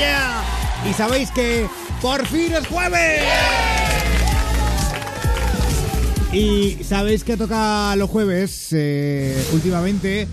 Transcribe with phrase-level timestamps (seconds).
[0.00, 0.42] ¡Oh, yeah!
[0.88, 1.68] Y sabéis que
[2.00, 3.22] por fin es jueves.
[6.32, 8.68] Y sabéis que toca los jueves.
[8.72, 10.26] Eh, últimamente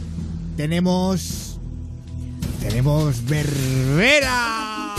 [0.55, 1.59] tenemos.
[2.61, 4.95] Tenemos verbera.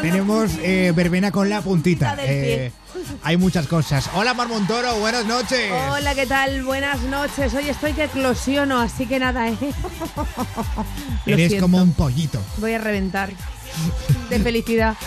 [0.00, 2.14] Tenemos eh, verbena con la puntita.
[2.16, 2.66] del pie.
[2.66, 2.72] Eh,
[3.22, 4.08] hay muchas cosas.
[4.14, 5.72] Hola Marmontoro, buenas noches.
[5.90, 6.62] Hola, ¿qué tal?
[6.64, 7.54] Buenas noches.
[7.54, 9.56] Hoy estoy que eclosiono, así que nada, ¿eh?
[11.26, 11.64] Eres siento.
[11.64, 12.40] como un pollito.
[12.58, 13.30] Voy a reventar
[14.30, 14.96] de felicidad.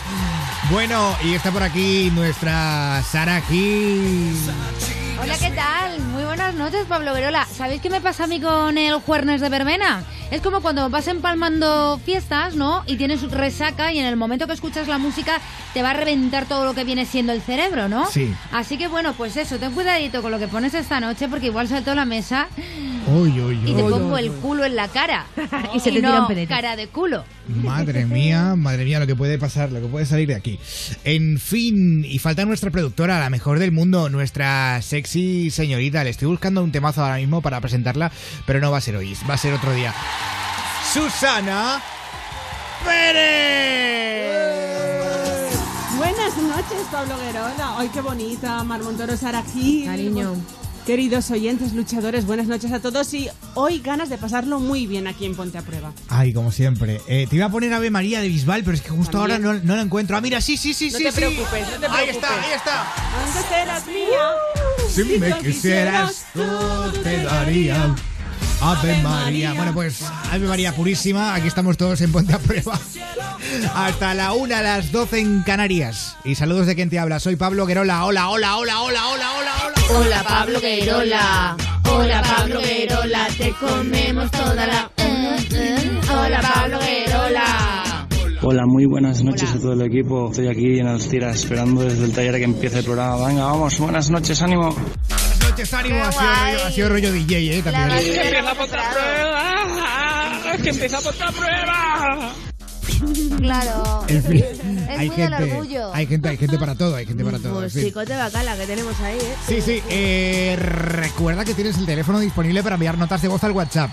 [0.69, 4.35] Bueno, y está por aquí nuestra Sara Gil.
[5.19, 5.99] Hola, ¿qué tal?
[6.11, 7.45] Muy buenas noches, Pablo Verola.
[7.45, 10.03] ¿Sabéis qué me pasa a mí con el jueves de verbena?
[10.29, 12.83] Es como cuando vas empalmando fiestas, ¿no?
[12.85, 15.39] Y tienes resaca y en el momento que escuchas la música
[15.73, 18.05] te va a reventar todo lo que viene siendo el cerebro, ¿no?
[18.11, 18.31] Sí.
[18.51, 21.67] Así que bueno, pues eso, ten cuidadito con lo que pones esta noche porque igual
[21.67, 22.47] saltó la mesa
[23.07, 25.25] Uy, uy, y te pongo el culo en la cara.
[25.73, 27.23] Y se te no tiran cara de culo.
[27.47, 30.59] Madre mía, madre mía, lo que puede pasar, lo que puede salir de aquí.
[31.03, 36.03] En fin, y falta nuestra productora, la mejor del mundo, nuestra sexy señorita.
[36.03, 38.11] Le estoy buscando un temazo ahora mismo para presentarla,
[38.45, 39.93] pero no va a ser hoy, va a ser otro día.
[40.93, 41.81] Susana
[42.83, 44.37] Pérez.
[45.97, 47.75] Buenas noches, Pablo Guerola.
[47.77, 49.85] Ay, qué bonita, Marmontoro Sarají.
[49.85, 50.35] Cariño.
[50.87, 55.25] Queridos oyentes, luchadores, buenas noches a todos y hoy ganas de pasarlo muy bien aquí
[55.25, 55.91] en Ponte a Prueba.
[56.07, 57.01] Ay, como siempre.
[57.09, 59.45] Eh, te iba a poner Ave María de Bisbal, pero es que justo También.
[59.45, 60.15] ahora no, no la encuentro.
[60.15, 61.03] Ah, mira, sí, sí, sí, No sí.
[61.03, 61.17] te sí.
[61.17, 62.15] preocupes, no te Ahí preocupes.
[62.15, 62.93] está, ahí está.
[63.25, 64.29] ¿Dónde serás mía?
[64.89, 66.41] Si me lo quisieras, tú
[67.03, 67.93] te daría.
[68.61, 69.53] Ave María.
[69.53, 71.33] Bueno, pues Ave María purísima.
[71.33, 72.79] Aquí estamos todos en Ponte a Prueba.
[73.75, 76.15] Hasta la una, a las 12 en Canarias.
[76.23, 77.19] Y saludos de quien te habla.
[77.19, 78.05] Soy Pablo Guerola.
[78.05, 79.99] Hola, hola, hola, hola, hola, hola, hola.
[79.99, 81.57] Hola, Pablo Guerola.
[81.89, 83.27] Hola, Pablo Guerola.
[83.37, 84.91] Te comemos toda la...
[86.11, 87.76] Hola, Pablo Guerola.
[88.49, 90.29] Hola, muy buenas noches a todo el equipo.
[90.31, 93.27] Estoy aquí en Alcira esperando desde el taller a que empiece el programa.
[93.27, 94.69] Venga, vamos, buenas noches, ánimo.
[94.73, 96.01] Buenas noches, ánimo.
[96.01, 97.61] Ha sido, rollo, ha sido rollo DJ, ¿eh?
[97.61, 97.89] También.
[97.89, 100.57] La empieza otra prueba!
[100.63, 102.33] ¡Que empieza otra prueba!
[103.37, 104.05] Claro.
[104.07, 104.37] En fin,
[104.89, 105.93] Es hay muy del gente, orgullo.
[105.93, 107.49] hay gente, hay gente para todo, hay gente para todo.
[107.49, 107.83] en Pues fin.
[107.83, 109.35] chicote bacala que tenemos ahí, ¿eh?
[109.45, 109.81] Sí, sí.
[109.89, 113.91] eh, recuerda que tienes el teléfono disponible para enviar notas de voz al WhatsApp.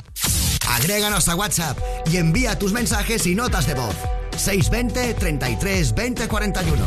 [0.69, 1.77] Agréganos a WhatsApp
[2.11, 3.95] y envía tus mensajes y notas de voz.
[4.37, 6.85] 620 33 20 41.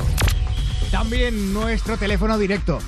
[0.91, 2.80] También nuestro teléfono directo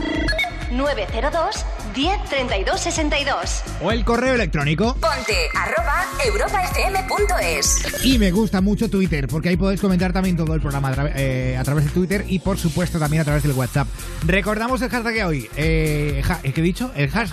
[0.71, 1.65] 902
[1.95, 3.63] 1032 62.
[3.81, 4.93] o el correo electrónico.
[4.93, 8.05] Ponte arroba europafm.es.
[8.05, 11.11] Y me gusta mucho Twitter, porque ahí podéis comentar también todo el programa a, tra-
[11.15, 13.87] eh, a través de Twitter y por supuesto también a través del WhatsApp.
[14.25, 15.49] Recordamos el hashtag de hoy.
[15.57, 16.91] Eh, ja- ¿Qué he dicho?
[16.95, 17.31] El has-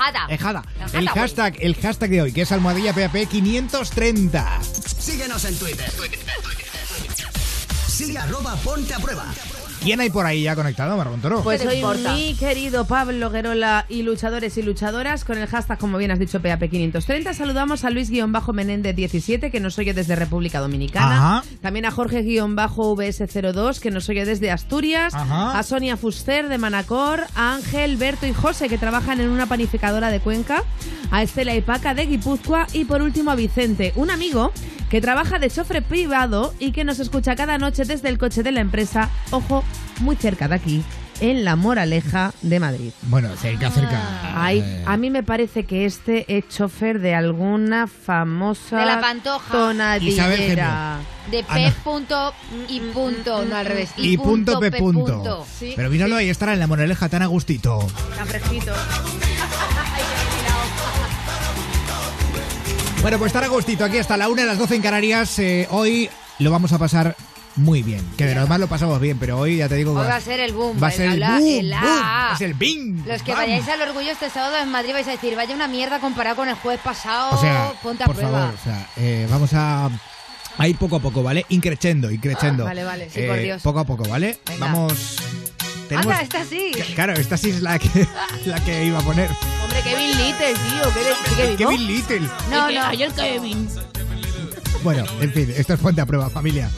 [0.95, 4.61] El hashtag, el hashtag de hoy, que es almohadilla PAP 530.
[4.63, 5.91] Síguenos en Twitter.
[7.97, 9.25] Sigue arroba Ponte a Prueba.
[9.83, 11.43] ¿Quién hay por ahí ya conectado, Marmontoro?
[11.43, 12.13] Pues ¿Qué te hoy importa?
[12.13, 16.43] mi querido Pablo Guerola y luchadores y luchadoras con el hashtag, como bien has dicho,
[16.43, 17.33] PAP530.
[17.33, 21.39] Saludamos a Luis-Menéndez17, que nos oye desde República Dominicana.
[21.39, 21.45] Ajá.
[21.63, 25.15] También a Jorge-VS02, que nos oye desde Asturias.
[25.15, 25.59] Ajá.
[25.59, 27.25] A Sonia Fuster de Manacor.
[27.35, 30.65] A Ángel, Berto y José, que trabajan en una panificadora de Cuenca.
[31.11, 32.67] A Estela y Paca de Guipúzcoa.
[32.75, 34.53] Y por último a Vicente, un amigo
[34.91, 38.53] que trabaja de chofer privado y que nos escucha cada noche desde el coche de
[38.53, 39.11] la empresa.
[39.31, 39.65] Ojo,
[40.01, 40.85] muy cerca de aquí,
[41.21, 42.93] en La Moraleja de Madrid.
[43.03, 43.99] Bueno, cerca, cerca.
[44.35, 49.01] Ay, Eh, a mí me parece que este es chofer de alguna famosa De la
[49.01, 49.51] Pantoja.
[49.53, 50.99] tonadillera.
[51.31, 51.75] De Ah, P no.
[51.83, 52.35] punto
[52.69, 53.91] y punto, no al revés.
[53.97, 55.05] y punto P punto.
[55.15, 55.47] punto.
[55.59, 57.81] Sí, Pero míralo, ahí estará en la moraleja tan a gustito.
[58.13, 58.73] Está fresquito.
[63.07, 65.39] Bueno, pues estar a gustito aquí hasta la una de las 12 en Canarias.
[65.39, 66.11] Eh, hoy
[66.41, 67.15] lo vamos a pasar
[67.55, 68.05] muy bien.
[68.19, 69.93] Que de lo demás lo pasamos bien, pero hoy ya te digo.
[69.93, 70.77] Hoy va a ser el boom.
[70.83, 73.07] Va a ser el boom, el ser el bing.
[73.07, 73.43] Los que bam.
[73.43, 76.49] vayáis al orgullo este sábado en Madrid vais a decir, vaya una mierda comparado con
[76.49, 77.31] el jueves pasado.
[77.39, 78.41] O sea, ponte a por prueba.
[78.41, 79.89] favor, o sea, eh, vamos a,
[80.59, 81.47] a ir poco a poco, ¿vale?
[81.51, 82.65] Increchendo, increchendo.
[82.65, 83.63] Ah, vale, vale, sí, por Eh, Dios.
[83.63, 84.41] Poco a poco, ¿vale?
[84.49, 84.67] Venga.
[84.67, 85.17] Vamos
[85.89, 86.73] Tenemos- Anda, esta sí.
[86.95, 88.07] Claro, esta sí es la que,
[88.47, 89.31] la que iba a poner.
[89.63, 90.93] Hombre, Kevin Little, tío.
[90.95, 91.71] ¿Qué de- sigue vivo?
[91.71, 92.21] Kevin Little.
[92.51, 92.85] No, no.
[92.85, 93.69] ay, el Kevin.
[94.83, 96.71] Bueno, en fin, esto es Ponte a Prueba, familia.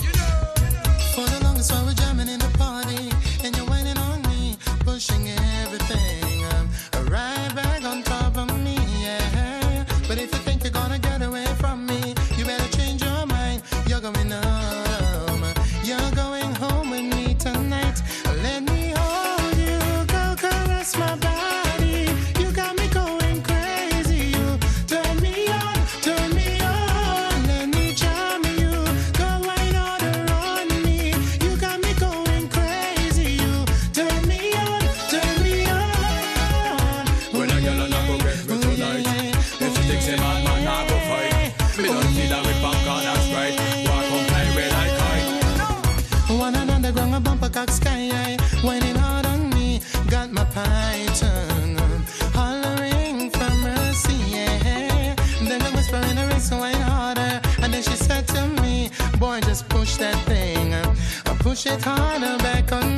[61.58, 62.97] Push it harder back on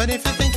[0.00, 0.49] But if you think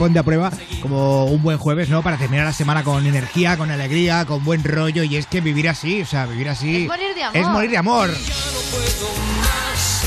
[0.00, 2.02] Ponte a Prueba, como un buen jueves, ¿no?
[2.02, 5.02] Para terminar la semana con energía, con alegría, con buen rollo.
[5.02, 6.84] Y es que vivir así, o sea, vivir así.
[6.84, 7.36] Es morir de amor.
[7.36, 8.08] Es morir de amor.
[8.08, 9.10] Ya no puedo
[9.42, 10.02] más,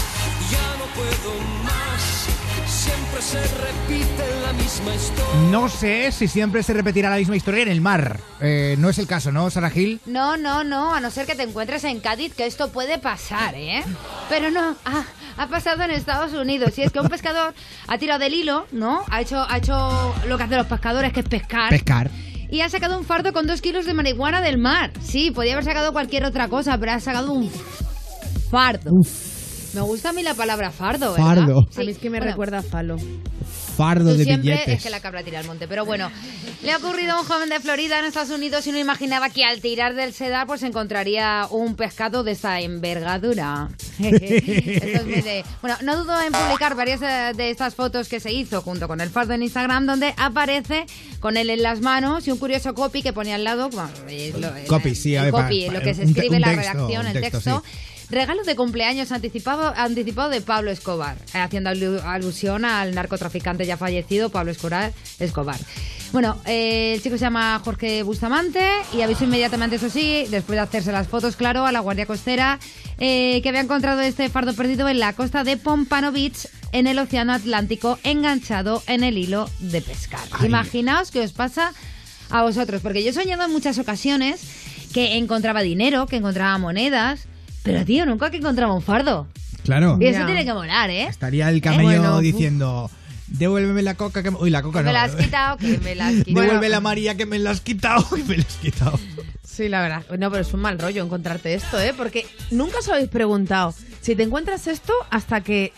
[0.49, 2.27] ya no puedo más.
[2.65, 5.51] Siempre se repite la misma historia.
[5.51, 8.19] No sé si siempre se repetirá la misma historia en el mar.
[8.41, 10.01] Eh, no es el caso, ¿no, Sara Gil?
[10.07, 13.53] No, no, no, a no ser que te encuentres en Cádiz, que esto puede pasar,
[13.53, 13.83] ¿eh?
[14.27, 15.03] Pero no, ah,
[15.37, 16.77] ha pasado en Estados Unidos.
[16.77, 17.53] Y es que un pescador
[17.87, 19.03] ha tirado del hilo, ¿no?
[19.09, 19.73] Ha hecho, ha hecho
[20.27, 21.69] lo que hacen los pescadores, que es pescar.
[21.69, 22.09] Pescar.
[22.49, 24.91] y ha sacado un fardo con dos kilos de marihuana del mar.
[25.01, 27.49] Sí, podía haber sacado cualquier otra cosa, pero ha sacado un
[28.51, 28.91] fardo.
[29.73, 31.25] Me gusta a mí la palabra fardo, ¿verdad?
[31.35, 31.67] Fardo.
[31.71, 31.81] Sí.
[31.81, 32.97] A mí es que me Bueno, recuerda a Falo.
[33.75, 34.77] Fardo Tú de siempre billetes.
[34.77, 36.11] es que la cabra tira al monte, pero bueno.
[36.61, 39.43] Le ha ocurrido a un joven de Florida en Estados Unidos y no imaginaba que
[39.43, 43.69] al tirar del sedar pues encontraría un pescado de esa envergadura.
[43.99, 44.15] Esto
[44.99, 46.99] es muy de- Bueno, no dudo en publicar varias
[47.35, 50.85] de estas fotos que se hizo junto con el fardo en Instagram donde aparece
[51.19, 53.69] con él en las manos y un curioso copy que pone al lado...
[53.69, 53.89] bueno,
[54.39, 56.73] lo- Copy, sí, a el ver, copy, pa- lo que se escribe un la texto,
[56.73, 57.63] redacción, el texto, texto.
[57.65, 57.79] sí.
[58.13, 63.75] Regalo de cumpleaños anticipado, anticipado de Pablo Escobar, eh, haciendo alu- alusión al narcotraficante ya
[63.75, 64.93] fallecido, Pablo Escobar.
[65.19, 65.59] Escobar.
[66.11, 68.63] Bueno, eh, el chico se llama Jorge Bustamante
[68.95, 72.59] y avisó inmediatamente, eso sí, después de hacerse las fotos, claro, a la Guardia Costera,
[72.99, 76.99] eh, que había encontrado este fardo perdido en la costa de Pompano Beach, en el
[76.99, 80.21] Océano Atlántico, enganchado en el hilo de pescar.
[80.33, 80.45] Ay.
[80.45, 81.73] Imaginaos qué os pasa
[82.29, 84.39] a vosotros, porque yo he soñado en muchas ocasiones
[84.93, 87.25] que encontraba dinero, que encontraba monedas,
[87.63, 89.27] pero tío, nunca que encontraba un fardo.
[89.63, 89.97] Claro.
[89.99, 90.25] Y eso Ya.
[90.25, 91.03] tiene que molar, ¿eh?
[91.03, 92.21] Estaría el camello Bueno, uf.
[92.21, 92.91] diciendo,
[93.27, 94.37] devuélveme la coca que me...
[94.37, 94.89] Uy, la coca Que no.
[94.89, 96.41] me la has quitado, que me la has quitado.
[96.41, 98.99] Devuelve la María que me la has quitado, que me la has quitado.
[99.43, 100.03] Sí, la verdad.
[100.19, 101.93] No, pero es un mal rollo encontrarte esto, ¿eh?
[101.95, 105.71] Porque nunca os habéis preguntado si te encuentras esto hasta que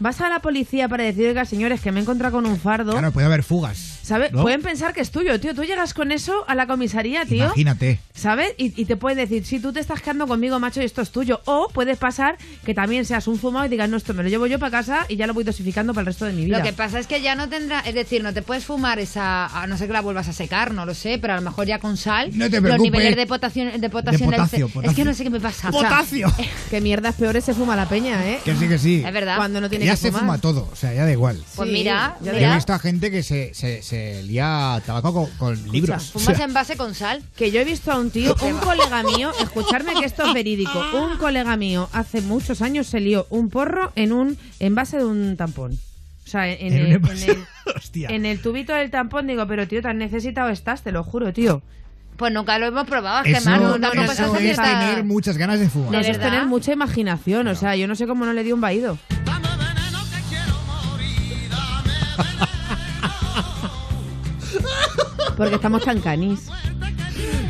[0.00, 2.92] vas a la policía para decir, oiga, señores, que me he encontrado con un fardo.
[2.92, 3.97] Claro, puede haber fugas.
[4.08, 4.32] ¿Sabes?
[4.32, 4.40] ¿no?
[4.42, 5.54] Pueden pensar que es tuyo, tío.
[5.54, 7.44] Tú llegas con eso a la comisaría, tío.
[7.44, 8.00] Imagínate.
[8.14, 8.54] ¿Sabes?
[8.56, 11.10] Y, y te pueden decir, sí, tú te estás quedando conmigo, macho, y esto es
[11.10, 11.40] tuyo.
[11.44, 14.46] O puedes pasar que también seas un fumado y digas, no, esto me lo llevo
[14.46, 16.58] yo para casa y ya lo voy dosificando para el resto de mi vida.
[16.58, 19.46] Lo que pasa es que ya no tendrá, es decir, no te puedes fumar esa,
[19.46, 21.66] a no ser que la vuelvas a secar, no lo sé, pero a lo mejor
[21.66, 22.90] ya con sal, No te los preocupes.
[22.92, 24.90] niveles de potasio, de potasio De en potasio, potasio.
[24.90, 25.68] Es que no sé qué me pasa.
[25.68, 26.32] o sea, ¡Potasio!
[26.70, 28.38] Que mierdas peores se fuma la peña, ¿eh?
[28.44, 29.02] Que sí, que sí.
[29.06, 29.36] es verdad.
[29.36, 30.20] Cuando no tiene Ya que se fumar.
[30.22, 31.42] fuma todo, o sea, ya da igual.
[31.56, 34.80] Pues Sí, mira, ya Yo mira, he visto a gente que se, se, se lía
[34.86, 36.10] tabaco con, con libros.
[36.14, 37.22] O fumas sea, en base con sal.
[37.36, 40.78] Que yo he visto a un tío, un colega mío, escucharme que esto es verídico,
[40.94, 45.36] un colega mío hace muchos años se lió un porro en un envase de un
[45.36, 45.78] tampón.
[46.26, 47.30] O sea, en, el, envase.
[47.32, 48.08] en el- Hostia.
[48.10, 51.62] en el tubito del tampón digo, pero tío, tan necesitado estás, te lo juro, tío.
[52.16, 55.38] Pues nunca lo hemos probado, es que Eso, Manu, tampoco eso estás es tener muchas
[55.38, 55.92] ganas de fumar.
[55.92, 58.50] ¿De Eso es tener mucha imaginación, o sea, yo no sé cómo no le di
[58.52, 58.98] un vaído.
[65.38, 66.48] Porque estamos tan canis.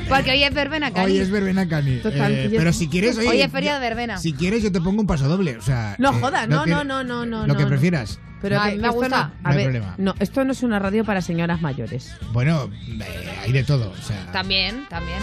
[0.09, 1.13] Porque hoy es verbena, Cari.
[1.13, 1.97] Hoy es verbena cani.
[1.99, 4.17] Total, Eh, yo- pero si quieres, oye, Hoy es feria de verbena.
[4.19, 5.57] Si quieres, yo te pongo un paso doble.
[5.59, 7.47] O sea, No eh, jodas, no, que- no, no, no, no.
[7.47, 7.69] Lo que no.
[7.69, 8.19] prefieras.
[8.41, 9.33] Pero Ay, que me esto gusta.
[9.43, 9.95] No, a No ver, problema.
[9.99, 12.15] no, esto no es una radio para señoras mayores.
[12.33, 13.91] Bueno, eh, hay de todo.
[13.91, 15.19] O sea, También, también.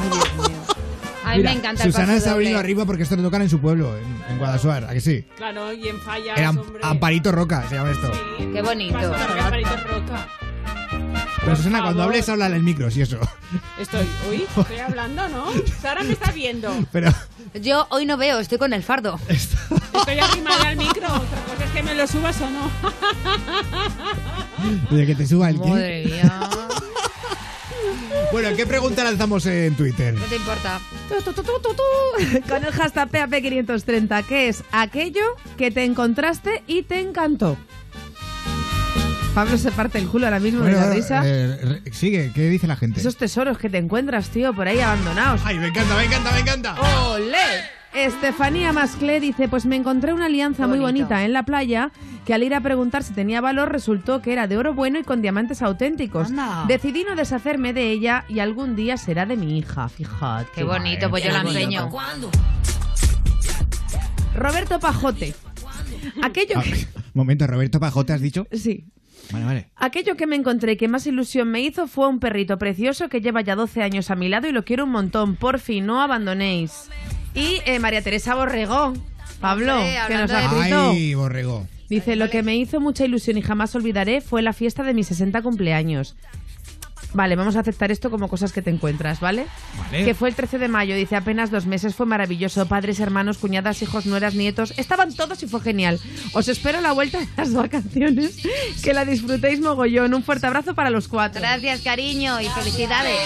[0.00, 0.56] Ay, Dios mío.
[1.24, 3.42] A mí Mira, me encanta Susana el paso está venido arriba porque esto lo tocan
[3.42, 5.24] en su pueblo, en, en Guadalajara, ¿a que sí?
[5.36, 6.54] Claro, y en fallas, Era.
[6.82, 8.10] Amparito Roca, se llama esto.
[8.38, 8.48] Sí.
[8.52, 8.96] Qué bonito.
[8.96, 10.28] Amparito Roca.
[11.44, 13.18] Pero Susana, cuando hables, habla en el micro, si eso.
[13.78, 15.46] Estoy, uy, estoy hablando, ¿no?
[15.80, 16.70] Sara me está viendo.
[16.92, 17.12] Pero
[17.54, 19.18] Yo hoy no veo, estoy con el fardo.
[19.28, 21.06] Estoy arrimada al micro.
[21.06, 22.70] Otra cosa es que me lo subas o no.
[24.96, 26.10] de que te suba el Madre qué.
[26.10, 26.40] mía.
[28.32, 30.12] Bueno, ¿qué pregunta lanzamos en Twitter?
[30.14, 30.80] No te importa.
[31.08, 31.82] Tu, tu, tu, tu, tu, tu.
[32.48, 35.22] Con el hashtag PAP530, que es aquello
[35.56, 37.56] que te encontraste y te encantó.
[39.38, 41.22] Pablo se parte el culo ahora mismo de la risa.
[41.24, 42.98] eh, sigue, ¿qué dice la gente?
[42.98, 45.40] Esos tesoros que te encuentras, tío, por ahí abandonados.
[45.44, 46.74] Ay, me encanta, me encanta, me encanta.
[47.10, 47.36] ¡Olé!
[47.94, 51.92] Estefanía Masclé dice, pues me encontré una alianza muy bonita en la playa
[52.26, 55.04] que al ir a preguntar si tenía valor resultó que era de oro bueno y
[55.04, 56.30] con diamantes auténticos.
[56.30, 56.64] Anda.
[56.66, 60.50] Decidí no deshacerme de ella y algún día será de mi hija, fíjate.
[60.52, 61.88] Qué bonito, pues yo la empeño.
[64.34, 65.32] Roberto Pajote.
[66.24, 66.86] Aquello Ah, que...
[67.14, 68.48] momento, Roberto Pajote, ¿has dicho?
[68.50, 68.84] Sí.
[69.30, 69.66] Vale, vale.
[69.76, 73.20] Aquello que me encontré y que más ilusión me hizo fue un perrito precioso que
[73.20, 75.36] lleva ya 12 años a mi lado y lo quiero un montón.
[75.36, 76.88] Por fin, no abandonéis.
[77.34, 78.94] Y eh, María Teresa Borrego.
[79.40, 79.76] Pablo,
[80.08, 80.90] que nos ha escrito.
[80.90, 81.66] Ay, borrego.
[81.88, 85.06] Dice, lo que me hizo mucha ilusión y jamás olvidaré fue la fiesta de mis
[85.06, 86.16] 60 cumpleaños.
[87.14, 89.46] Vale, vamos a aceptar esto como cosas que te encuentras, ¿vale?
[89.78, 90.04] Vale.
[90.04, 92.66] Que fue el 13 de mayo, dice, apenas dos meses, fue maravilloso.
[92.66, 95.98] Padres, hermanos, cuñadas, hijos, nueras, nietos, estaban todos y fue genial.
[96.34, 98.36] Os espero a la vuelta de las vacaciones,
[98.82, 100.12] que la disfrutéis mogollón.
[100.14, 101.40] Un fuerte abrazo para los cuatro.
[101.40, 103.18] Gracias, cariño, y felicidades.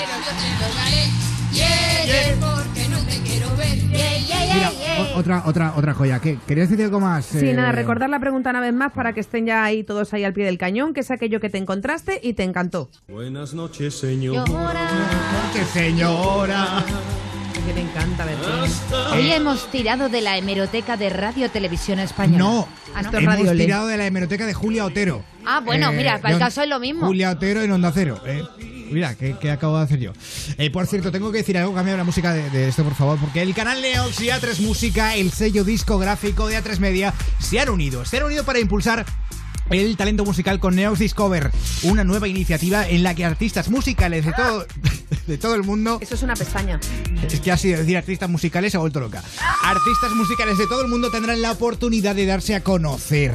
[4.54, 4.71] Mira,
[5.14, 6.21] otra, otra, otra joya.
[6.21, 6.38] ¿Qué?
[6.47, 7.25] ¿Querías decir algo más?
[7.26, 7.54] Sí, eh?
[7.54, 10.32] nada, recordar la pregunta una vez más para que estén ya ahí todos ahí al
[10.32, 12.90] pie del cañón, que es aquello que te encontraste y te encantó.
[13.09, 14.44] Buenas noches, señor.
[14.47, 16.85] Porque, señora.
[17.66, 18.35] Que te encanta ver
[19.12, 22.38] Hoy hemos tirado de la hemeroteca de Radio Televisión Española.
[22.38, 23.16] No, Ah, ¿no?
[23.18, 25.23] Hemos Radio tirado de la hemeroteca de Julia Otero.
[25.47, 27.06] Ah, bueno, mira, para el caso es lo mismo.
[27.06, 28.21] Julia Otero en Onda Cero.
[28.26, 28.42] eh.
[28.92, 30.12] Mira, ¿qué, qué acabo de hacer yo?
[30.58, 33.18] Eh, por cierto, tengo que decir algo, cambia la música de, de esto, por favor,
[33.18, 37.68] porque el canal Neox y A3 Música, el sello discográfico de A3 Media, se han
[37.70, 38.04] unido.
[38.04, 39.04] Se han unido para impulsar
[39.70, 41.50] el talento musical con Neox Discover,
[41.84, 44.66] una nueva iniciativa en la que artistas musicales de todo,
[45.26, 46.78] de todo el mundo Eso es una pestaña.
[47.26, 49.22] es que así de decir artistas musicales se ha vuelto loca.
[49.62, 53.34] Artistas musicales de todo el mundo tendrán la oportunidad de darse a conocer.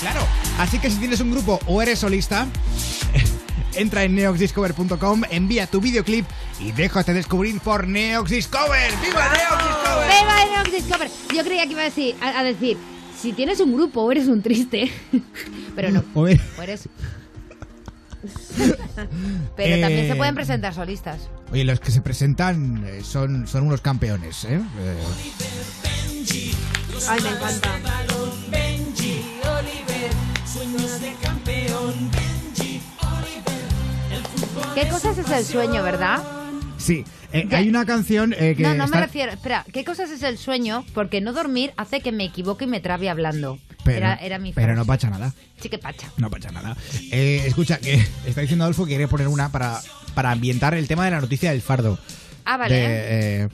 [0.00, 0.20] Claro.
[0.58, 2.46] Así que si tienes un grupo o eres solista,
[3.76, 6.26] entra en neoxdiscover.com, envía tu videoclip
[6.60, 8.90] y déjate descubrir por Neox Discover.
[9.02, 10.08] ¡Viva Neox Discover!
[10.08, 11.10] ¡Viva Neox Discover!
[11.34, 12.76] Yo creía que iba a decir, a, a decir,
[13.20, 14.90] si tienes un grupo o eres un triste,
[15.76, 16.88] pero no, O eres...
[19.56, 21.28] Pero también Eh, se pueden presentar solistas.
[21.52, 24.58] Oye, los que se presentan eh, son, son unos campeones, ¿eh?
[24.78, 25.04] Eh,
[27.06, 27.80] Ay, me encanta.
[34.74, 36.22] ¿Qué cosas es el sueño, verdad?
[36.78, 39.32] Sí, eh, hay una canción eh, que No, no me refiero.
[39.32, 40.84] Espera, ¿qué cosas es el sueño?
[40.94, 43.58] Porque no dormir hace que me equivoque y me trabe hablando.
[43.84, 45.34] Pero, era, era mi pero no pacha nada.
[45.60, 46.08] Sí que pacha.
[46.16, 46.76] No pasa nada.
[47.12, 49.80] Eh, escucha, que está diciendo Adolfo que quiere poner una para,
[50.14, 51.98] para ambientar el tema de la noticia del fardo.
[52.44, 52.74] Ah, vale.
[52.74, 53.48] De, eh,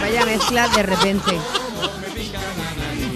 [0.00, 1.32] Vaya mezcla de repente.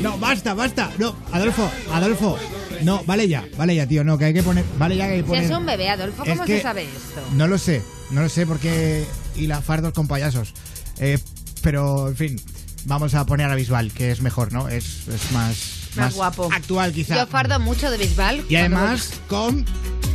[0.01, 0.91] no, basta, basta.
[0.99, 2.39] No, Adolfo, Adolfo.
[2.83, 4.05] No, vale ya, vale ya, tío.
[4.05, 4.65] No, que hay que poner.
[4.79, 5.45] Vale ya que hay que Si poner.
[5.45, 7.21] es un bebé, Adolfo, Es ¿cómo que se sabe esto?
[7.35, 9.05] No lo sé, no lo sé porque.
[9.37, 10.55] Y la fardos con payasos.
[10.99, 11.19] Eh,
[11.63, 12.41] pero, en fin,
[12.87, 14.69] vamos a poner a Bisbal, que es mejor, ¿no?
[14.69, 15.57] Es, es más,
[15.97, 16.49] Más guapo.
[16.53, 17.17] Actual, quizá.
[17.17, 18.45] Yo fardo mucho de Bisbal.
[18.49, 19.65] Y además con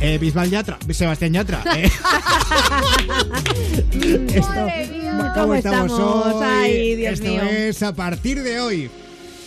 [0.00, 1.62] eh, Bisbal Yatra, Sebastián Yatra.
[1.76, 1.90] eh.
[4.34, 5.92] Esto, ¿Cómo, ¿Cómo estamos, estamos?
[5.92, 6.44] hoy?
[6.44, 7.42] Ay, Dios Esto mío.
[7.42, 8.90] es a partir de hoy.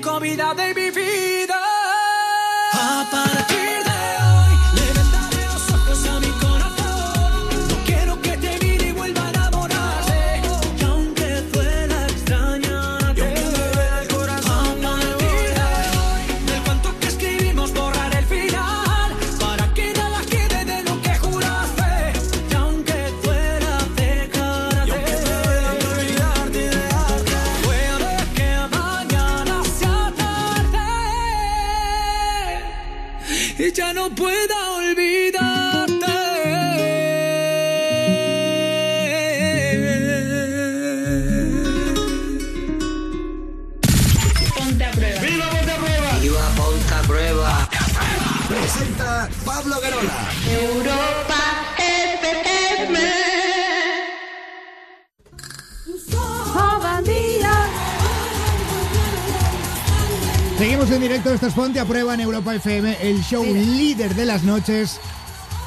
[0.00, 0.77] conmigo, vida de
[61.58, 65.00] Ponte a Prueba en Europa FM, el show líder de las noches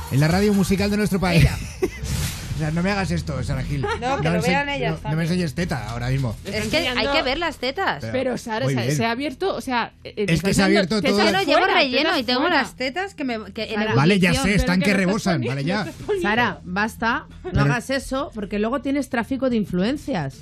[0.09, 1.45] en la radio musical de nuestro país.
[2.55, 3.81] o sea, no me hagas esto, Sara Gil.
[3.99, 6.33] No, que lo vean ellas No, no me enseñes teta ahora mismo.
[6.45, 7.97] Es que hay que ver las tetas.
[7.99, 9.91] Pero- Pero, Sara, se, ha abierto, o sea...
[10.05, 11.25] eh, Es que se ha abierto todo.
[11.25, 12.61] Yo no llevo relleno y tengo fuera.
[12.61, 13.51] las tetas que me.
[13.51, 13.93] Que en.
[13.93, 16.21] Vale, ya sé, están que que rebosan, poniendo, vale ya.
[16.21, 20.35] Sara, basta, no Pero- hagas eso, porque luego tienes tráfico de influencias.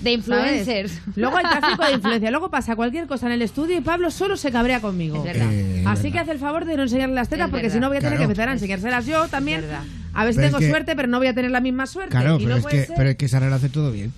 [0.00, 0.92] De influencers.
[0.92, 1.16] ¿sabes?
[1.16, 2.30] Luego hay tráfico de influencias.
[2.30, 5.16] Luego pasa cualquier cosa en el estudio y Pablo solo se cabrea conmigo.
[5.18, 5.48] Es verdad.
[5.52, 6.12] Eh, Así verdad.
[6.12, 8.00] que hace el favor de no enseñarle las tetas, Es porque si no voy a
[8.00, 8.18] tener Claro.
[8.20, 9.60] que empezar a enseñárselas yo también.
[9.60, 9.82] Es verdad.
[10.12, 11.86] A ver si Pero es tengo que- suerte, pero no voy a tener la misma
[11.86, 12.10] suerte.
[12.10, 12.96] Claro, y pero no es, puede que, ser.
[12.96, 14.12] pero es que Sara lo hace todo bien.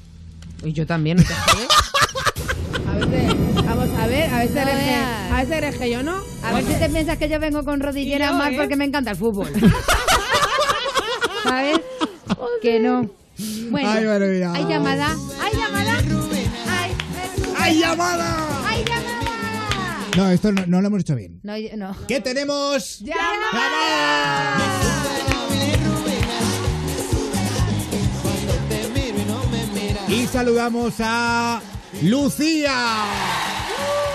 [0.64, 1.32] Y yo también, ¿no te?
[2.88, 2.92] A
[3.64, 4.94] vamos a ver, a No eres que,
[5.34, 6.16] a eres yo no.
[6.42, 7.80] A ver si te piensas que yo vengo con
[8.30, 8.56] yo, más ¿eh?
[8.56, 9.48] porque me encanta el fútbol.
[11.44, 11.80] ¿sabes?
[12.62, 13.08] Que no.
[13.70, 14.04] Bueno, Ay, hay
[14.66, 15.98] llamada, hay llamada.
[16.68, 16.96] Ay,
[17.58, 18.68] ¡Hay llamada!
[18.68, 19.26] ¡Hay llamada!
[20.16, 21.40] No, esto no, no lo hemos hecho bien.
[21.42, 21.96] No, no.
[22.06, 23.02] ¿Qué tenemos?
[30.08, 31.60] Y saludamos a
[32.02, 33.04] Lucía.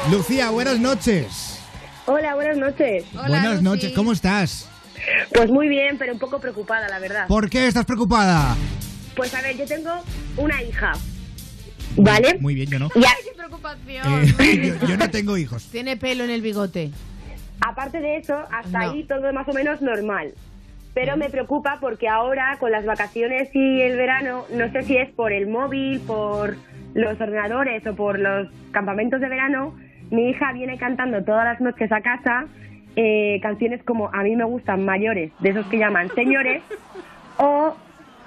[0.09, 1.59] Lucía, buenas noches.
[2.05, 3.05] Hola, buenas noches.
[3.13, 4.67] buenas noches, ¿cómo estás?
[5.33, 7.27] Pues muy bien, pero un poco preocupada, la verdad.
[7.27, 8.55] ¿Por qué estás preocupada?
[9.21, 9.91] Pues a ver, yo tengo
[10.35, 10.93] una hija.
[11.95, 12.39] ¿Vale?
[12.39, 12.89] Muy bien, yo no.
[12.95, 13.11] Ya.
[13.23, 14.23] ¡Qué preocupación!
[14.39, 15.69] Eh, yo, yo no tengo hijos.
[15.71, 16.89] Tiene pelo en el bigote.
[17.59, 18.91] Aparte de eso, hasta No.
[18.91, 20.33] ahí todo más o menos normal.
[20.95, 25.11] Pero me preocupa porque ahora, con las vacaciones y el verano, no sé si es
[25.11, 26.55] por el móvil, por
[26.95, 29.77] los ordenadores o por los campamentos de verano,
[30.09, 32.47] mi hija viene cantando todas las noches a casa
[32.95, 36.63] eh, canciones como A mí me gustan mayores, de esos que llaman señores,
[37.37, 37.75] o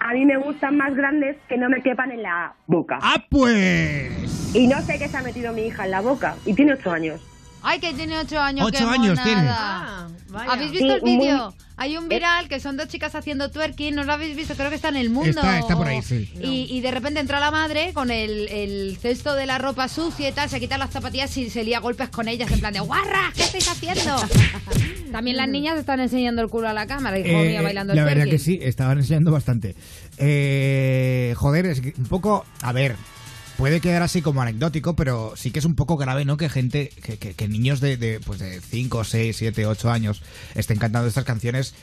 [0.06, 2.98] A mí me gustan más grandes que no me quepan en la boca.
[3.00, 4.54] ¡Ah, pues!
[4.54, 6.90] Y no sé qué se ha metido mi hija en la boca, y tiene ocho
[6.90, 7.22] años.
[7.64, 8.66] Ay, que tiene ocho años.
[8.66, 9.42] Ocho qué años tiene.
[9.42, 10.06] vaya.
[10.52, 11.44] ¿Habéis visto Sí, el vídeo?
[11.50, 14.54] muy- Hay un viral que son dos chicas haciendo twerking, ¿no lo habéis visto?
[14.54, 15.30] Creo que está en el mundo.
[15.30, 16.30] Está- está por ahí, sí.
[16.40, 20.28] Y, y de repente entra la madre con el, el cesto de la ropa sucia
[20.28, 22.80] y tal, se quita las zapatillas y se lía golpes con ellas en plan de
[22.80, 23.32] ¡guarra!
[23.34, 24.16] ¿Qué estáis haciendo?
[25.12, 28.00] También las niñas están enseñando el culo a la cámara, hijo Eh, mío, bailando la
[28.02, 28.38] el verdad twerking.
[28.38, 29.74] que sí, estaban enseñando bastante.
[30.18, 32.96] Eh, joder, es que un poco, a ver,
[33.56, 36.36] puede quedar así como anecdótico, pero sí que es un poco grave, ¿no?
[36.36, 40.22] Que gente, que, que- que niños de, de, pues de 5, 6, 7, 8 años
[40.54, 41.74] estén cantando estas canciones.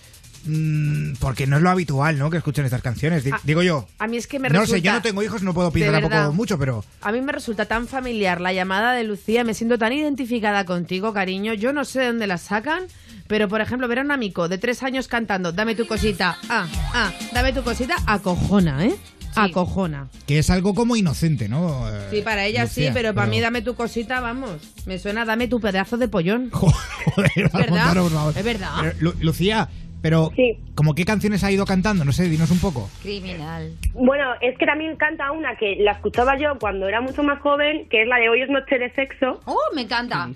[0.46, 2.30] mm, porque no es lo habitual, ¿no?
[2.32, 3.24] Que escuchen estas canciones.
[3.32, 3.88] Ah, digo yo.
[4.00, 4.78] A mí es que me no resulta...
[4.78, 6.32] sé, yo no tengo hijos, no puedo opinar De tampoco verdad.
[6.32, 6.84] mucho, pero.
[7.02, 11.14] A mí me resulta tan familiar la llamada de Lucía, me siento tan identificada contigo,
[11.14, 11.54] cariño.
[11.54, 12.84] Yo no sé de dónde la sacan,
[13.28, 16.68] pero por ejemplo, ver a un amigo de tres años cantando Dame tu cosita, ah,
[16.94, 18.96] ah, dame tu cosita, acojona, ¿eh?
[19.36, 20.08] Acojona.
[20.28, 21.88] Que es algo como inocente, ¿no?
[21.89, 24.52] Eh, Sí, para ella sí, pero para mí dame tu cosita, vamos.
[24.86, 26.50] Me suena dame tu pedazo de pollón.
[26.52, 27.67] Joder, ¿Verdad?
[27.70, 28.38] Montaro, por favor.
[28.38, 28.72] Es verdad.
[28.82, 29.70] Pero, Lu- Lucía,
[30.02, 30.32] pero.
[30.76, 32.04] ¿Como qué canciones ha ido cantando?
[32.06, 32.89] No sé, dinos un poco.
[33.04, 33.74] Criminal.
[33.94, 37.88] Bueno, es que también canta una que la escuchaba yo cuando era mucho más joven,
[37.89, 39.39] que es la de Hoy es noche de sexo.
[39.46, 40.30] ¡Oh, me encanta!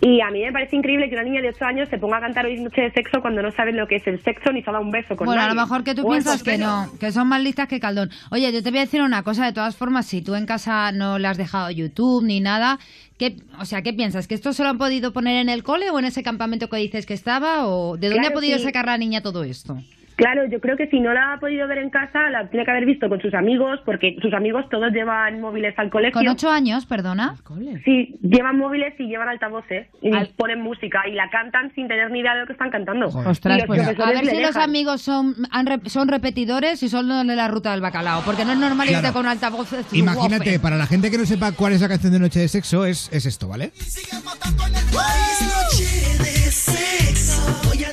[0.00, 2.20] Y a mí me parece increíble que una niña de 8 años se ponga a
[2.20, 4.70] cantar Hoy noche de sexo cuando no sabe lo que es el sexo ni se
[4.70, 7.12] dado un beso con Bueno, a lo mejor que tú O piensas que no, que
[7.12, 8.10] son más listas que Caldón.
[8.30, 10.92] Oye, yo te voy a decir una cosa, de todas formas, si tú en casa
[10.92, 12.78] no le has dejado YouTube ni nada,
[13.18, 14.26] ¿qué, o sea, ¿qué piensas?
[14.26, 16.76] ¿Que esto se lo han podido poner en el cole o en ese campamento que
[16.78, 17.66] dices que estaba?
[17.66, 18.64] ¿O de dónde Claro, ha podido sí.
[18.64, 19.78] sacar la niña todo esto?
[20.20, 22.70] Claro, yo creo que si no la ha podido ver en casa, la tiene que
[22.70, 26.12] haber visto con sus amigos, porque sus amigos todos llevan móviles al colegio.
[26.12, 27.36] Con ocho años, perdona.
[27.84, 32.20] Sí, llevan móviles y llevan altavoces y ponen música y la cantan sin tener ni
[32.20, 33.06] idea de lo que están cantando.
[33.06, 37.08] Ostras, Y pues, a ver si los amigos son, han re- son repetidores y son
[37.26, 39.06] de la ruta del bacalao, porque no es normal Claro.
[39.06, 39.70] irte con altavoz.
[39.92, 42.84] Imagínate, para la gente que no sepa cuál es la canción de Noche de Sexo,
[42.84, 43.72] es, es esto, ¿vale?
[43.74, 45.02] Hoy
[45.32, 47.60] es noche de sexo.
[47.68, 47.84] Voy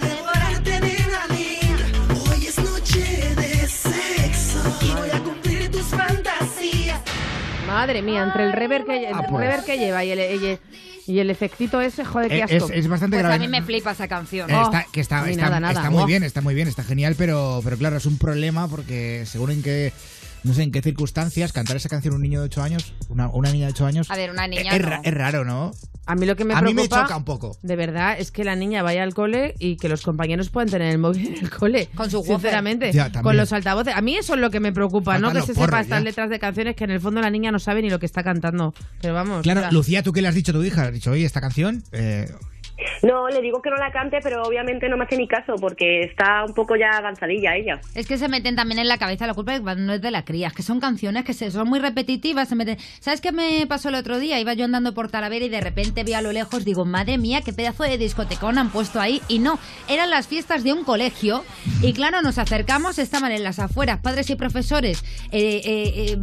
[7.68, 9.42] Madre mía, entre el rever que, el Ah, pues.
[9.46, 10.60] rever que lleva y el, y el,
[11.06, 12.56] y el efectito ese, joder, qué Eh, asco.
[12.70, 13.36] es- es bastante Pues grave.
[13.36, 14.50] a mí me flipa esa canción.
[14.50, 15.74] Eh, está, que está, nada, nada.
[15.74, 16.06] está muy Oh.
[16.06, 19.62] bien, está muy bien, está genial, pero, pero claro, es un problema porque según en
[19.64, 19.92] qué,
[20.48, 23.28] no sé en qué circunstancias, cantar esa canción a un niño de 8 años, una,
[23.30, 25.02] una niña de 8 años, A ver, una niña es, no.
[25.04, 25.72] es raro, ¿no?
[26.08, 27.58] A mí lo que me A mí me preocupa, choca un poco.
[27.62, 30.90] De verdad, es que la niña vaya al cole y que los compañeros puedan tener
[30.90, 31.90] el móvil en el cole.
[31.96, 32.24] Con su.
[32.24, 32.94] Sinceramente.
[32.94, 33.94] Ya, con los altavoces.
[33.94, 36.04] A mí eso es lo que me preocupa, Faltan no que se porros, sepa estas
[36.04, 38.24] letras de canciones que en el fondo la niña no sabe ni lo que está
[38.24, 38.74] cantando.
[39.02, 39.42] Pero vamos.
[39.44, 40.84] Claro, Lucía, ¿tú qué le has dicho a tu hija?
[40.84, 41.84] ¿Le has dicho, oye, esta canción?
[41.92, 42.32] Eh,
[43.04, 46.02] No, le digo que no la cante, pero obviamente no me hace ni caso porque
[46.02, 47.80] está un poco ya avanzadilla ella.
[47.96, 50.48] Es que se meten también en la cabeza la culpa no es de la cría,
[50.48, 52.78] es que son canciones que se, son muy repetitivas, se.
[53.00, 54.40] ¿Sabes qué me pasó el otro día?
[54.40, 57.42] Iba yo andando por Talavera y de repente vi a lo lejos, digo, madre mía,
[57.44, 59.22] qué pedazo de discotecón han puesto ahí.
[59.28, 59.60] Y no,
[59.90, 61.44] eran las fiestas de un colegio
[61.82, 66.18] y claro, nos acercamos, estaban en las afueras, padres y profesores, eh, eh, eh,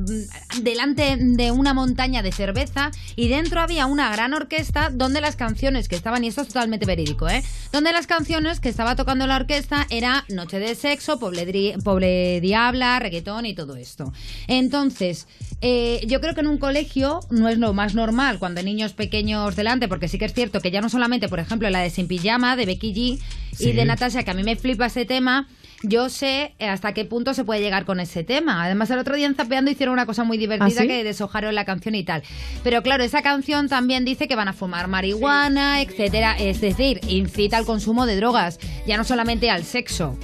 [0.63, 5.89] delante de una montaña de cerveza y dentro había una gran orquesta donde las canciones
[5.89, 7.43] que estaban, y esto es totalmente verídico, ¿eh?
[7.73, 13.47] Donde las canciones que estaba tocando la orquesta era Noche de Sexo, Pobre Diabla, reggaetón
[13.47, 14.13] y todo esto.
[14.47, 15.27] Entonces,
[15.61, 18.93] eh, yo creo que en un colegio no es lo más normal cuando hay niños
[18.93, 21.91] pequeños delante, porque sí que es cierto que ya no solamente, por ejemplo, la de
[21.91, 23.21] Sin Pijama, de Becky G
[23.57, 23.71] Sí.
[23.71, 25.49] y de Natasha, que a mí me flipa ese tema,
[25.85, 28.65] yo sé eh, hasta qué punto se puede llegar con ese tema.
[28.65, 30.89] Además, el otro día en Zapeando hicieron una cosa muy divertida ¿Ah, sí?
[30.89, 32.23] que deshojaron la canción y tal.
[32.63, 36.37] Pero claro, esa canción también dice que van a fumar marihuana, etcétera.
[36.39, 40.19] Es decir, incita al consumo de drogas, ya no solamente al sexo.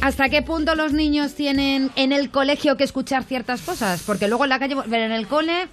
[0.00, 4.02] ¿Hasta qué punto los niños tienen en el colegio que escuchar ciertas cosas?
[4.06, 5.68] Porque luego en la calle, pero en el cole...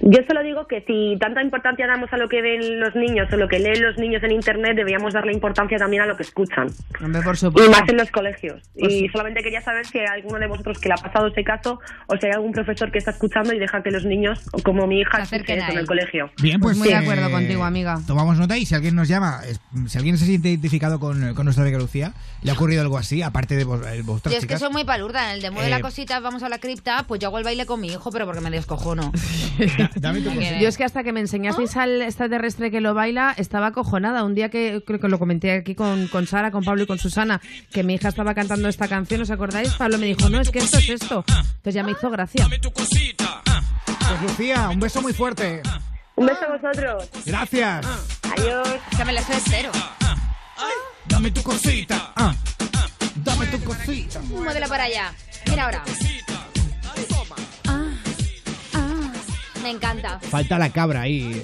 [0.00, 3.36] Yo solo digo que si tanta importancia damos a lo que ven los niños o
[3.36, 6.68] lo que leen los niños en Internet, deberíamos darle importancia también a lo que escuchan.
[7.02, 8.62] Hombre, por Y más en los colegios.
[8.78, 11.44] Pues y solamente quería saber si hay alguno de vosotros que le ha pasado ese
[11.44, 14.86] caso o si hay algún profesor que está escuchando y deja que los niños, como
[14.86, 16.30] mi hija, escuchen eso en el colegio.
[16.40, 17.98] Bien, pues, muy de eh, acuerdo contigo, amiga.
[18.06, 19.40] Tomamos nota y si alguien nos llama,
[19.86, 22.12] si alguien se siente identificado con, con nuestra amiga Lucía,
[22.42, 25.30] le ha ocurrido algo así, aparte de vos, vosotras Yo es que soy muy palurda.
[25.30, 27.44] En el demo de Eh, la cosita, vamos a la cripta, pues yo hago el
[27.44, 29.12] baile con mi hijo, pero porque me descojono.
[29.96, 30.30] Dame tu.
[30.30, 34.24] Yo es que hasta que me enseñasteis al extraterrestre que lo baila, estaba acojonada.
[34.24, 36.98] Un día que creo que lo comenté aquí con, con Sara, con Pablo y con
[36.98, 37.40] Susana,
[37.72, 39.72] que mi hija estaba cantando esta canción, ¿os acordáis?
[39.74, 41.24] Pablo me dijo, no, es que esto es esto.
[41.28, 42.46] Entonces ya me hizo gracia.
[42.48, 45.62] Pues Lucía, un beso muy fuerte.
[46.14, 47.10] Un beso a vosotros.
[47.26, 47.86] Gracias.
[48.36, 48.68] Adiós.
[48.96, 49.70] Que me la sé cero.
[51.08, 52.12] Dame tu cosita.
[52.16, 52.34] Ah.
[53.16, 54.20] Dame tu cosita.
[54.68, 55.12] Para allá.
[55.46, 55.84] Mira ahora.
[59.66, 60.20] Me encanta.
[60.20, 61.42] Falta la cabra ahí.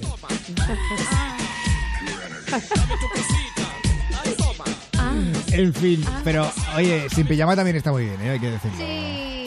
[5.52, 8.30] En fin, pero oye, sin pijama también está muy bien, ¿eh?
[8.30, 8.78] hay que decirlo.
[8.78, 9.46] Sí.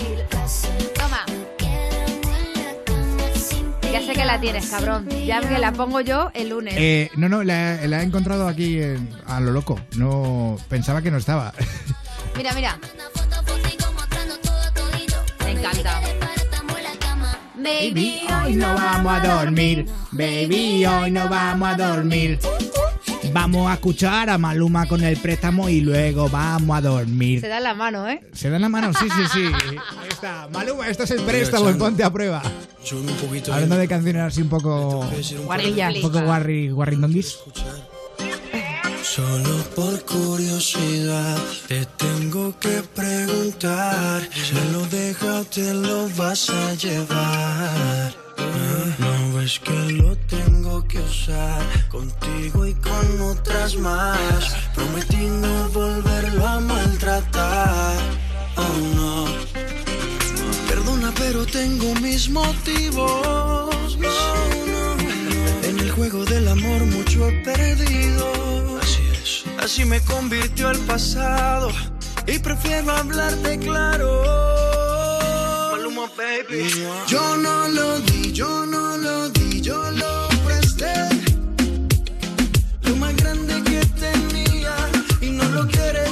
[0.94, 1.26] Toma.
[3.92, 5.08] Ya sé que la tienes, cabrón.
[5.26, 6.76] Ya que la pongo yo el lunes.
[6.78, 9.80] Eh, no, no, la, la he encontrado aquí en- a lo loco.
[9.96, 11.54] No pensaba que no estaba.
[12.38, 12.78] Mira, mira.
[15.44, 16.02] Me encanta.
[17.66, 19.88] Baby, hoy no vamos a dormir.
[20.12, 22.38] Baby, hoy no vamos a dormir.
[23.34, 27.42] Vamos a escuchar a Maluma con el préstamo y luego vamos a dormir.
[27.42, 28.22] Se da la mano, ¿eh?
[28.34, 28.94] ¿Se dan la mano?
[28.94, 29.46] Sí, sí, sí.
[30.00, 30.48] Ahí está.
[30.54, 32.44] Maluma, esto es el préstamo Ponte a Prueba.
[32.84, 33.52] Sube un poquito.
[33.52, 35.04] Hablando de canciones así un poco...
[35.46, 35.96] Guarrillas.
[35.96, 37.40] Un poco guarri, guarrindonguis.
[39.16, 41.38] Solo por curiosidad
[41.70, 44.30] te tengo que preguntar.
[44.34, 48.14] Si lo deja o te lo vas a llevar.
[49.00, 54.54] No ves que lo tengo que usar contigo y con otras más.
[54.76, 57.98] Prometí no volverlo a maltratar.
[58.58, 59.28] Oh no.
[60.68, 63.98] Perdona, pero tengo mis motivos.
[63.98, 64.10] No,
[64.74, 65.70] no.
[65.70, 68.75] En el juego del amor mucho he perdido.
[69.66, 71.72] Así me convirtió el pasado.
[72.28, 74.22] Y prefiero hablarte claro.
[75.72, 76.72] Maluma, baby.
[77.08, 80.94] Yo no lo di, yo no lo di, yo lo presté.
[82.84, 84.76] Lo más grande que tenía
[85.20, 86.12] y no lo quieres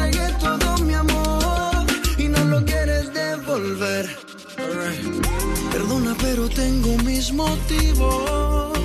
[0.00, 1.86] Entregué todo mi amor
[2.18, 4.08] y no lo quieres devolver.
[5.72, 8.78] Perdona, pero tengo mis motivos.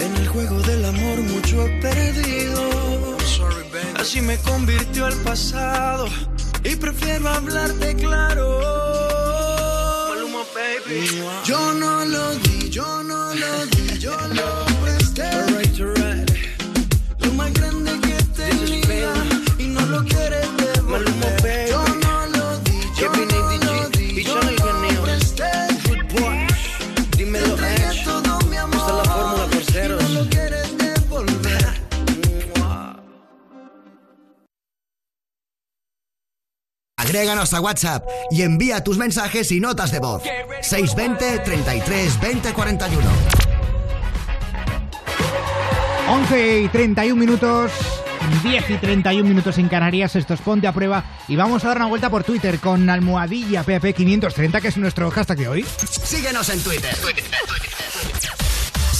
[0.00, 3.16] En el juego del amor mucho he perdido.
[3.98, 6.06] Así me convirtió el pasado
[6.62, 8.60] y prefiero hablarte claro.
[11.44, 14.73] Yo no lo di, yo no lo di, yo lo
[37.14, 40.24] Agréganos a WhatsApp y envía tus mensajes y notas de voz.
[40.62, 43.08] 620 33 20 41.
[46.08, 47.70] 11 y 31 minutos,
[48.42, 51.76] 10 y 31 minutos en Canarias, esto es Ponte a Prueba y vamos a dar
[51.76, 55.64] una vuelta por Twitter con almohadilla PP530 que es nuestro hashtag de hoy.
[55.64, 56.96] Síguenos en Twitter.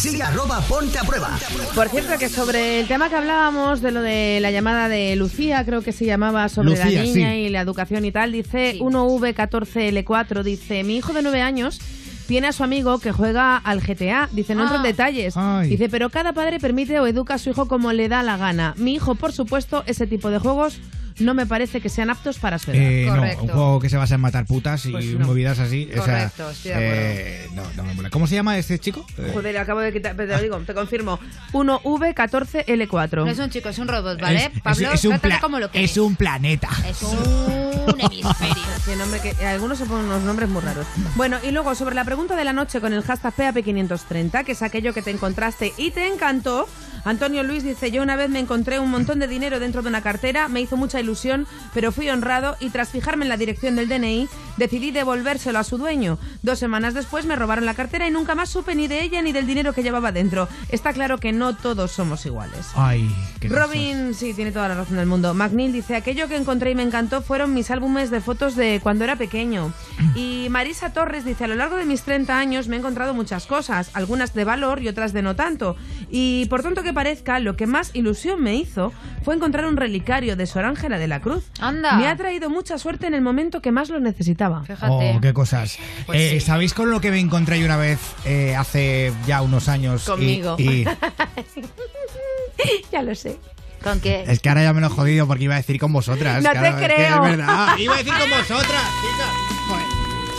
[0.04, 1.30] Sigue arroba ponte a prueba.
[1.74, 5.64] Por cierto, que sobre el tema que hablábamos de lo de la llamada de Lucía,
[5.64, 7.38] creo que se llamaba sobre la niña sí.
[7.38, 11.80] y la educación y tal, dice 1V14L4, dice, mi hijo de 9 años
[12.26, 14.86] tiene a su amigo que juega al GTA, dice, no entro en Ah.
[14.88, 15.70] detalles, Ay.
[15.70, 18.74] dice, pero cada padre permite o educa a su hijo como le da la gana.
[18.76, 20.80] Mi hijo, por supuesto, ese tipo de juegos
[21.18, 22.80] no me parece que sean aptos para su edad.
[22.82, 25.26] Eh, no, un juego que se basa en matar putas y Pues no.
[25.26, 25.88] movidas así.
[25.92, 26.94] o sea, Correcto, estoy de acuerdo.
[26.96, 28.10] eh, no, no me mola.
[28.10, 29.06] ¿Cómo se llama este chico?
[29.18, 31.18] Eh, Joder, acabo de quitar, pero te lo digo, te confirmo.
[31.52, 33.24] 1V14L4.
[33.24, 34.50] No es un chico, es un robot, ¿vale?
[34.54, 36.68] es- Pablo, es un trátale pla- como lo que es un planeta.
[36.88, 37.02] es.
[37.02, 38.54] un hemisferio.
[38.98, 40.86] Nombre que- algunos se ponen unos nombres muy raros.
[41.16, 44.62] Bueno, y luego sobre la pregunta de la noche con el hashtag PAP530, que es
[44.62, 46.68] aquello que te encontraste y te encantó.
[47.04, 50.02] Antonio Luis dice, yo una vez me encontré un montón de dinero dentro de una
[50.02, 53.88] cartera, me hizo mucha ilusión, pero fui honrado y tras fijarme en la dirección del
[53.88, 56.18] DNI, decidí devolvérselo a su dueño.
[56.42, 59.32] Dos semanas después me robaron la cartera y nunca más supe ni de ella ni
[59.32, 60.48] del dinero que llevaba dentro.
[60.70, 62.68] Está claro que no todos somos iguales.
[62.74, 65.34] Ay, qué Robin, sí, tiene toda la razón del mundo.
[65.34, 69.04] McNeil dice, aquello que encontré y me encantó fueron mis álbumes de fotos de cuando
[69.04, 69.72] era pequeño.
[70.14, 73.46] Y Marisa Torres dice, a lo largo de mis 30 años me he encontrado muchas
[73.46, 75.76] cosas, algunas de valor y otras de no tanto.
[76.08, 80.36] Y por tonto que parezca, lo que más ilusión me hizo fue encontrar un relicario
[80.36, 81.44] de Sor Ángela de la Cruz.
[81.60, 81.96] Anda.
[81.96, 84.62] Me ha traído mucha suerte en el momento que más lo necesitaba.
[84.88, 85.78] Oh, qué cosas.
[86.06, 86.46] Pues Eh, sí.
[86.46, 90.04] ¿Sabéis con lo que me encontré yo una vez eh, hace ya unos años?
[90.04, 90.56] Y- Conmigo.
[90.58, 90.84] y
[92.92, 93.38] ya lo sé.
[93.82, 94.24] ¿Con qué?
[94.26, 96.42] Es que ahora ya me lo he jodido porque iba a decir con vosotras.
[96.42, 97.24] No te claro, es que creo.
[97.24, 97.68] Es verdad.
[97.78, 99.53] Iba a decir con vosotras, chicas.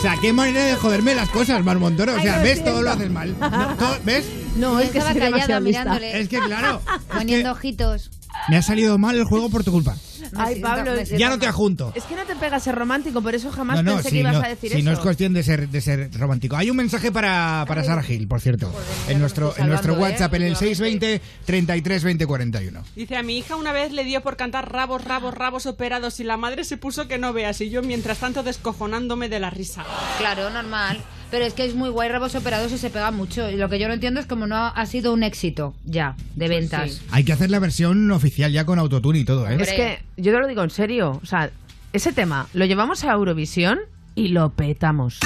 [0.06, 2.12] Sea, qué manera de joderme las cosas, Mar Montoro.
[2.12, 2.70] O Ay, sea, lo ves, siento.
[2.70, 3.34] todo lo haces mal.
[3.40, 4.24] No, todo- ¿Ves?
[4.56, 5.60] No, es que Estaba soy lista.
[5.60, 6.20] mirándole.
[6.20, 6.80] Es que claro.
[7.12, 8.10] Poniendo ojitos.
[8.48, 9.96] Me ha salido mal el juego por tu culpa.
[10.36, 11.92] Ay, Pablo, Ya no te adjunto.
[11.94, 14.20] Es que no te pegas ser romántico, por eso jamás No, no, pensé si que
[14.20, 14.84] ibas no, a decir si eso.
[14.84, 16.56] no es cuestión de ser, de ser romántico.
[16.56, 18.72] Hay un mensaje para, para Sara Gil, por cierto,
[19.08, 19.98] en nuestro, en nuestro ¿eh?
[19.98, 22.82] WhatsApp en el 620 33 20 41.
[22.94, 26.24] Dice, a mi hija una vez le dio por cantar rabos, rabos, rabos operados y
[26.24, 29.84] la madre se puso que no veas y yo mientras tanto descojonándome de la risa.
[30.18, 30.98] Claro, normal.
[31.30, 33.50] Pero es que es muy guay Rabos Operados y se pega mucho.
[33.50, 36.46] Y lo que yo no entiendo es como no ha sido un éxito ya de
[36.46, 37.00] ventas.
[37.10, 39.56] Hay que hacer la versión oficial ya con autotune y todo, ¿eh?
[39.60, 41.20] Es que yo te lo digo en serio.
[41.22, 41.50] O sea,
[41.92, 43.80] ese tema lo llevamos a Eurovisión
[44.14, 45.18] y lo petamos.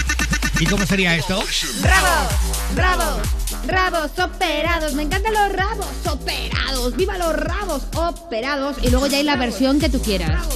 [0.59, 1.43] ¿Y cómo sería esto?
[1.83, 2.77] ¡Rabos!
[2.77, 3.21] ¡Rabos!
[3.67, 4.93] ¡Rabos operados!
[4.95, 6.97] Me encantan los rabos operados.
[6.97, 8.77] ¡Viva los rabos operados!
[8.83, 10.47] Y luego ya hay la versión que tú quieras.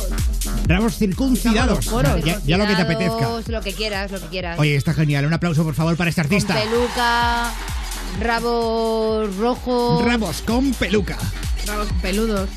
[0.66, 1.86] Rabos circuncidados.
[2.22, 3.28] Ya, ya lo que te apetezca.
[3.48, 4.58] Lo que quieras, lo que quieras.
[4.58, 5.24] Oye, está genial.
[5.24, 6.54] Un aplauso, por favor, para este artista.
[6.54, 7.50] Peluca,
[8.20, 10.04] rabos rojos.
[10.04, 11.16] Rabos con peluca.
[11.66, 12.50] Rabos peludos.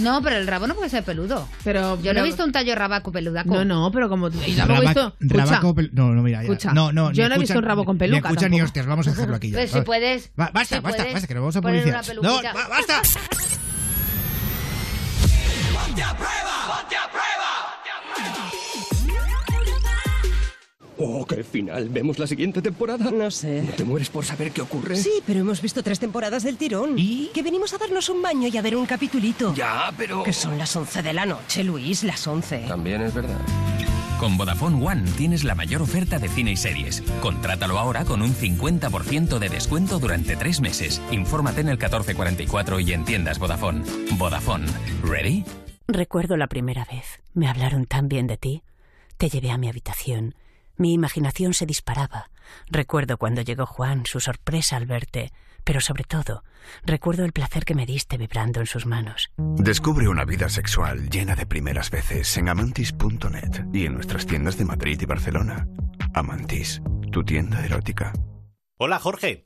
[0.00, 1.48] No, pero el rabo no puede ser peludo.
[1.64, 3.54] Pero Yo no he visto un tallo rabaco peludaco.
[3.54, 4.38] No, no, pero como tú.
[4.46, 5.14] y no Raba- hemos visto.
[5.20, 6.38] Escucha, rabaco pel- no, no, mira.
[6.38, 6.42] ya.
[6.44, 8.86] Escucha, no, no, yo no he visto un rabo con ni peluca escuchan ni hostias,
[8.86, 9.58] vamos a dejarlo aquí ya.
[9.58, 10.30] Pues si puedes.
[10.38, 12.14] Va- basta, si basta, puedes basta, que nos vamos a poner publicidad.
[12.22, 13.02] No, ba- basta.
[20.98, 21.88] Oh, qué final.
[21.88, 23.10] ¿Vemos la siguiente temporada?
[23.10, 23.62] No sé.
[23.62, 24.96] ¿No te mueres por saber qué ocurre?
[24.96, 26.98] Sí, pero hemos visto tres temporadas del tirón.
[26.98, 27.30] ¿Y?
[27.34, 29.54] Que venimos a darnos un baño y a ver un capitulito.
[29.54, 30.22] Ya, pero...
[30.22, 32.64] Que son las 11 de la noche, Luis, las 11.
[32.68, 33.40] También es verdad.
[34.18, 37.02] Con Vodafone One tienes la mayor oferta de cine y series.
[37.20, 41.02] Contrátalo ahora con un 50% de descuento durante tres meses.
[41.10, 43.84] Infórmate en el 1444 y en tiendas Vodafone.
[44.12, 44.66] Vodafone.
[45.02, 45.44] ¿Ready?
[45.88, 47.20] Recuerdo la primera vez.
[47.34, 48.62] Me hablaron tan bien de ti.
[49.18, 50.34] Te llevé a mi habitación.
[50.76, 52.30] Mi imaginación se disparaba.
[52.68, 55.32] Recuerdo cuando llegó Juan, su sorpresa al verte,
[55.64, 56.44] pero sobre todo,
[56.84, 59.30] recuerdo el placer que me diste vibrando en sus manos.
[59.36, 64.64] Descubre una vida sexual llena de primeras veces en amantis.net y en nuestras tiendas de
[64.64, 65.66] Madrid y Barcelona.
[66.14, 68.12] Amantis, tu tienda erótica.
[68.78, 69.45] Hola Jorge.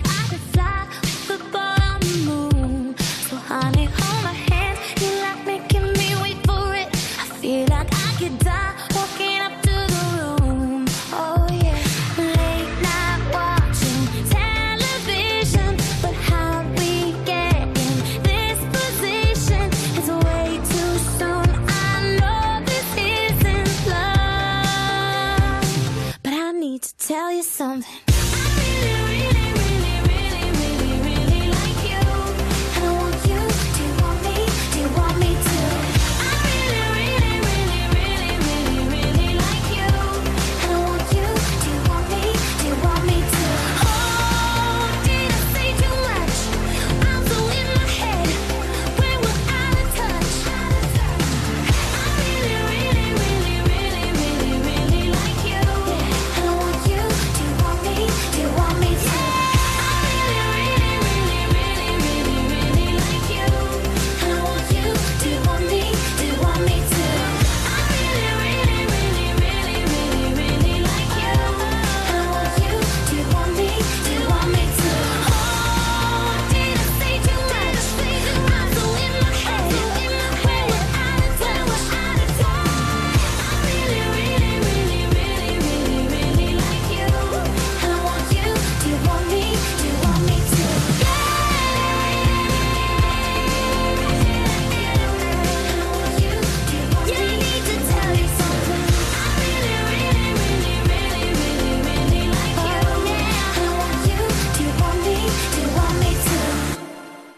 [27.11, 28.10] tell you something.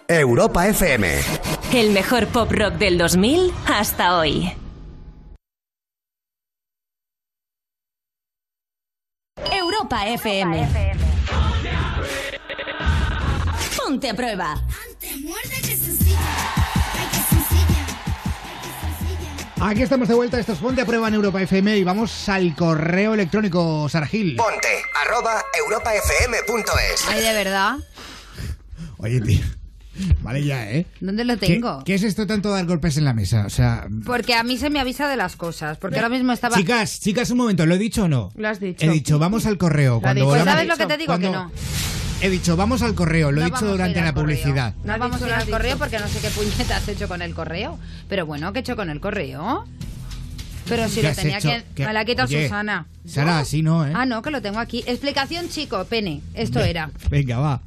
[0.08, 1.08] Europa FM.
[1.74, 4.52] El mejor pop rock del 2000 hasta hoy.
[9.52, 10.70] Europa FM.
[13.78, 14.62] Ponte a prueba.
[19.62, 22.54] Aquí estamos de vuelta, esto es Ponte a Prueba en Europa FM y vamos al
[22.54, 24.36] correo electrónico, Sargil.
[24.36, 27.08] Ponte, arroba europafm.es.
[27.08, 27.78] Ay, de verdad.
[28.98, 29.63] Oye, tío.
[30.22, 30.86] Vale ya, ¿eh?
[31.02, 31.84] ¿Dónde lo ¿Qué, tengo?
[31.84, 33.46] qué es esto tanto dar golpes en la mesa?
[33.46, 33.88] O sea...
[34.06, 35.78] Porque a mí se me avisa de las cosas.
[35.78, 36.56] Porque ahora mismo estaba.
[36.58, 38.32] Chicas, chicas, un momento, ¿lo he dicho o no?
[38.36, 38.86] Lo has dicho.
[38.86, 40.02] He dicho, vamos al correo.
[40.02, 41.18] Cuando Pues ¿Sabes lo que te digo?
[41.18, 41.52] Que cuando- no.
[42.22, 44.38] He dicho, vamos al correo, lo he No dicho vamos a durante la correo.
[44.38, 44.74] publicidad.
[44.86, 47.34] No vamos a ir al correo porque no sé qué puñeta has hecho con el
[47.34, 47.78] correo.
[48.08, 49.66] Pero bueno, ¿qué he hecho con el correo?
[50.70, 51.50] Pero si ¿Qué lo tenía hecho?
[51.50, 51.64] que...
[51.76, 52.86] ¿Qué- Me la ha quitado Oye, Susana.
[53.06, 53.92] Sara, así no, ¿eh?
[53.94, 54.82] Ah, no, que lo tengo aquí.
[54.88, 56.22] Explicación, chico, pene.
[56.34, 56.90] Esto Ve- era.
[57.10, 57.62] Venga, va.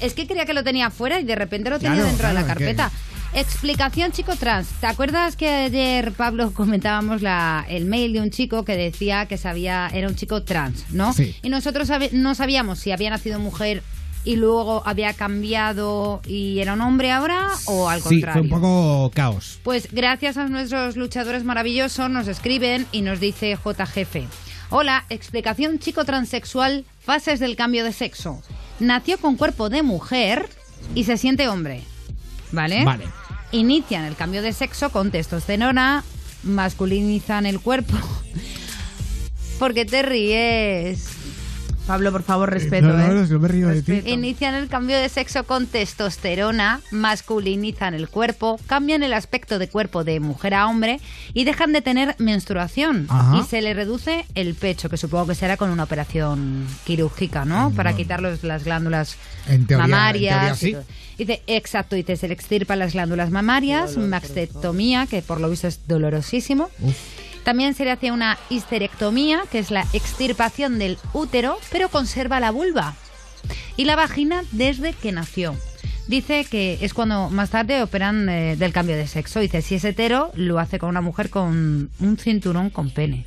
[0.00, 2.34] Es que creía que lo tenía fuera y de repente lo tenía Claro, dentro de
[2.34, 2.90] la carpeta.
[3.34, 4.68] Explicación chico trans.
[4.80, 9.36] ¿Te acuerdas que ayer, Pablo, comentábamos la, el mail de un chico que decía que
[9.36, 11.12] sabía, era un chico trans, ¿no?
[11.12, 11.34] Sí.
[11.42, 13.82] Y nosotros no sabíamos si había nacido mujer
[14.24, 18.42] y luego había cambiado y era un hombre ahora o al Sí, contrario.
[18.44, 19.60] fue un poco caos.
[19.62, 23.86] Pues gracias a nuestros luchadores maravillosos nos escriben y nos dice J.
[23.86, 24.26] Jefe.
[24.70, 28.42] Hola, explicación chico transexual, fases del cambio de sexo.
[28.80, 30.48] Nació con cuerpo de mujer
[30.94, 31.82] y se siente hombre.
[32.52, 32.84] ¿Vale?
[32.84, 33.06] Vale.
[33.52, 36.04] Inician el cambio de sexo con testosterona,
[36.42, 37.96] masculinizan el cuerpo.
[39.58, 41.15] ¿Por qué te ríes?
[41.86, 42.88] Pablo, por favor, respeto.
[42.88, 43.08] no, no, ¿eh?
[43.14, 44.02] no, yo me río de ti.
[44.06, 50.02] Inician el cambio de sexo con testosterona, masculinizan el cuerpo, cambian el aspecto de cuerpo
[50.02, 51.00] de mujer a hombre
[51.32, 53.06] y dejan de tener menstruación.
[53.08, 53.36] Ajá.
[53.38, 57.70] Y se le reduce el pecho, que supongo que será con una operación quirúrgica, ¿no?
[57.76, 59.16] Para quitar los- las glándulas
[59.48, 60.34] En teoría- en mamarias.
[60.34, 60.72] teoría y sí.
[60.72, 60.84] todo.
[61.18, 65.80] Dice, exacto, dice, se le extirpan las glándulas mamarias, mastectomía, que por lo visto es
[65.86, 66.68] dolorosísimo.
[67.46, 72.50] También se le hace una histerectomía, que es la extirpación del útero, pero conserva la
[72.50, 72.96] vulva
[73.76, 75.54] y la vagina desde que nació.
[76.08, 79.38] Dice que es cuando más tarde operan eh, del cambio de sexo.
[79.38, 83.26] Dice, si es hetero, lo hace con una mujer con un cinturón con pene.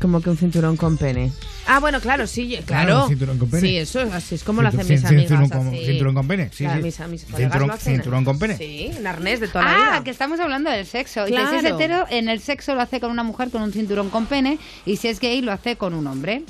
[0.00, 1.32] Como que un cinturón con pene.
[1.66, 2.64] Ah, bueno, claro, sí, claro.
[2.86, 3.60] Claro, un cinturón con pene.
[3.68, 5.26] Sí, eso es así es como lo hacen Cintu- mis cin- amigas.
[5.28, 5.86] cinturón con- así.
[5.86, 6.82] cinturón con pene, sí, Claro, sí.
[6.84, 7.94] Mis, mis colegas Cinturón- lo hacen.
[7.94, 8.56] cinturón con pene.
[8.58, 10.04] Sí, un arnés de toda la Ah, vida.
[10.04, 11.26] que estamos hablando del sexo.
[11.26, 11.50] Y Claro.
[11.50, 14.26] si es hetero, en el sexo lo hace con una mujer con un cinturón con
[14.26, 14.58] pene.
[14.84, 16.42] Y si es gay, lo hace con un hombre.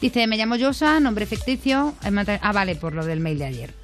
[0.00, 1.94] Dice, me llamo Yosa, nombre ficticio.
[2.04, 3.83] eh, Ah, vale, por lo del mail de ayer.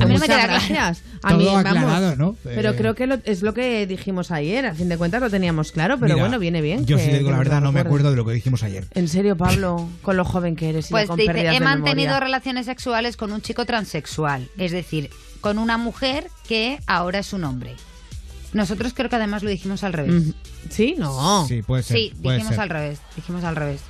[0.00, 0.52] A mí no me queda claro.
[0.54, 1.02] gracias.
[1.22, 2.36] A Todo mí, vamos, aclarado, ¿no?
[2.42, 4.66] Pero Eh, creo que lo- es lo que dijimos ayer.
[4.66, 6.86] A fin de cuentas lo teníamos claro, pero Mira, bueno, viene bien.
[6.86, 7.86] Yo que- sí te digo que la nos verdad, no me recuerdes.
[7.86, 8.86] acuerdo de lo que dijimos ayer.
[8.94, 11.64] En serio, Pablo, con lo joven que eres y Pues con dice, pérdidas he de
[11.64, 12.20] mantenido memoria.
[12.20, 14.48] relaciones sexuales con un chico transexual.
[14.56, 17.74] Es decir, con una mujer que ahora es un hombre.
[18.52, 20.12] Nosotros creo que además lo dijimos al revés.
[20.26, 20.30] Mm,
[20.70, 20.94] ¿Sí?
[20.98, 21.46] No.
[21.46, 21.96] Sí, puede ser.
[21.96, 22.62] Sí, puede dijimos ser.
[22.62, 22.98] al revés.
[23.14, 23.80] Dijimos al revés.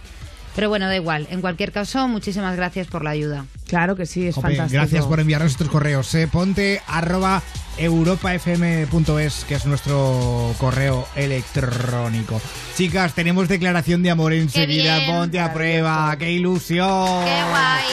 [0.55, 1.27] Pero bueno, da igual.
[1.31, 3.47] En cualquier caso, muchísimas gracias por la ayuda.
[3.71, 4.81] Claro que sí, es Jope, fantástico.
[4.83, 6.15] gracias por enviarnos estos correos.
[6.15, 6.29] eh.
[6.31, 7.43] Ponte arroba
[7.79, 12.41] europafm.es, que es nuestro correo electrónico.
[12.77, 14.99] Chicas, tenemos declaración de amor enseguida.
[14.99, 15.11] bien.
[15.11, 16.15] Ponte a prueba.
[16.19, 17.25] ¡Qué ilusión!
[17.25, 17.87] ¡Qué guay!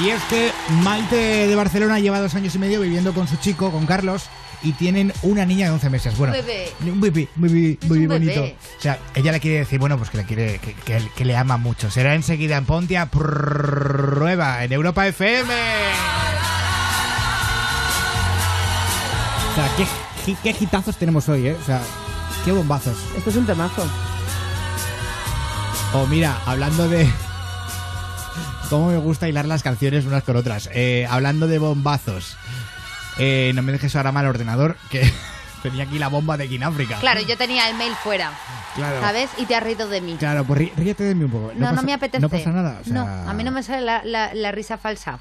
[0.00, 0.50] Y es que
[0.82, 4.24] Maite de Barcelona lleva dos años y medio viviendo con su chico, con Carlos,
[4.62, 6.16] y tienen una niña de 11 meses.
[6.18, 6.70] Bueno, bebé.
[6.86, 8.34] un bebé, bebé, muy un bebé.
[8.34, 8.44] bonito.
[8.78, 11.36] O sea, ella le quiere decir, bueno, pues que le quiere, que, que- que le
[11.36, 11.90] ama mucho.
[11.90, 15.52] Será enseguida en Ponte a prueba en Europa FM.
[19.50, 19.86] O sea, qué,
[20.24, 21.56] qué, qué hitazos tenemos hoy, ¿eh?
[21.60, 21.80] O sea,
[22.44, 22.96] qué bombazos.
[23.16, 23.84] Esto es un temazo.
[25.92, 27.10] O mira, hablando de.
[28.70, 30.70] Cómo me gusta hilar las canciones unas con otras.
[30.72, 32.36] Eh, hablando de bombazos.
[33.22, 35.10] Eh, no me dejes ahora mal ordenador, que
[35.62, 36.98] tenía aquí la bomba de Kináfrica.
[37.00, 38.32] Claro, yo tenía el mail fuera.
[38.74, 39.00] Claro.
[39.00, 39.28] ¿Sabes?
[39.36, 40.16] Y te has reído de mí.
[40.18, 41.52] Claro, pues rí- ríete de mí un poco.
[41.54, 42.20] No, no, pasa- me apetece.
[42.22, 42.78] No pasa nada.
[42.80, 45.18] o sea, No, a mí no me sale la, la- la risa falsa.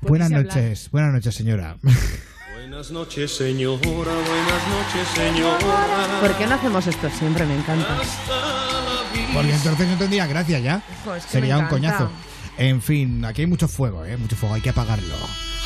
[0.00, 0.56] Buenas Puedes hablar.
[0.64, 1.76] noches, buenas noches, señora.
[2.54, 3.80] Buenas noches, señora.
[3.88, 6.20] Buenas noches, señora.
[6.20, 7.44] ¿Por qué no hacemos esto siempre?
[7.46, 7.98] Me encanta.
[9.34, 10.82] Porque entonces no tendría gracia ya.
[11.04, 12.10] Jo, es que Sería me un coñazo.
[12.58, 14.16] En fin, aquí hay mucho fuego, ¿eh?
[14.16, 15.14] Mucho fuego, hay que apagarlo.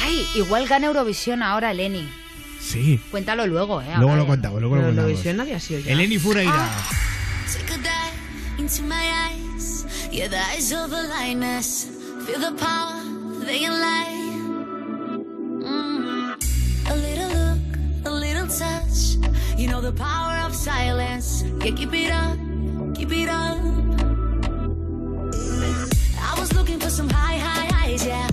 [0.00, 2.08] Ay, igual gana Eurovisión ahora, Eleni.
[2.60, 3.00] Sí.
[3.10, 3.94] Cuéntalo luego, ¿eh?
[3.98, 5.08] Luego lo contamos, luego Pero lo contamos.
[5.10, 5.92] Eurovisión nadie ha sido ya.
[5.92, 6.68] Eleni Fureira.
[7.52, 9.84] Take a dive into my eyes.
[10.10, 11.88] Yeah, the eyes of a lioness.
[12.26, 13.02] Feel the power,
[13.44, 14.16] they can lie.
[15.62, 16.36] Mm.
[16.88, 19.16] A little look, a little touch.
[19.56, 21.44] You know the power of silence.
[21.64, 22.36] Yeah, keep it up,
[22.94, 24.15] keep it up.
[26.28, 28.28] I was looking for some high, high highs, yeah.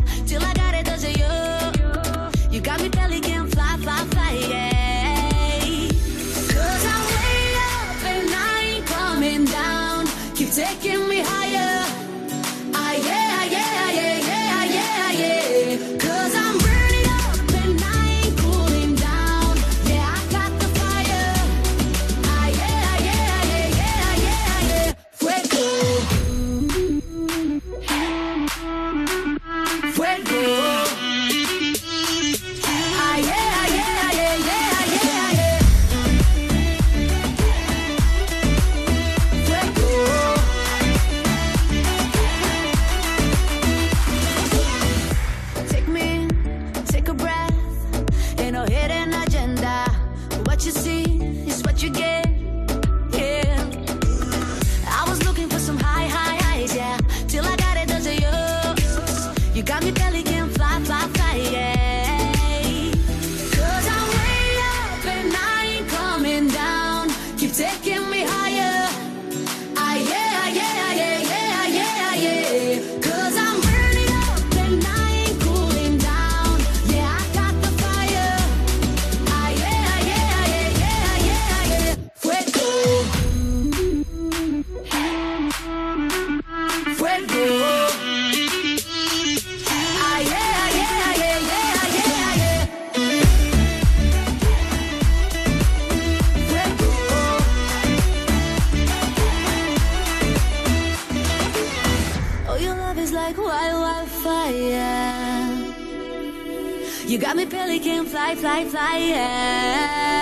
[107.33, 108.97] Got me pelican, fly, fly, fly.
[108.97, 110.12] Yeah.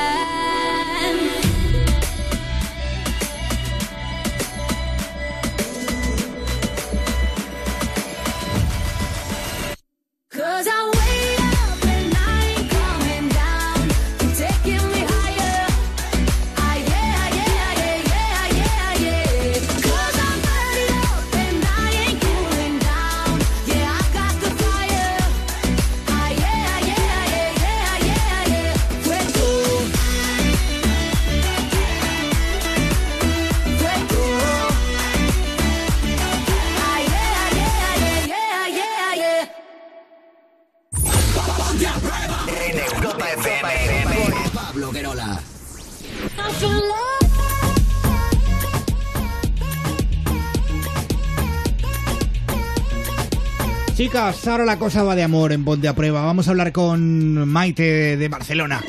[54.02, 56.24] Chicas, ahora la cosa va de amor en Ponte a Prueba.
[56.26, 58.82] Vamos a hablar con Maite de Barcelona.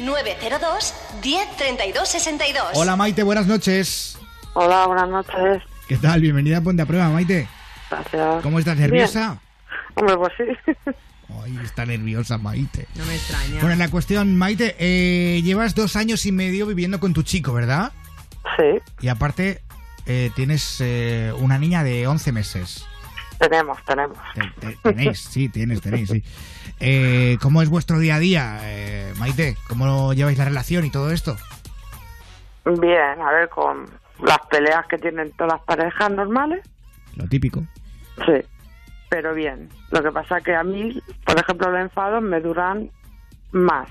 [0.00, 2.68] 902 1032 62.
[2.72, 4.18] Hola Maite, buenas noches.
[4.54, 5.62] Hola, buenas noches.
[5.86, 6.22] ¿Qué tal?
[6.22, 7.46] Bienvenida a Ponte a Prueba, Maite.
[7.90, 8.42] Gracias.
[8.42, 8.78] ¿Cómo estás?
[8.78, 9.38] ¿Nerviosa?
[9.94, 10.72] Hombre, pues sí.
[11.44, 12.86] Ay, está nerviosa Maite.
[12.96, 13.60] No me extraña.
[13.60, 17.92] Bueno, la cuestión, Maite, eh, llevas dos años y medio viviendo con tu chico, ¿verdad?
[18.56, 18.80] Sí.
[19.00, 19.60] Y aparte,
[20.06, 22.86] eh, tienes eh, una niña de 11 meses.
[23.38, 24.16] Tenemos, tenemos.
[24.60, 26.24] Te- Tenéis, sí, tienes, tenéis, sí.
[26.80, 29.56] Eh, ¿Cómo es vuestro día a día, eh, Maite?
[29.68, 31.36] ¿Cómo lleváis la relación y todo esto?
[32.64, 33.86] Bien, a ver, con
[34.24, 36.60] las peleas que tienen todas las parejas normales,
[37.14, 37.64] Lo típico.
[38.24, 38.32] sí.
[39.08, 39.68] Pero bien.
[39.92, 42.90] Lo que pasa que a mí, por ejemplo, los enfados me duran
[43.52, 43.88] más.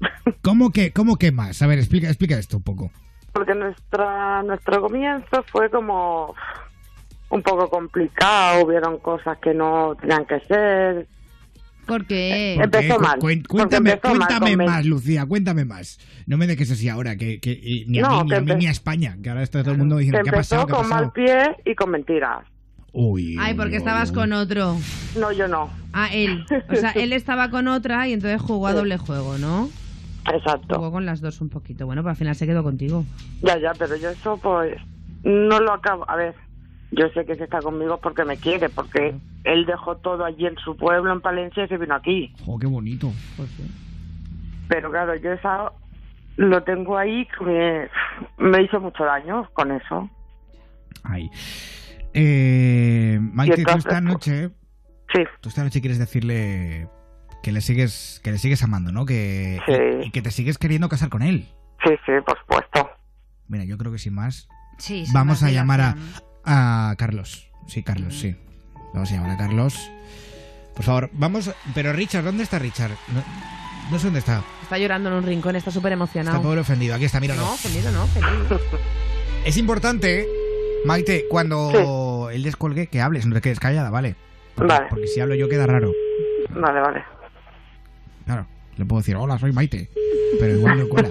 [0.42, 1.62] ¿Cómo que, cómo que más?
[1.62, 2.90] A ver, explica, explica esto un poco.
[3.32, 6.34] Porque nuestra, nuestro comienzo fue como
[7.30, 11.06] un poco complicado, hubieron cosas que no tenían que ser.
[11.86, 14.66] Porque Empezó Cu- mal, cuen- porque cuéntame empezó mal cuéntame Ben.
[14.66, 15.98] más, Lucía, cuéntame más.
[16.26, 18.40] No me dejes así ahora, que, que- y ni a No, mí, ni que a
[18.42, 20.56] mí, ni a España, que ahora está todo el mundo Que diciendo, ¿qué ha empezó
[20.56, 20.66] pasado?
[20.66, 21.02] ¿Qué ha con pasado?
[21.04, 22.46] mal pie y con mentiras.
[22.92, 24.16] Uy, Ay, porque uy, estabas uy.
[24.16, 24.76] con otro.
[25.18, 25.70] No, yo no.
[25.92, 26.44] Ah, él.
[26.70, 29.68] O sea, él estaba con otra y entonces jugó a doble juego, ¿no?
[30.32, 30.76] Exacto.
[30.76, 31.86] Jugó con las dos un poquito.
[31.86, 33.04] Bueno, pero al final se quedó contigo.
[33.42, 34.76] Ya, ya, pero yo eso pues
[35.24, 36.08] no lo acabo.
[36.08, 36.34] A ver,
[36.92, 39.14] yo sé que se está conmigo porque me quiere, porque
[39.44, 42.32] él dejó todo allí en su pueblo, en Palencia, y se vino aquí.
[42.44, 43.10] Jo, qué bonito.
[44.68, 45.72] Pero claro, yo esa
[46.36, 47.88] lo tengo ahí que me,
[48.50, 50.08] me hizo mucho daño con eso.
[51.04, 51.28] Ay.
[52.14, 54.50] Eh, Maite, tú entonces, esta noche.
[55.14, 55.20] Sí.
[55.40, 56.88] Tú esta noche quieres decirle
[57.42, 59.04] que le sigues, que le sigues amando, ¿no?
[59.04, 59.72] Que, Sí.
[60.04, 61.48] y, y que te sigues queriendo casar con él.
[61.84, 62.90] Sí, sí, por supuesto.
[63.48, 64.48] Mira, yo creo que sin más.
[64.78, 65.96] Sí, Vamos a llamar a,
[66.90, 67.50] a Carlos.
[67.66, 68.36] Sí, Carlos, sí.
[68.94, 69.90] Vamos a llamar a Carlos.
[70.74, 71.50] Por favor, vamos.
[71.74, 72.92] Pero Richard, ¿dónde está Richard?
[73.12, 73.22] No,
[73.90, 74.42] no sé dónde está.
[74.62, 76.36] Está llorando en un rincón, está súper emocionado.
[76.36, 76.94] Está pobre ofendido.
[76.94, 77.42] Aquí está, míralo.
[77.42, 78.28] No, ofendido no, feliz.
[79.44, 80.26] Es importante,
[80.84, 84.16] Maite, cuando él descuelgue, que hables, no te quedes callada, ¿vale?
[84.54, 84.86] Porque, Vale.
[84.90, 85.92] porque si hablo yo queda raro.
[86.50, 87.04] Vale, vale.
[88.26, 89.88] Claro, le puedo decir, hola, soy Maite.
[90.40, 91.08] Pero igual no cuela.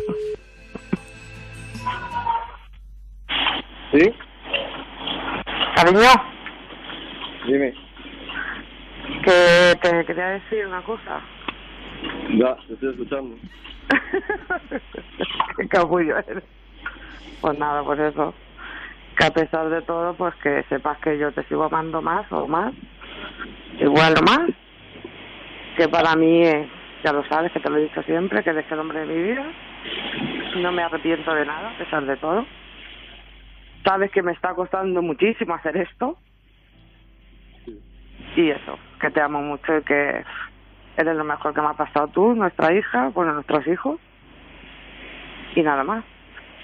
[3.91, 4.13] ¿Sí?
[5.75, 5.99] Cariño,
[7.47, 7.73] Dime.
[9.23, 11.21] que te quería decir una cosa.
[12.37, 13.35] Ya, te estoy escuchando.
[15.57, 16.43] Qué capullo eres.
[17.41, 18.33] Pues nada, pues eso.
[19.21, 22.47] Que a pesar de todo, pues que sepas que yo te sigo amando más o
[22.47, 22.73] más.
[23.79, 24.49] Igual o más.
[25.77, 26.41] Que para mí,
[27.03, 29.21] ya lo sabes, que te lo he dicho siempre, que eres el hombre de mi
[29.21, 29.45] vida.
[30.57, 32.47] No me arrepiento de nada, a pesar de todo.
[33.85, 36.17] Sabes que me está costando muchísimo hacer esto.
[38.35, 40.25] Y eso, que te amo mucho y que
[40.97, 43.99] eres lo mejor que me ha pasado tú, nuestra hija, bueno, nuestros hijos.
[45.53, 46.03] Y nada más.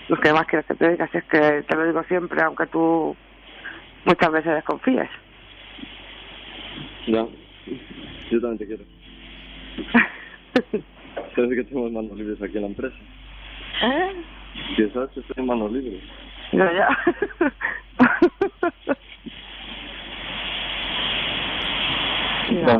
[0.07, 2.65] Lo que más quieres que te diga, si es que te lo digo siempre, aunque
[2.67, 3.15] tú
[4.05, 5.09] muchas veces desconfíes.
[7.07, 7.25] Ya.
[8.31, 8.83] Yo también te quiero.
[11.35, 12.95] Sabes que tenemos manos libres aquí en la empresa.
[13.83, 14.13] ¿Eh?
[14.75, 16.01] Si sabes que estoy en manos libres.
[16.51, 16.87] Yo ya.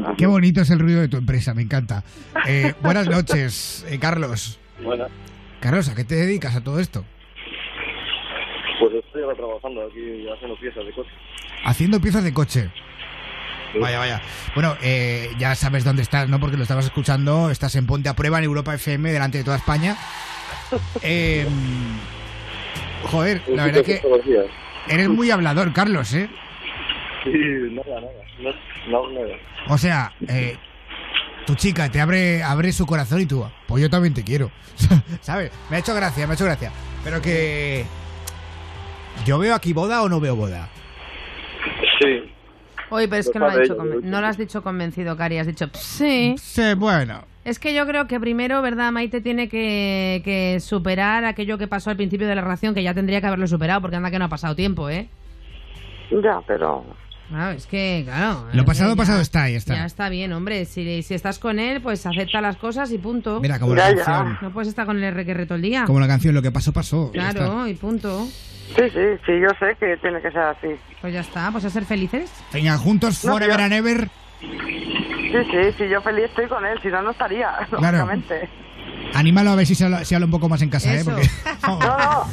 [0.18, 2.04] Qué bonito es el ruido de tu empresa, me encanta.
[2.48, 4.60] Eh, buenas noches, eh, Carlos.
[4.82, 5.12] Buenas.
[5.60, 7.06] Carlos, ¿a qué te dedicas a todo esto?
[8.80, 11.10] Pues estoy ahora trabajando aquí haciendo piezas de coche.
[11.66, 12.70] Haciendo piezas de coche.
[13.80, 14.22] Vaya, vaya.
[14.54, 16.40] Bueno, eh, ya sabes dónde estás, ¿no?
[16.40, 17.50] Porque lo estabas escuchando.
[17.50, 19.96] Estás en Ponte a Prueba en Europa FM, delante de toda España.
[21.02, 21.46] Eh,
[23.04, 24.46] joder, la verdad que los días.
[24.90, 26.30] eres muy hablador, Carlos, ¿eh?
[27.24, 27.32] Sí,
[27.72, 28.54] nada, nada.
[28.90, 29.36] No, no, nada.
[29.70, 30.58] O sea, eh,
[31.46, 34.52] tu chica te abre, abre su corazón y tú, pues yo también te quiero.
[35.22, 35.52] ¿Sabes?
[35.70, 36.72] Me ha hecho gracia, me ha hecho gracia.
[37.04, 37.86] Pero que...
[39.26, 40.70] ¿Yo veo aquí boda o no veo boda?
[42.02, 42.32] Sí.
[42.90, 45.38] Oye, pero es Lo que lo, has dicho no lo has dicho convencido, Cari.
[45.40, 46.36] Has dicho, sí.
[46.38, 47.26] Sí, bueno.
[47.44, 48.92] Es que yo creo que primero, ¿verdad?
[48.92, 52.94] Maite tiene que, que superar aquello que pasó al principio de la relación, que ya
[52.94, 55.08] tendría que haberlo superado, porque anda que no ha pasado tiempo, ¿eh?
[56.12, 56.86] Ya, pero...
[57.30, 58.46] Claro, es que, claro.
[58.54, 59.76] Lo es pasado, ya- pasado está, ahí está.
[59.76, 60.64] Ya está bien, hombre.
[60.66, 63.40] Si, si estás con él, pues acepta las cosas y punto.
[63.42, 64.04] Mira, como la Ya, ya.
[64.06, 64.38] canción.
[64.42, 65.84] No puedes estar con el R que todo el día.
[65.86, 67.12] Como la canción, lo que pasó, pasó.
[67.14, 67.32] ya.
[67.34, 68.26] Claro, y punto.
[68.76, 70.68] Sí, sí, sí, yo sé que tiene que ser así.
[71.02, 72.32] Pues ya está, pues a ser felices.
[72.54, 74.10] Venga, juntos No, forever yo- and ever.
[74.40, 77.98] Sí, sí, sí, yo feliz estoy con él, si no, no estaría, Claro.
[78.00, 78.50] lógicamente.
[79.14, 80.98] Anímalo a ver si se habla, se habla un poco más en casa, ¿eh?
[81.00, 81.12] Eso.
[81.12, 81.30] Porque...
[81.68, 82.24] No, no,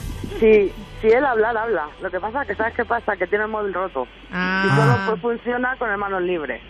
[0.41, 0.73] si,
[1.05, 1.89] si él hablar, habla.
[2.03, 3.15] Lo que pasa es que, ¿sabes qué pasa?
[3.17, 4.09] Que tiene el móvil roto.
[4.33, 4.65] Ah.
[4.67, 6.63] Y solo pues, funciona con el manos libres.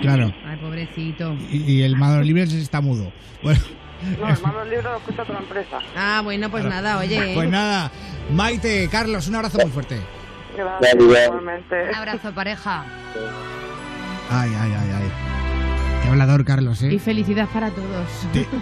[0.00, 0.32] Claro.
[0.46, 1.34] Ay, pobrecito.
[1.50, 3.12] Y, y el Manos Libres está mudo.
[3.42, 3.60] Bueno,
[4.20, 5.78] No, el manos libres lo escucha otra empresa.
[5.96, 7.32] Ah, bueno, pues nada, oye.
[7.34, 7.90] pues nada.
[8.32, 10.00] Maite, Carlos, un abrazo muy fuerte.
[10.56, 11.88] Gracias, igualmente.
[11.88, 12.84] Un abrazo, pareja.
[14.30, 14.90] Ay, ay, ay,
[16.14, 16.98] hablador, Carlos, Y ¿eh?
[16.98, 18.08] felicidad para todos.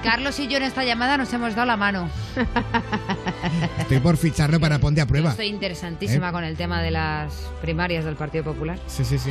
[0.03, 2.09] Carlos y yo en esta llamada nos hemos dado la mano.
[3.79, 5.31] Estoy por ficharlo para ponte a prueba.
[5.31, 6.33] Estoy interesantísima ¿Eh?
[6.33, 8.79] con el tema de las primarias del Partido Popular.
[8.87, 9.31] Sí, sí, sí.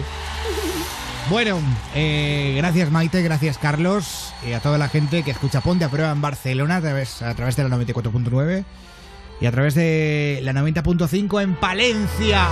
[1.30, 1.60] Bueno,
[1.96, 6.12] eh, gracias Maite, gracias Carlos y a toda la gente que escucha Ponte a Prueba
[6.12, 8.66] en Barcelona a través, a través de la 94.9
[9.40, 12.48] y a través de la 90.5 en Palencia.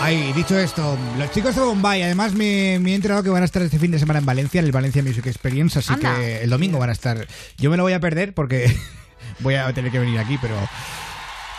[0.00, 3.44] Ay, dicho esto, los chicos de Bombay, además me, me he enterado que van a
[3.44, 6.16] estar este fin de semana en Valencia, en el Valencia Music Experience, así Anda.
[6.16, 7.26] que el domingo van a estar.
[7.58, 8.74] Yo me lo voy a perder porque
[9.40, 10.54] voy a tener que venir aquí, pero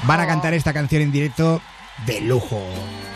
[0.03, 1.61] van a cantar esta canción en directo
[2.05, 2.63] de lujo.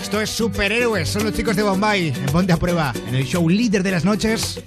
[0.02, 3.48] Esto es Superhéroes, son los chicos de Bombay, en Ponte a Prueba, en el show
[3.50, 4.62] líder de las noches,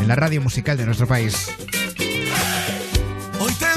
[0.00, 1.50] en la radio musical de nuestro país.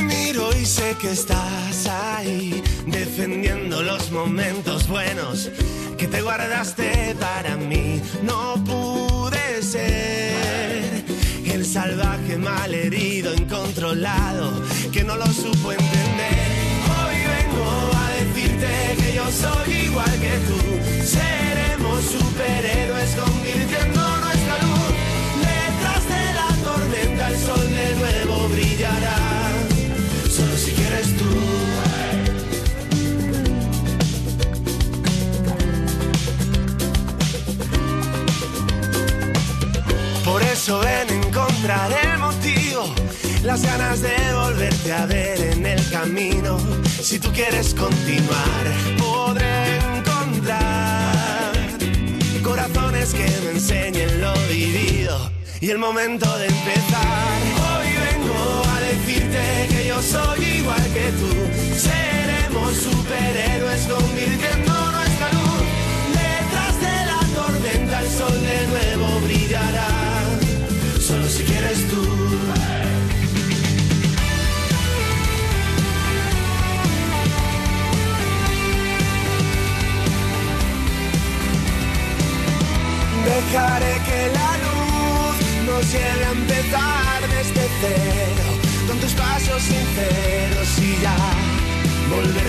[0.04, 5.50] Miro y sé que estás ahí, defendiendo los momentos buenos
[5.98, 8.02] que te guardaste para mí.
[8.24, 11.04] No pude ser
[11.46, 14.52] el salvaje malherido, incontrolado,
[14.92, 16.52] que no lo supo entender.
[16.98, 20.60] Hoy vengo a decirte que yo soy igual que tú.
[21.06, 24.94] Seremos superhéroes convirtiendo nuestra luz.
[25.40, 28.63] Detrás de la tormenta el sol de nuevo brillará.
[40.26, 42.94] Por eso ven a encontrar el motivo,
[43.44, 46.58] las ganas de volverte a ver en el camino.
[47.02, 48.64] Si tú quieres continuar,
[48.98, 51.54] podré encontrar
[52.42, 57.42] corazones que me enseñen lo vivido y el momento de empezar.
[57.80, 57.93] Hoy
[58.94, 61.30] decirte que yo soy igual que tú.
[61.76, 64.13] Seremos superhéroes convirtiendo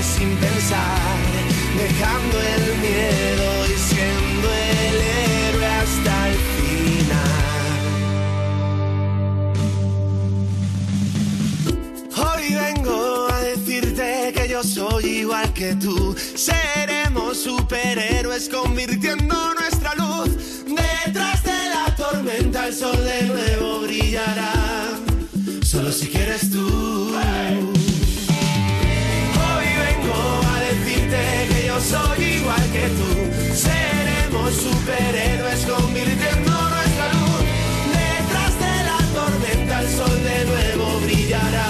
[0.04, 1.16] sin pensar,
[1.76, 7.34] dejando el miedo y siendo el héroe hasta el final.
[12.16, 16.14] Hoy vengo a decirte que yo soy igual que tú.
[16.34, 20.30] Seremos superhéroes convirtiendo nuestra luz.
[20.66, 24.52] Detrás de la tormenta el sol de nuevo brillará.
[25.62, 26.94] Solo si quieres tú.
[27.14, 27.73] Hoy
[31.84, 33.10] soy igual que tú.
[33.54, 37.42] Seremos superhéroes convirtiendo nuestra luz.
[38.00, 41.68] Detrás de la tormenta el sol de nuevo brillará.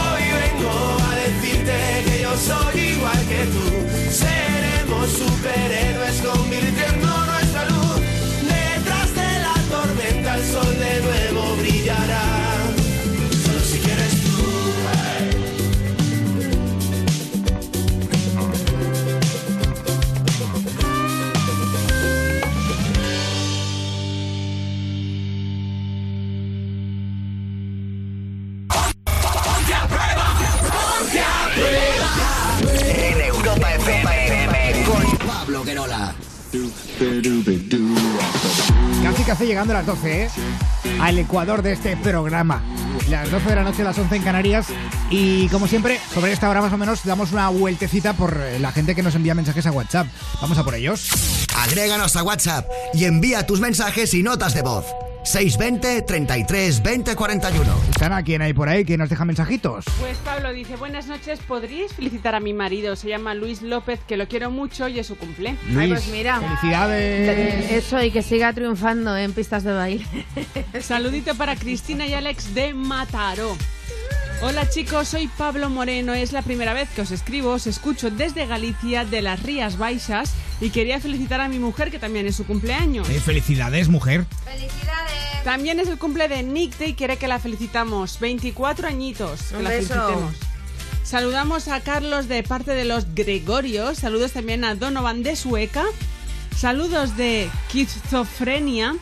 [0.00, 0.74] Hoy vengo
[1.08, 1.76] a decirte
[2.06, 3.66] que yo soy igual que tú.
[4.22, 6.49] Seremos superhéroes convirtiendo
[39.02, 40.28] Casi casi llegando a las 12, ¿eh?
[41.00, 42.62] Al ecuador de este programa.
[43.08, 44.66] Las 12 de la noche, las 11 en Canarias.
[45.10, 48.72] Y como siempre, sobre esta hora más o menos, damos una vueltecita por eh, la
[48.72, 50.08] gente que nos envía mensajes a WhatsApp.
[50.40, 51.08] Vamos a por ellos.
[51.56, 54.84] Agréganos a WhatsApp y envía tus mensajes y notas de voz.
[55.24, 57.64] 620 33 20 41.
[57.92, 59.84] Susana, ¿quién hay por ahí que nos deja mensajitos?
[60.00, 62.96] Pues Pablo dice, buenas noches, ¿podríais felicitar a mi marido?
[62.96, 65.56] Se llama Luis López, que lo quiero mucho y es su cumple.
[65.68, 66.40] Luis, pues mira.
[66.40, 67.70] felicidades.
[67.70, 70.06] Eso y que siga triunfando en pistas de baile.
[70.80, 73.56] Saludito para Cristina y Alex de Mataró.
[74.42, 76.14] Hola chicos, soy Pablo Moreno.
[76.14, 80.32] Es la primera vez que os escribo, os escucho desde Galicia, de las Rías Baixas,
[80.62, 83.08] y quería felicitar a mi mujer, que también es su cumpleaños.
[83.10, 84.24] Eh, felicidades, mujer.
[85.44, 88.18] También es el cumple de Nicte y quiere que la felicitamos.
[88.18, 89.42] 24 añitos.
[89.42, 89.94] Que Un la beso.
[89.94, 90.34] felicitemos.
[91.02, 93.98] Saludamos a Carlos de parte de los Gregorios.
[93.98, 95.84] Saludos también a Donovan de Sueca.
[96.56, 98.96] Saludos de Schizofrenia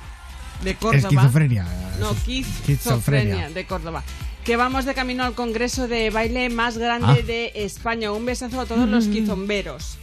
[0.65, 0.99] de Córdoba.
[0.99, 1.67] Esquizofrenia.
[2.01, 2.63] No, Esquizofrenia.
[2.65, 4.03] Schizofrenia de Córdoba.
[4.49, 7.27] Que vamos de camino al congreso de baile más grande Ah.
[7.27, 8.13] de España.
[8.13, 9.99] Un besazo a todos los quizomberos.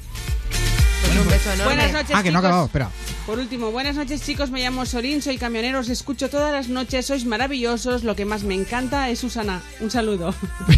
[1.01, 1.63] Pues un beso enorme.
[1.73, 2.45] Buenas noches, Ah, que no ha chicos.
[2.45, 2.91] acabado, espera.
[3.25, 7.07] Por último, buenas noches chicos, me llamo Sorín, soy camionero, os escucho todas las noches,
[7.07, 9.63] sois maravillosos, lo que más me encanta es Susana.
[9.79, 10.29] Un saludo.
[10.69, 10.77] es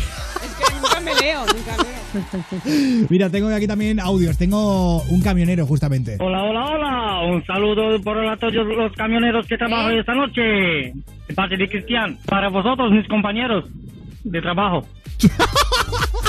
[0.58, 3.08] que nunca me leo, nunca leo.
[3.10, 4.38] Mira, tengo aquí también audios.
[4.38, 6.18] Tengo un camionero, justamente.
[6.20, 7.22] Hola, hola, hola.
[7.34, 10.42] Un saludo por a todos los camioneros que trabajan esta noche.
[10.42, 12.18] De parte de Cristian.
[12.26, 13.66] Para vosotros, mis compañeros
[14.24, 14.86] de trabajo.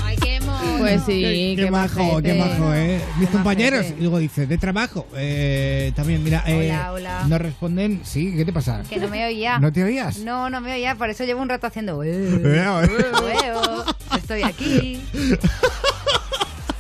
[0.79, 3.01] Pues sí, Qué, qué, majo, qué majo, ¿eh?
[3.19, 3.99] Mis compañeros, majete.
[3.99, 5.07] y luego dice, de trabajo.
[5.17, 7.25] Eh, también, mira, eh, Hola, hola.
[7.29, 8.83] nos responden, sí, ¿qué te pasa?
[8.89, 9.59] Que no me oía.
[9.59, 10.19] ¿No te oías?
[10.19, 12.03] No, no me oía, por eso llevo un rato haciendo.
[12.05, 12.41] "Eh,
[14.17, 15.01] Estoy aquí.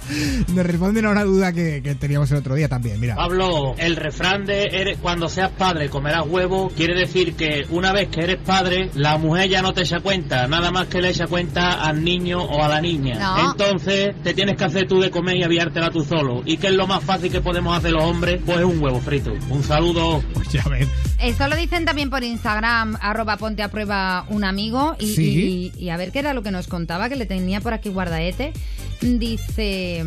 [0.54, 3.16] Nos responden a una duda que, que teníamos el otro día también, mira.
[3.16, 8.08] Pablo, el refrán de eres- cuando seas padre comerás huevo quiere decir que una vez
[8.08, 11.26] que eres padre, la mujer ya no te echa cuenta, nada más que le echa
[11.26, 13.18] cuenta al niño o a la niña.
[13.18, 13.50] No.
[13.52, 16.42] Entonces, te tienes que hacer tú de comer y aviártela tú solo.
[16.44, 18.40] ¿Y qué es lo más fácil que podemos hacer los hombres?
[18.44, 19.32] Pues un huevo frito.
[19.50, 20.22] Un saludo.
[20.32, 20.88] Pues ya ves.
[21.20, 24.96] Esto lo dicen también por Instagram, arroba ponte a prueba un amigo.
[24.98, 25.72] Y, Sí.
[25.76, 27.88] y- y a ver qué era lo que nos contaba, que le tenía por aquí
[27.88, 28.52] guardaete.
[29.00, 30.04] Dice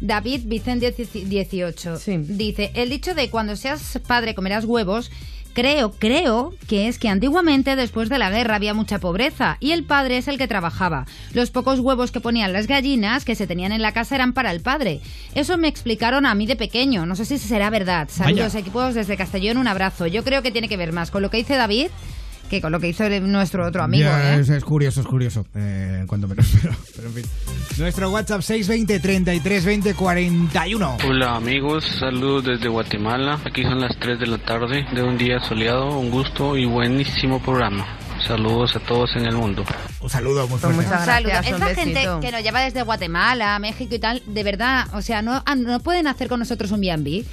[0.00, 1.98] David Vicente 18.
[2.26, 5.10] Dice, el dicho de cuando seas padre comerás huevos.
[5.54, 9.84] Creo, creo que es que antiguamente después de la guerra había mucha pobreza y el
[9.84, 11.04] padre es el que trabajaba.
[11.34, 14.50] Los pocos huevos que ponían las gallinas que se tenían en la casa eran para
[14.50, 15.02] el padre.
[15.34, 17.04] Eso me explicaron a mí de pequeño.
[17.04, 18.08] No sé si será verdad.
[18.10, 18.60] Saludos Vaya.
[18.60, 20.06] equipos desde Castellón, un abrazo.
[20.06, 21.88] Yo creo que tiene que ver más con lo que dice David
[22.52, 24.04] que con lo que hizo el- nuestro otro amigo.
[24.10, 24.40] Ya, ¿eh?
[24.40, 25.46] es, es curioso, es curioso.
[25.54, 27.24] Eh, cuanto menos, pero, pero en fin.
[27.78, 30.96] Nuestro WhatsApp 620 33 20 41.
[31.08, 33.40] Hola amigos, saludos desde Guatemala.
[33.46, 37.40] Aquí son las 3 de la tarde de un día soleado, un gusto y buenísimo
[37.42, 37.86] programa.
[38.26, 39.64] Saludos a todos en el mundo.
[40.02, 40.76] Un saludo muy Pues fuerte.
[40.82, 41.30] muchas Un saludo.
[41.30, 42.20] gracias, un Esta gente besito.
[42.20, 45.80] que nos lleva desde Guatemala, México y tal, de verdad, o sea, no, ah, no
[45.80, 47.24] pueden hacer con nosotros un B&B.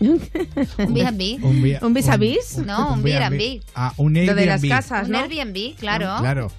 [0.00, 1.38] Un B&B.
[1.42, 2.58] Un vi- ¿Un vis a vis?
[2.58, 3.60] No, un B&B.
[3.74, 4.68] Ah, un Lo de las Airbnb.
[4.76, 5.18] casas, Un ¿no?
[5.20, 6.16] Airbnb, claro.
[6.20, 6.50] Claro.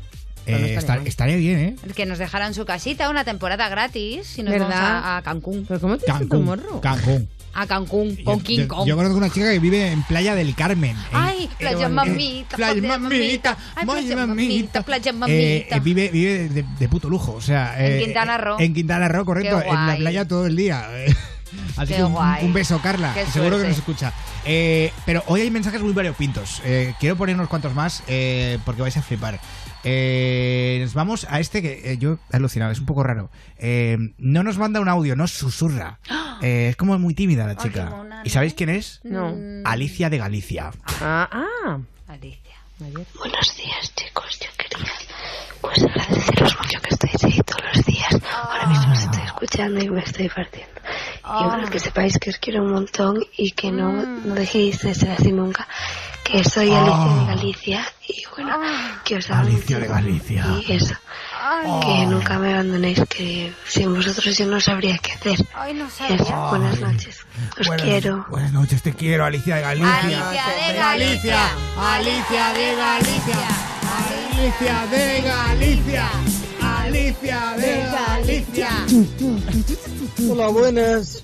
[0.47, 1.07] Eh, estaría estar- mal.
[1.07, 1.75] estaría bien, ¿eh?
[1.95, 4.69] Que nos dejaran su casita una temporada gratis y nos ¿Verdad?
[4.69, 5.65] vamos a, a Cancún.
[5.67, 6.45] ¿Pero cómo tanto Cancún.
[6.45, 6.81] morro?
[6.81, 7.27] Cancún.
[7.57, 8.85] A Cancún, con Yo- King yo, Kong.
[8.87, 10.91] yo conozco una chica que vive en Playa del Carmen.
[10.91, 15.75] en- Ay, playa en- mamita, playa playa mamita, Ay, playa playa mamita, playa Eh, mamita.
[15.77, 17.73] eh, vive vive de, de puto lujo, o sea...
[17.83, 18.57] En eh, Quintana Roo.
[18.59, 19.61] En Quintana Roo, correcto.
[19.63, 20.85] En la playa todo el día.
[21.77, 22.45] Así Qué que un, guay.
[22.45, 23.13] un beso, Carla.
[23.13, 24.13] Qué Seguro que nos escucha.
[24.45, 26.61] Eh, pero hoy hay mensajes muy variopintos.
[26.65, 29.39] Eh, quiero poner unos cuantos más eh, porque vais a flipar.
[29.87, 33.29] Eh, nos vamos a este que eh, yo he alucinado, es un poco raro.
[33.57, 35.99] Eh, no nos manda un audio, nos susurra.
[36.41, 37.91] Eh, es como muy tímida la chica.
[38.23, 38.99] ¿Y sabéis quién es?
[39.03, 39.35] No.
[39.63, 40.71] Alicia de Galicia.
[41.01, 41.79] Ah, ah.
[42.07, 42.55] Alicia.
[42.79, 44.39] Buenos días, chicos.
[44.39, 44.91] Yo quería
[45.65, 48.21] pues agradeceros mucho que estáis ahí todos los días.
[48.33, 50.81] Ahora mismo os estoy escuchando y me estoy partiendo.
[51.41, 54.93] Y bueno, que sepáis que os quiero un montón y que no, no dejéis de
[54.93, 55.67] ser así nunca.
[56.25, 58.57] Que soy Alicia de Galicia y bueno,
[59.05, 59.87] que os amo Alicia de.
[59.87, 60.45] Galicia.
[60.67, 60.95] Y eso,
[61.85, 65.47] que nunca me abandonéis, que sin vosotros yo no sabría qué hacer.
[65.53, 67.19] Ay, no Y eso, buenas noches.
[67.59, 68.25] Os Buenas- quiero.
[68.29, 69.99] Buenas noches, te quiero, Alicia de Galicia.
[69.99, 71.49] Alicia de Galicia.
[71.77, 73.47] Alicia de Galicia.
[73.95, 74.81] Alicia de Galicia.
[74.81, 76.09] Alicia de Galicia.
[80.29, 81.23] Hola, buenas.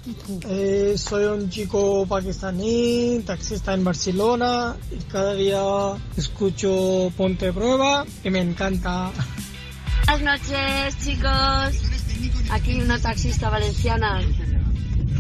[0.50, 5.62] Eh, soy un chico pakistaní, taxista en Barcelona y cada día
[6.18, 9.12] escucho Ponte Prueba y me encanta.
[10.08, 11.92] Buenas noches, chicos.
[12.52, 14.22] Aquí una taxista valenciana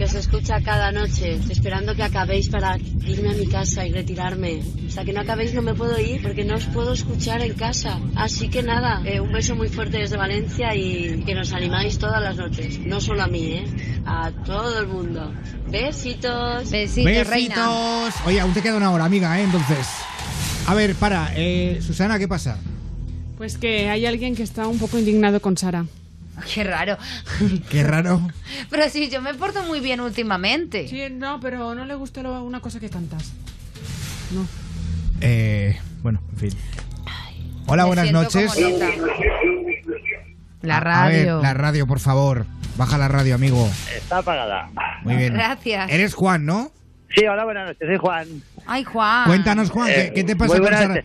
[0.02, 2.76] que os escucha cada noche, esperando que acabéis para
[3.06, 4.64] irme a mi casa y retirarme.
[4.88, 8.00] Hasta que no acabéis no me puedo ir porque no os puedo escuchar en casa.
[8.16, 12.20] Así que nada, eh, un beso muy fuerte desde Valencia y que nos animáis todas
[12.20, 12.80] las noches.
[12.80, 13.66] No solo a mí, ¿eh?
[14.04, 15.32] A todo el mundo.
[15.70, 16.72] Besitos.
[16.72, 18.16] Besitos.
[18.26, 19.44] Oye, aún te queda una hora, amiga, ¿eh?
[19.44, 19.86] Entonces.
[20.66, 21.32] A ver, para.
[21.36, 22.58] Eh, Susana, ¿qué pasa?
[23.38, 25.86] Pues que hay alguien que está un poco indignado con Sara.
[26.54, 26.98] Qué raro.
[27.70, 28.28] Qué raro.
[28.70, 30.88] Pero sí, yo me porto muy bien últimamente.
[30.88, 33.32] Sí, no, pero no le gusta lo- una cosa que cantas.
[34.32, 34.46] No.
[35.22, 36.60] Eh, bueno, en fin.
[37.68, 38.54] Hola, me buenas siento noches.
[38.54, 38.78] como.
[40.62, 41.42] La A- a ver, radio.
[41.42, 42.46] la radio, por favor.
[42.78, 43.70] Baja la radio, amigo.
[43.96, 44.70] Está apagada.
[45.04, 45.34] Muy bien.
[45.34, 45.90] Gracias.
[45.92, 46.72] Eres Juan, ¿no?
[47.16, 48.28] Sí, hola, buenas noches, soy Juan.
[48.66, 49.26] Ay, Juan.
[49.28, 51.04] Cuéntanos, Juan, ¿qué, Eh, qué te pasa con Sara?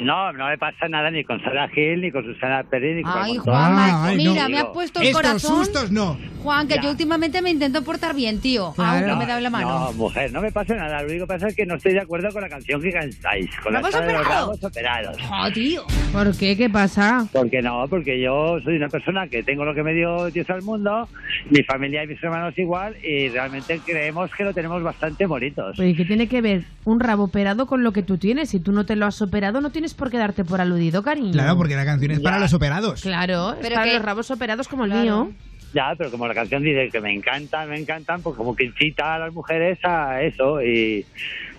[0.00, 3.12] No, no me pasa nada ni con Sara Gil, ni con Susana Pérez, ni con
[3.16, 3.54] Ay, Montón.
[3.54, 4.48] Juanma, ay, mira, no.
[4.48, 5.56] me ha puesto el Estos corazón.
[5.64, 6.18] sustos no.
[6.42, 6.82] Juan, que Ya.
[6.82, 8.74] yo últimamente me intento portar bien, tío.
[8.76, 9.68] Aún no me da la mano.
[9.86, 11.02] No, mujer, no me pasa nada.
[11.02, 13.48] Lo único que pasa es que no estoy de acuerdo con la canción que cantáis.
[13.62, 15.16] Con la ¿Rabos de los rabos operados.
[15.30, 15.84] Oh, tío.
[16.12, 16.56] ¿Por qué?
[16.56, 17.28] ¿Qué pasa?
[17.32, 20.62] Porque no, porque yo soy una persona que tengo lo que me dio Dios al
[20.62, 21.08] mundo,
[21.50, 25.78] mi familia y mis hermanos igual, y realmente creemos que lo tenemos bastante bonitos.
[25.78, 28.50] Oye, ¿qué tiene que ver un rabo operado con lo que tú tienes?
[28.50, 31.32] Si tú no te lo has operado, no tienes por qué darte por aludido, cariño.
[31.32, 33.02] Claro, porque la canción es para los operados.
[33.02, 35.24] Claro, es para que- los rabos operados como el Claro.
[35.26, 35.32] mío.
[35.74, 39.14] Ya, pero como la canción dice que me encantan, me encantan, pues como que incita
[39.14, 41.04] a las mujeres a eso, y,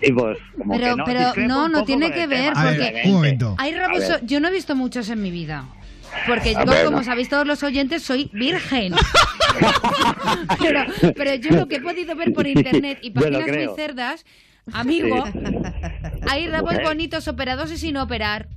[0.00, 1.04] y pues como Pero, que no.
[1.04, 3.56] pero no, tiene que ver, porque un momento.
[3.58, 4.04] hay rabos.
[4.22, 5.64] Yo no he visto muchos en mi vida.
[6.26, 7.04] Porque yo, ver, como no.
[7.04, 8.94] sabéis todos los oyentes, soy virgen.
[10.60, 10.84] pero,
[11.16, 14.24] pero yo lo que he podido ver por internet y páginas muy cerdas,
[14.72, 15.38] amigo, Sí.
[16.30, 16.86] hay rabos Mujer.
[16.86, 18.48] bonitos operados y sin operar.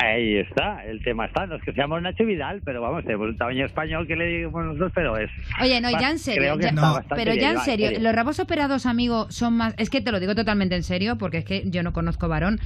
[0.00, 1.46] Ahí está, el tema está.
[1.46, 4.64] No es que seamos Nacho Vidal, pero vamos, tenemos un tamaño español que le digamos
[4.66, 5.28] nosotros, pero es.
[5.60, 6.92] Oye, no, ya en serio, creo que ya- está No.
[6.94, 9.74] bastante pero ya en serio, los rabos operados, amigo, son más...
[9.78, 12.60] Es que te lo digo totalmente en serio, porque es que yo no conozco varón.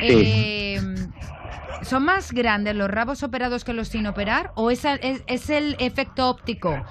[0.00, 0.06] Sí.
[0.08, 0.80] Eh,
[1.82, 4.50] ¿Son más grandes los rabos operados que los sin operar?
[4.54, 6.84] ¿O es, es, es el efecto óptico?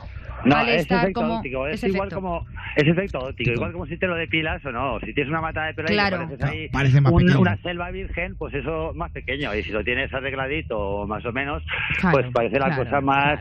[0.44, 2.16] No, al es efecto como- óptico, es igual efecto.
[2.16, 2.46] como
[2.76, 5.00] es efecto óptico, igual como si te lo depilas o no.
[5.02, 6.18] Si tienes una mata de pelo Claro.
[6.18, 7.40] pareces ahí No, parece más un- pequeño.
[7.42, 9.54] una selva virgen, pues eso más pequeño.
[9.54, 11.62] Y si lo tienes arregladito o más o menos,
[12.00, 13.40] Claro, pues parece la claro, cosa más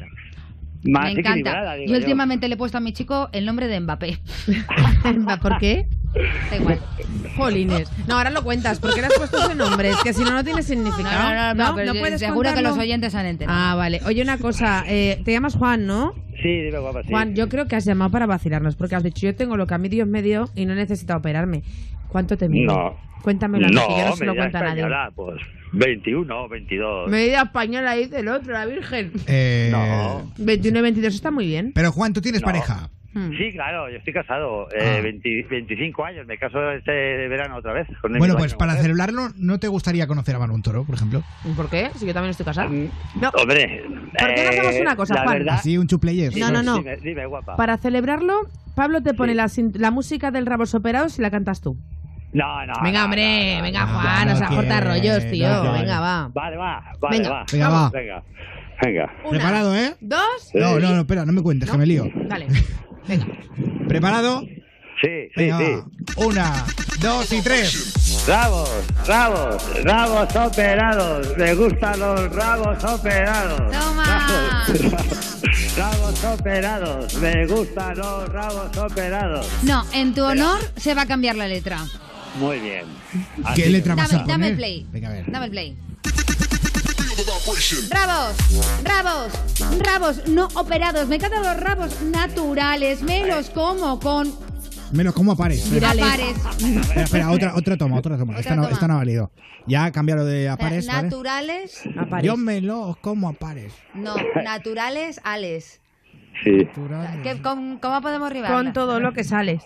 [0.85, 1.59] más Me equilibrada.
[1.61, 1.75] encanta.
[1.75, 1.99] digo Yo yo.
[1.99, 4.19] últimamente le he puesto a mi chico el nombre de Mbappé.
[5.43, 5.87] ¿Por qué?
[6.51, 6.81] Da igual.
[7.37, 7.89] Jolines.
[8.09, 8.81] No, ahora lo cuentas.
[8.81, 9.91] ¿Por qué le has puesto ese nombre?
[9.91, 11.31] Es que si no, no tiene significado.
[11.31, 13.59] No, no, no, no, pero puedes seguro que los oyentes han enterado.
[13.59, 14.01] Ah, vale.
[14.07, 14.85] Oye, una cosa.
[14.89, 16.15] eh, te llamas Juan, ¿no?
[16.43, 17.09] Sí, dime guapa, sí.
[17.11, 19.75] Juan, yo creo que has llamado para vacilarnos, porque has dicho, yo tengo lo que
[19.75, 21.63] a mí Dios me dio y no necesito operarme.
[22.09, 22.67] ¿Cuánto te mide?
[22.67, 22.97] No.
[23.23, 24.81] Cuéntamelo no, que yo no se lo medida cuento a nadie.
[24.81, 25.41] española, pues
[25.73, 27.11] 21, 22.
[27.11, 29.13] Medida española, dice el otro, la Virgen.
[29.27, 30.33] Eh, No.
[30.39, 31.73] 21 y 22 está muy bien.
[31.75, 32.47] Pero Juan, ¿tú tienes No.
[32.47, 32.89] pareja?
[33.13, 33.31] Hmm.
[33.37, 35.03] Sí, claro, yo estoy casado, eh, Ah.
[35.03, 36.93] 20 25 años, me caso este
[37.29, 37.89] verano otra vez.
[38.01, 38.83] Con Bueno, pues año, para mujer.
[38.85, 41.23] celebrarlo, ¿no te gustaría conocer a Manu Toro, por ejemplo?
[41.45, 41.91] ¿Y ¿Por qué?
[41.97, 42.69] Si yo también estoy casada.
[42.69, 42.89] Mm,
[43.21, 43.31] No.
[43.31, 43.83] Hombre,
[44.19, 45.39] ¿Por qué no hacemos eh, una cosa, la Juan?
[45.39, 46.37] verdad- Así, un chuplayers.
[46.37, 46.77] No, no, no.
[46.79, 47.57] Dime, dime, guapa.
[47.57, 48.43] Para celebrarlo,
[48.77, 51.77] Pablo te pone la, sin- la música del Rabos Operados y la cantas tú.
[52.33, 52.75] No, no.
[52.81, 55.73] Venga, hombre, no, no, venga, no, Juan, no no seas quiere, rollos, no tío.
[55.73, 56.31] venga, va.
[56.33, 57.45] Vale, va, vale, Venga, va.
[57.51, 57.91] venga, va.
[57.91, 58.23] Venga,
[58.81, 59.13] venga.
[59.25, 59.95] Una, ¿Preparado, eh?
[60.01, 60.51] Dos.
[60.55, 62.05] No, no, no, espera, no me cuentes, que me lío.
[62.29, 62.47] Dale.
[63.09, 63.27] Venga.
[63.89, 64.41] ¿Preparado?
[65.01, 65.65] Sí, sí, Venga, sí.
[66.17, 66.67] Una,
[67.01, 67.95] dos y tres.
[68.27, 68.69] Rabos,
[69.07, 71.37] rabos, rabos operados.
[71.39, 73.71] Me gustan los rabos operados.
[73.73, 74.27] Toma.
[74.29, 77.15] Rabos, rabos operados.
[77.15, 79.49] Me gustan los rabos operados.
[79.63, 81.79] No, en tu honor se va a cambiar la letra.
[82.39, 82.85] Muy bien.
[83.57, 84.27] ¿Qué letra a Dame, poner?
[84.27, 84.87] dame el play.
[84.93, 85.31] Venga, a ver.
[85.33, 85.77] Dame el play.
[87.51, 88.37] Rabos,
[88.85, 89.33] rabos,
[89.81, 91.09] rabos no operados.
[91.09, 93.03] Me encantan los rabos naturales.
[93.03, 94.33] Me los como con
[94.93, 95.69] Menos, ¿cómo apares?
[95.71, 96.05] Virales.
[96.05, 96.37] apares.
[96.81, 98.33] Espera, espera, otra, otra toma, otra toma.
[98.35, 98.75] Otra esta, no, toma.
[98.75, 99.33] esta no ha valido.
[99.67, 101.03] Ya, cámbialo de apares, ¿vale?
[101.03, 102.27] Naturales, Aparece.
[102.27, 103.73] Yo me lo como apares.
[103.95, 105.81] no, naturales, ales.
[106.45, 106.69] Sí.
[107.25, 108.53] ¿Qué- con- ¿Cómo podemos rival?
[108.53, 109.63] Con todo lo que sales.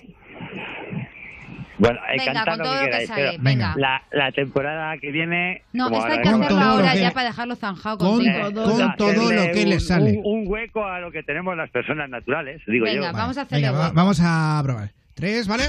[1.84, 3.08] Bueno, eh, Venga, con lo todo que lo que queráis.
[3.08, 3.74] sale, pero venga.
[3.76, 5.62] La, la temporada que viene.
[5.72, 8.24] No, esta hay que hacerla ahora que- ya para dejarlo zanjado con
[8.54, 10.10] con todo lo que le un- sale.
[10.24, 13.12] Un, un hueco a lo que tenemos las personas naturales, digo Venga, yo.
[13.12, 14.90] vamos a hacerle Venga, va- vamos a probar.
[15.14, 15.64] Tres, ¿vale?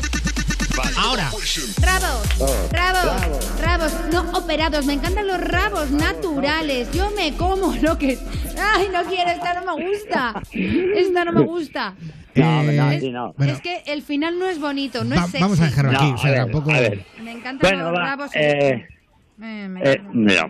[0.98, 1.30] Ahora.
[1.82, 4.86] Rabos, Oh, rabos, rabos no operados.
[4.86, 6.92] Me encantan los rabos naturales.
[6.92, 8.18] Yo me como lo que.
[8.76, 10.34] Ay, no quiero, esta no me gusta.
[10.52, 11.94] Esta no me gusta.
[12.36, 13.34] No, Eh, no, es, sí, no.
[13.38, 13.54] bueno.
[13.54, 15.42] es que el final no es bonito, no Va- es sexy.
[15.44, 16.06] vamos a dejarlo aquí.
[16.10, 16.72] No, o sea, a ver, tampoco.
[16.72, 17.06] a ver.
[17.24, 18.06] Me encantan Bueno, los va.
[18.06, 18.32] rabos.
[18.36, 18.88] Eh,
[19.42, 20.50] Eh, me- eh, mira.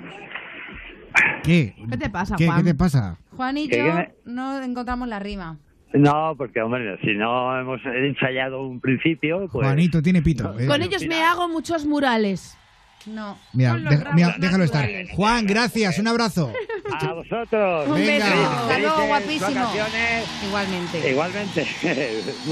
[1.43, 1.75] ¿Qué?
[1.89, 2.57] ¿Qué te pasa, ¿Qué, Juan?
[2.59, 3.17] ¿Qué te pasa?
[3.35, 5.57] Juan y yo me- no encontramos la rima.
[5.93, 9.65] No, porque, hombre, si no hemos ensayado un principio, pues.
[9.65, 10.57] Juanito tiene pito.
[10.59, 10.67] eh.
[10.67, 12.57] Con ellos me hago muchos murales.
[13.05, 13.37] No.
[13.53, 14.89] Mira, deja- mira, déjalo estar.
[15.15, 16.51] Juan, gracias, un abrazo.
[16.99, 17.87] A vosotros.
[17.87, 18.25] Un Venga.
[18.29, 18.49] beso.
[18.49, 19.71] Hasta luego, guapísimo.
[20.47, 21.11] Igualmente.
[21.11, 21.67] Igualmente.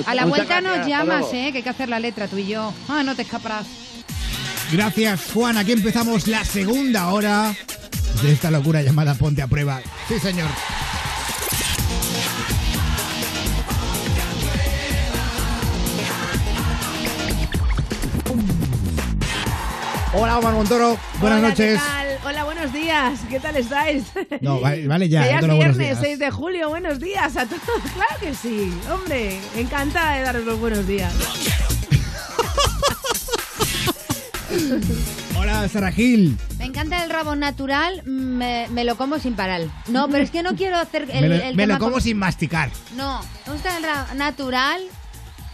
[0.05, 1.25] A la vuelta nos llamas.
[1.33, 1.49] ¿eh?
[1.51, 2.73] Que hay que hacer la letra tú y yo.
[2.89, 3.65] Ah, no te escaparás.
[4.71, 5.57] Gracias, Juan.
[5.57, 7.53] Aquí empezamos la segunda hora
[8.21, 9.81] de esta locura llamada Ponte a Prueba.
[10.07, 10.49] Sí, señor.
[20.15, 20.97] Hola, Omar Montoro.
[21.19, 21.79] Buenas Hola, noches.
[21.81, 22.07] ¿qué tal?
[22.25, 23.19] Hola, buenos días.
[23.29, 24.03] ¿Qué tal estáis?
[24.41, 25.97] No, vale, vale ya, ya es viernes, días.
[26.01, 26.69] 6 de julio.
[26.69, 27.61] Buenos días a todos.
[27.93, 28.71] Claro que sí.
[28.91, 31.11] Hombre, encantada de daros los buenos días.
[35.35, 36.37] Hola, Sara Gil.
[36.59, 39.61] Me encanta el rabo natural, me, me lo como sin parar.
[39.87, 42.01] No, pero es que no quiero hacer el, me lo, el me lo como con-
[42.01, 42.69] sin masticar.
[42.95, 44.81] No, me gusta el rabo natural.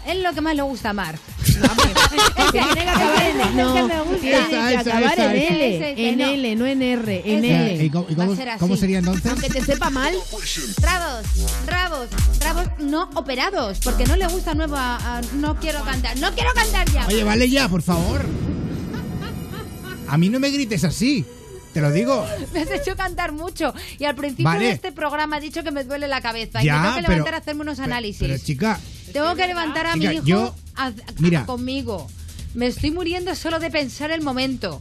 [0.09, 1.19] Es lo que más le gusta a Mar.
[2.51, 3.23] Tiene que acabar
[5.19, 5.35] en.
[5.35, 6.21] L, en.
[6.21, 7.45] L, no en R, en.
[7.45, 7.85] L.
[7.85, 9.31] ¿Y cómo, sería entonces?
[9.31, 10.13] Aunque te sepa mal,
[10.81, 11.25] Rabos,
[11.67, 12.07] rabos,
[12.39, 16.51] rabos no operados, porque no le gusta nuevo a, a- No quiero cantar, no quiero
[16.53, 17.05] cantar ya.
[17.07, 18.25] Oye, vale ya, por favor.
[20.07, 21.23] A mí no me grites así.
[21.79, 22.25] Te lo digo.
[22.53, 24.65] Me has hecho cantar mucho y al principio Vale.
[24.65, 27.09] de este programa he dicho que me duele la cabeza y me tengo que pero-
[27.09, 28.19] levantar a hacerme unos análisis.
[28.21, 28.79] Pero chica,
[29.13, 31.45] tengo que levantar a Chica, mi hijo yo- a- a- mira.
[31.45, 32.07] conmigo.
[32.55, 34.79] Me estoy muriendo solo de pensar el momento.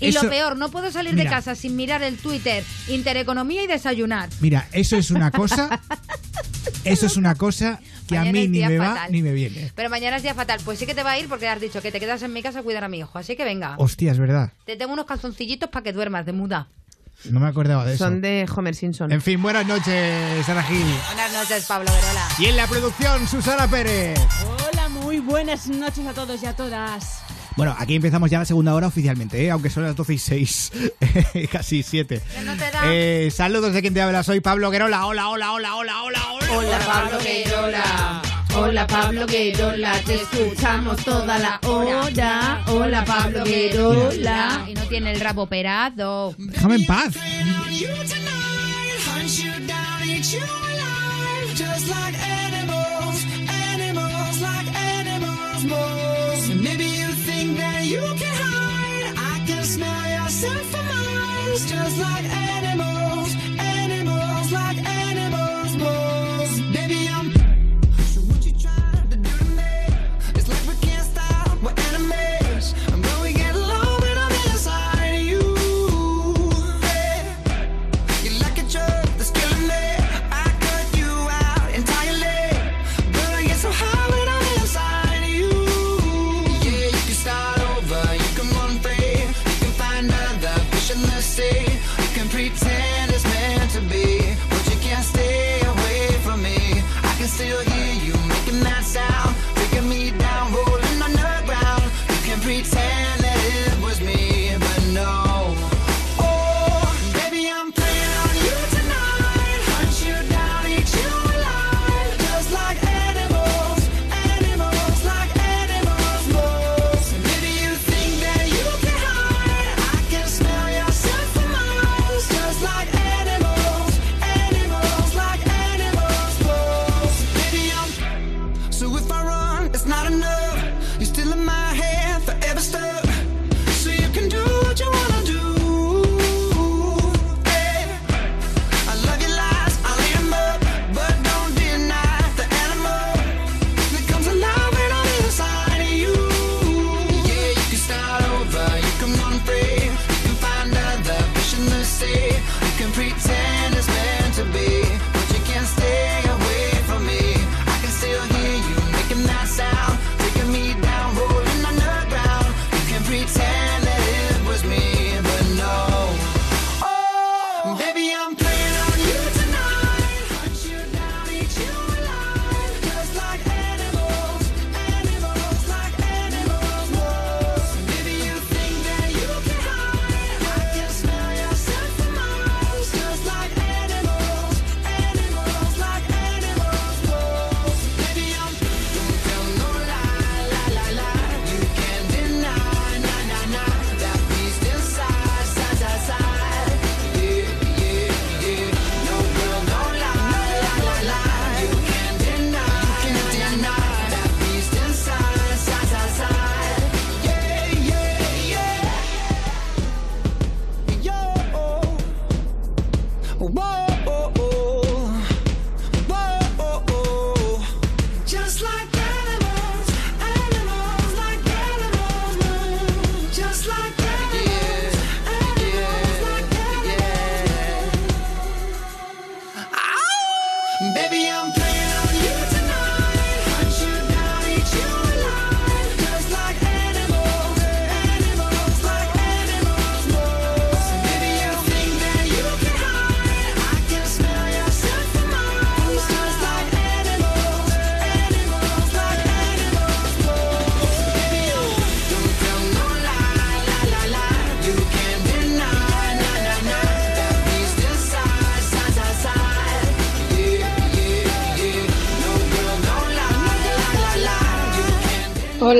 [0.00, 1.24] Y Eso- lo peor, no puedo salir Mira.
[1.24, 4.28] de casa sin mirar el Twitter, Intereconomía y desayunar.
[4.40, 5.80] mira, eso es una cosa.
[6.84, 7.80] Eso es una cosa
[8.12, 9.72] que a mí ni me va ni me viene.
[9.74, 10.60] Pero mañana es día fatal.
[10.64, 12.42] Pues sí que te va a ir porque has dicho que te quedas en mi
[12.42, 13.18] casa a cuidar a mi hijo.
[13.18, 13.74] Así que venga.
[13.78, 14.52] Hostia, es verdad.
[14.64, 16.68] Te tengo unos calzoncillitos para que duermas de muda.
[17.30, 18.04] No me acordaba de eso.
[18.04, 19.12] son de Homer Simpson.
[19.12, 20.84] En fin, buenas noches, Sara Gil.
[21.06, 22.28] Buenas noches, Pablo Verola.
[22.38, 24.18] Y en la producción, Susana Pérez.
[24.72, 27.22] Hola, muy buenas noches a todos y a todas.
[27.56, 29.50] Bueno, aquí empezamos ya la segunda hora oficialmente, ¿eh?
[29.50, 30.72] aunque son las 12 y 6,
[31.52, 32.20] casi 7.
[32.44, 32.82] no te da?
[32.86, 35.06] Eh, saludos de quien te habla, soy Pablo Guerola.
[35.06, 36.46] Hola, hola, hola, hola, hola, hola.
[36.52, 38.22] Hola Pablo Guerola.
[38.54, 42.62] Hola Pablo Guerola, te escuchamos toda la hora.
[42.68, 44.64] Hola Pablo Guerola.
[44.68, 46.34] Y no tiene el rabo operado.
[46.38, 47.14] Déjame en paz.
[56.62, 56.91] Maybe
[57.92, 59.06] you can hide.
[59.32, 61.70] I can smell yourself for miles.
[61.70, 62.31] Just like
[97.32, 98.21] still hear you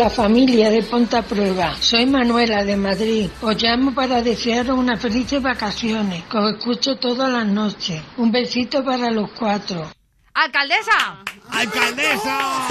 [0.03, 3.31] Hola familia de Ponta Prueba, soy Manuela de Madrid.
[3.41, 8.03] Os llamo para desearos unas felices vacaciones, que os escucho todas las noches.
[8.17, 9.93] Un besito para los cuatro.
[10.35, 11.23] ¡Alcaldesa!
[11.49, 12.65] ¡Alcaldesa!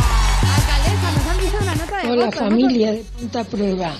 [0.58, 1.12] ¡Alcaldesa!
[1.14, 3.94] Nos han dicho una nota de Hola voz, familia de Ponta Prueba.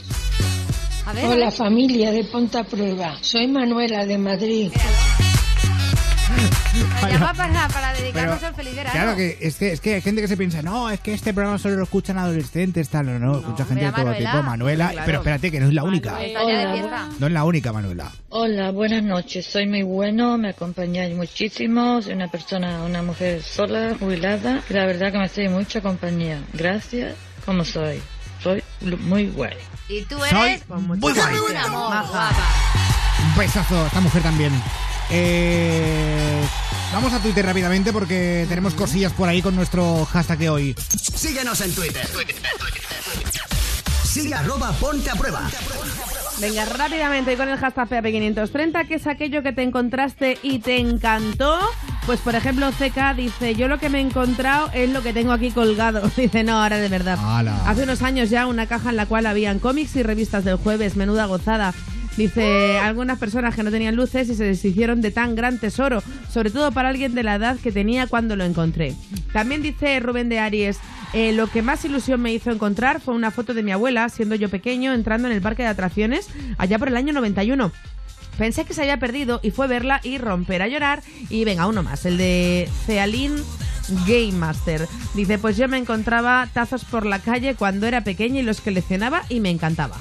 [1.06, 1.54] A ver, a Hola ver.
[1.54, 4.74] familia de Ponta Prueba, soy Manuela de Madrid.
[7.02, 8.92] Nos llama para, para dedicarnos Pero, al feliz verano.
[8.94, 11.34] Claro que es, que es que hay gente que se piensa, no, es que este
[11.34, 14.32] programa solo lo escuchan adolescentes, tal, no, no, escucha gente de todo Manuela.
[14.32, 15.06] tipo, Manuela, Claro.
[15.06, 16.18] pero espérate que no es la única,
[17.20, 18.12] no es la única Manuela.
[18.30, 19.46] Hola, buenas noches.
[19.46, 22.02] Soy muy bueno, me acompañáis muchísimo.
[22.02, 24.62] Soy una persona, una mujer sola, jubilada.
[24.70, 26.40] Y la verdad que me hacéis mucha compañía.
[26.54, 27.16] Gracias,
[27.46, 28.02] como soy.
[28.42, 28.64] Soy
[29.02, 29.54] muy guay.
[29.90, 31.14] Y tú Soy eres muy guay.
[31.14, 32.32] guapa.
[33.24, 34.52] Un besazo, esta mujer también.
[35.14, 36.42] Eh,
[36.94, 40.76] vamos a Twitter rápidamente porque tenemos cosillas por ahí con nuestro hashtag de hoy.
[41.16, 42.08] Síguenos en Twitter.
[44.04, 45.50] Sigue arroba ponte a prueba.
[46.40, 50.80] Venga, rápidamente y con el hashtag PAP530, que es aquello que te encontraste y te
[50.80, 51.60] encantó.
[52.06, 55.34] Pues, por ejemplo, CK dice, yo lo que me he encontrado es lo que tengo
[55.34, 56.02] aquí colgado.
[56.18, 57.20] Dice, no, ahora de verdad.
[57.68, 60.96] Hace unos años ya una caja en la cual habían cómics y revistas del jueves,
[60.96, 61.76] menuda gozada.
[62.18, 66.50] Dice, algunas personas que no tenían luces y se deshicieron de tan gran tesoro, sobre
[66.50, 68.96] todo para alguien de la edad que tenía cuando lo encontré.
[69.32, 70.80] También dice Rubén de Aries,
[71.14, 74.36] eh, lo que más ilusión me hizo encontrar fue una foto de mi abuela, siendo
[74.36, 76.28] yo pequeño, entrando en el parque de atracciones
[76.58, 77.72] allá por el año 91.
[78.38, 81.04] Pensé que se había perdido y fue verla y romper a llorar.
[81.30, 83.36] Y venga, uno más, el de Cealin
[84.08, 84.88] Game Master.
[85.14, 89.24] Dice, pues yo me encontraba tazos por la calle cuando era pequeña y los coleccionaba
[89.30, 89.98] y me encantaba.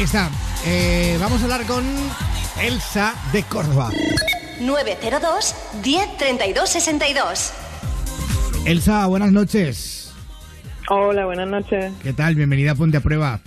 [0.00, 0.30] Ahí está.
[0.64, 1.84] Eh, vamos a hablar con
[2.58, 3.90] Elsa de Córdoba.
[4.58, 7.52] 902 10 32 62.
[8.64, 10.14] Elsa, buenas noches.
[10.88, 11.92] Hola, buenas noches.
[12.02, 12.34] ¿Qué tal?
[12.34, 13.40] Bienvenida a Ponte a Prueba.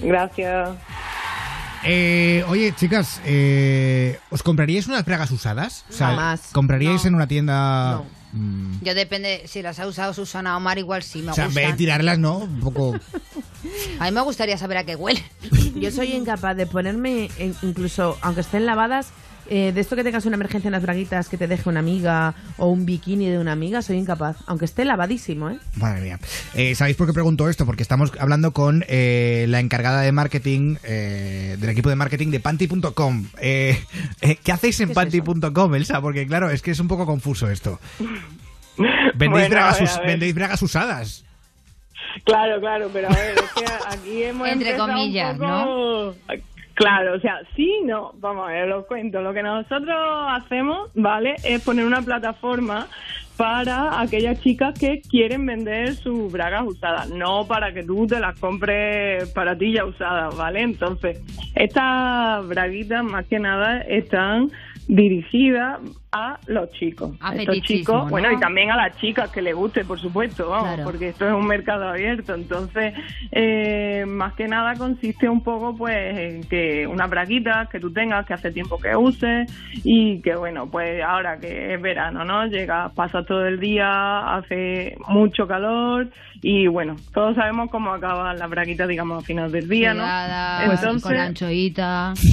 [0.00, 0.68] Gracias.
[1.84, 5.86] Eh, oye, chicas, eh, ¿os compraríais unas bragas usadas?
[5.88, 6.50] O sea, Jamás.
[6.52, 7.08] ¿Compraríais No.
[7.08, 7.92] en una tienda...?
[7.92, 8.04] No.
[8.36, 11.50] Mm, Yo depende, si las ha usado Susana Omar, igual sí me o sea, en
[11.50, 11.76] vez de gustan.
[11.78, 12.38] tirarlas, ¿no?
[12.38, 12.94] Un poco...
[13.98, 15.24] A mí me gustaría saber a qué huele.
[15.74, 19.08] Yo soy incapaz de ponerme, en- incluso aunque estén lavadas,
[19.50, 22.34] eh, de esto que tengas una emergencia en las braguitas que te deje una amiga
[22.58, 24.36] o un bikini de una amiga, soy incapaz.
[24.46, 25.58] Aunque esté lavadísimo, ¿eh?
[25.76, 26.18] Madre mía.
[26.54, 27.66] Eh, ¿Sabéis por qué pregunto esto?
[27.66, 32.40] Porque estamos hablando con eh, la encargada de marketing eh, del equipo de marketing de
[32.40, 33.26] panty.com.
[33.40, 33.80] Eh,
[34.20, 36.00] eh, ¿Qué hacéis en ¿Qué es panty.com, Elsa?
[36.00, 37.78] Porque claro, es que es un poco confuso esto.
[39.14, 40.06] Vendéis, Bueno, bragas, a ver, us- a ver.
[40.08, 41.24] vendéis bragas usadas.
[42.24, 46.14] Claro, claro, pero a ver, es que aquí hemos Entre un comillas, poco-
[46.76, 49.22] Claro, o sea, sí, no, vamos a ver, os cuento.
[49.22, 49.96] Lo que nosotros
[50.28, 51.36] hacemos, ¿vale?
[51.42, 52.86] Es poner una plataforma
[53.38, 58.38] para aquellas chicas que quieren vender sus bragas usadas, no para que tú te las
[58.38, 60.60] compres para ti ya usadas, ¿vale?
[60.60, 61.22] Entonces,
[61.54, 64.50] estas braguitas más que nada están
[64.86, 65.80] dirigidas
[66.12, 67.12] a los chicos.
[67.20, 68.10] A Estos chicos, ¿no?
[68.10, 70.84] bueno, y también a las chicas que les guste, por supuesto, vamos, Claro.
[70.84, 72.34] porque esto es un mercado abierto.
[72.34, 72.94] Entonces,
[73.32, 78.24] eh, más que nada consiste un poco, pues, en que unas braguitas que tú tengas,
[78.24, 79.52] que hace tiempo que uses
[79.84, 82.46] y que, bueno, pues ahora que es verano, ¿no?
[82.46, 86.08] Llegas, pasas todo el día, hace mucho calor
[86.40, 90.04] y, bueno, todos sabemos cómo acaban las braguitas, digamos, a finales del día, ¿no?
[90.72, 92.14] Entonces, con la anchoita.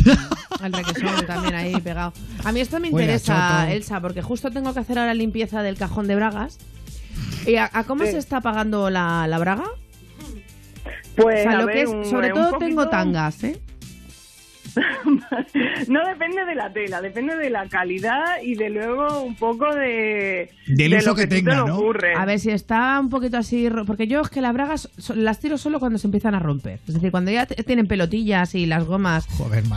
[0.64, 2.14] El requesón también ahí pegado.
[2.46, 3.68] A mí esto me interesa.
[3.76, 6.58] Elsa, porque justo tengo que hacer ahora limpieza del cajón de bragas.
[7.46, 8.12] ¿Y a, a cómo Sí.
[8.12, 9.66] se está pagando la, la braga?
[11.16, 13.44] Pues, O sea, a lo ver, que es- un- sobre un todo poquito- tengo tangas,
[13.44, 13.62] ¿eh?
[15.88, 20.50] No depende de la tela, depende de la calidad y de luego un poco de,
[20.68, 21.76] Del de uso lo que que, tenga, te ¿no?
[21.78, 22.14] ocurre.
[22.16, 25.58] A ver si está un poquito así, porque yo es que las bragas las tiro
[25.58, 26.80] solo cuando se empiezan a romper.
[26.88, 29.28] Es decir, cuando ya tienen pelotillas y las gomas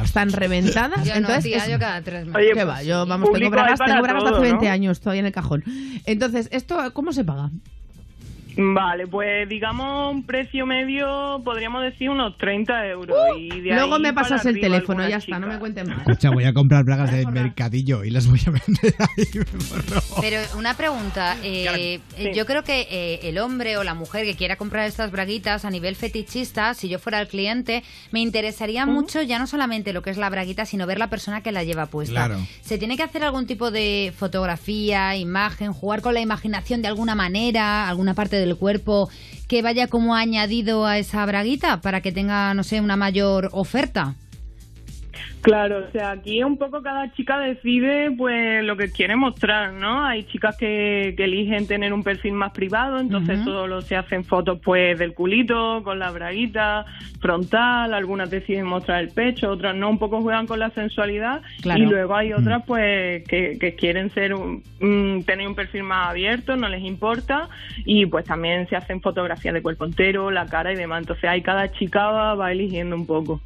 [0.05, 1.05] están reventadas.
[1.05, 2.37] Yo no, entonces tía, es- yo cada tres meses.
[2.37, 2.83] Oye, ¿Qué pues, va?
[2.83, 4.71] Yo, vamos, tengo bragas, tengo bragas todo, hace 20 ¿no?
[4.73, 5.65] años todavía en el cajón.
[6.07, 7.51] Entonces, ¿esto cómo se paga?
[8.57, 13.17] Vale, pues digamos un precio medio, podríamos decir unos 30 euros.
[13.39, 15.59] y de Uh, Luego ahí me pasas el teléfono, ya está, no me chica.
[15.61, 15.99] cuenten más.
[15.99, 19.27] Escucha, voy a comprar bragas del mercadillo y las voy a vender ahí.
[20.21, 24.35] Pero una pregunta, eh, eh, yo creo que eh, el hombre o la mujer que
[24.37, 29.21] quiera comprar estas braguitas a nivel fetichista, si yo fuera el cliente, me interesaría mucho
[29.23, 31.87] ya no solamente lo que es la braguita, sino ver la persona que la lleva
[31.87, 32.13] puesta.
[32.27, 32.39] Claro.
[32.63, 37.15] ¿Se tiene que hacer algún tipo de fotografía, imagen, jugar con la imaginación de alguna
[37.15, 39.11] manera, alguna parte del cuerpo
[39.49, 44.15] que vaya como añadido a esa braguita para que tenga, no sé, una mayor oferta?
[45.47, 50.05] Claro, o sea, aquí un poco cada chica decide pues lo que quiere mostrar, ¿no?
[50.05, 53.51] Hay chicas que, que eligen tener un perfil más privado, entonces Ujú.
[53.51, 56.85] solo se hacen fotos pues del culito, con la braguita,
[57.21, 61.81] frontal, algunas deciden mostrar el pecho, otras no, un poco juegan con la sensualidad Claro.
[61.81, 62.67] y luego hay otras Mm.
[62.67, 67.49] pues que, que quieren ser un- mm, tener un perfil más abierto, no les importa
[67.85, 71.41] y pues también se hacen fotografías de cuerpo entero, la cara y demás, entonces ahí
[71.41, 73.41] cada chica va, va eligiendo un poco.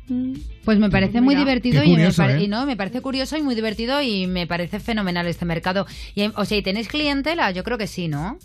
[0.65, 1.41] Pues me parece muy Mira.
[1.41, 2.43] divertido Me ¿eh?
[2.43, 5.87] y no, me parece curioso y muy divertido y me parece fenomenal este mercado.
[6.15, 7.51] Y, o sea, ¿y tenéis clientela?
[7.51, 8.39] Yo creo que sí, ¿no?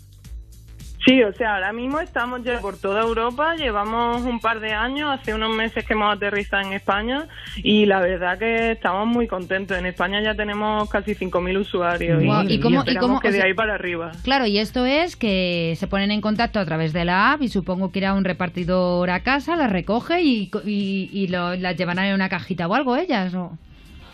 [1.06, 5.08] Sí, o sea, ahora mismo estamos ya por toda Europa, llevamos un par de años,
[5.08, 7.28] hace unos meses que hemos aterrizado en España
[7.58, 9.78] y la verdad que estamos muy contentos.
[9.78, 13.30] En España ya tenemos casi 5.000 usuarios y, ¿y cómo- y esperamos cómo- que o
[13.30, 14.10] de sea- ahí para arriba.
[14.24, 17.48] Claro, y esto es que se ponen en contacto a través de la app y
[17.48, 22.14] supongo que irá un repartidor a casa, las recoge y, y, lo- las llevarán en
[22.14, 23.32] una cajita o algo ellas.
[23.32, 23.56] ¿o?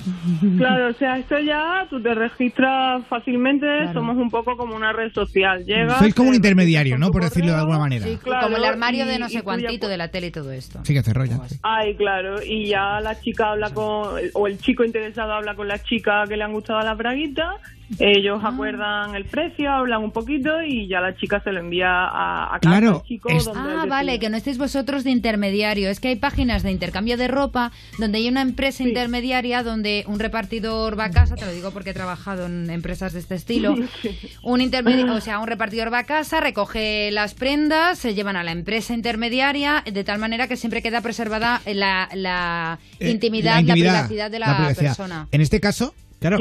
[0.58, 5.12] Claro, o sea, esto ya tú te registras fácilmente, somos un poco como una red
[5.12, 5.64] social.
[5.64, 7.10] Llegas, Sois como un te intermediario, ¿no?
[7.10, 8.04] Por decirlo de alguna manera.
[8.06, 10.30] Sí, Claro, como el armario y- de no sé ya cuantito de la tele y
[10.30, 10.80] todo esto.
[10.84, 11.38] Sí que cerró ya.
[11.62, 15.78] Ay, claro, y ya la chica habla con, o el chico interesado habla con la
[15.82, 17.56] chica que le han gustado las braguitas,
[17.98, 18.48] ellos Ah.
[18.48, 22.58] acuerdan el precio, hablan un poquito y ya la chica se lo envía a, a
[22.58, 23.28] casa Claro, al chico.
[23.28, 25.88] es- donde Ah, vale, que no estéis vosotros de intermediario.
[25.90, 30.18] Es que hay páginas de intercambio de ropa donde hay una empresa intermediaria donde un
[30.18, 33.74] repartidor va a casa, te lo digo porque he trabajado en empresas de este estilo.
[34.42, 38.42] Un intermedi- o sea, un repartidor va a casa, recoge las prendas, se llevan a
[38.44, 43.74] la empresa intermediaria, de tal manera que siempre queda preservada la, la Eh, intimidad, la,
[43.74, 44.90] privacidad de la, privacidad.
[44.96, 45.28] persona.
[45.32, 46.38] En este caso, claro,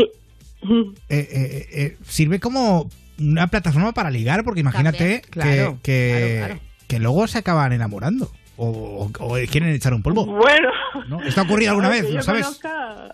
[0.63, 2.89] eh, eh, eh, sirve como
[3.19, 6.61] una plataforma para ligar, porque imagínate También, claro, que, que, claro, claro.
[6.87, 8.31] que luego se acaban enamorando.
[8.57, 10.25] O, o- o quieren echar un polvo.
[10.25, 10.69] Bueno.
[11.07, 11.21] ¿No?
[11.23, 12.05] ¿Esto ha ocurrido alguna vez?
[12.05, 12.45] que ¿Lo sabes?
[12.45, 13.11] conozca-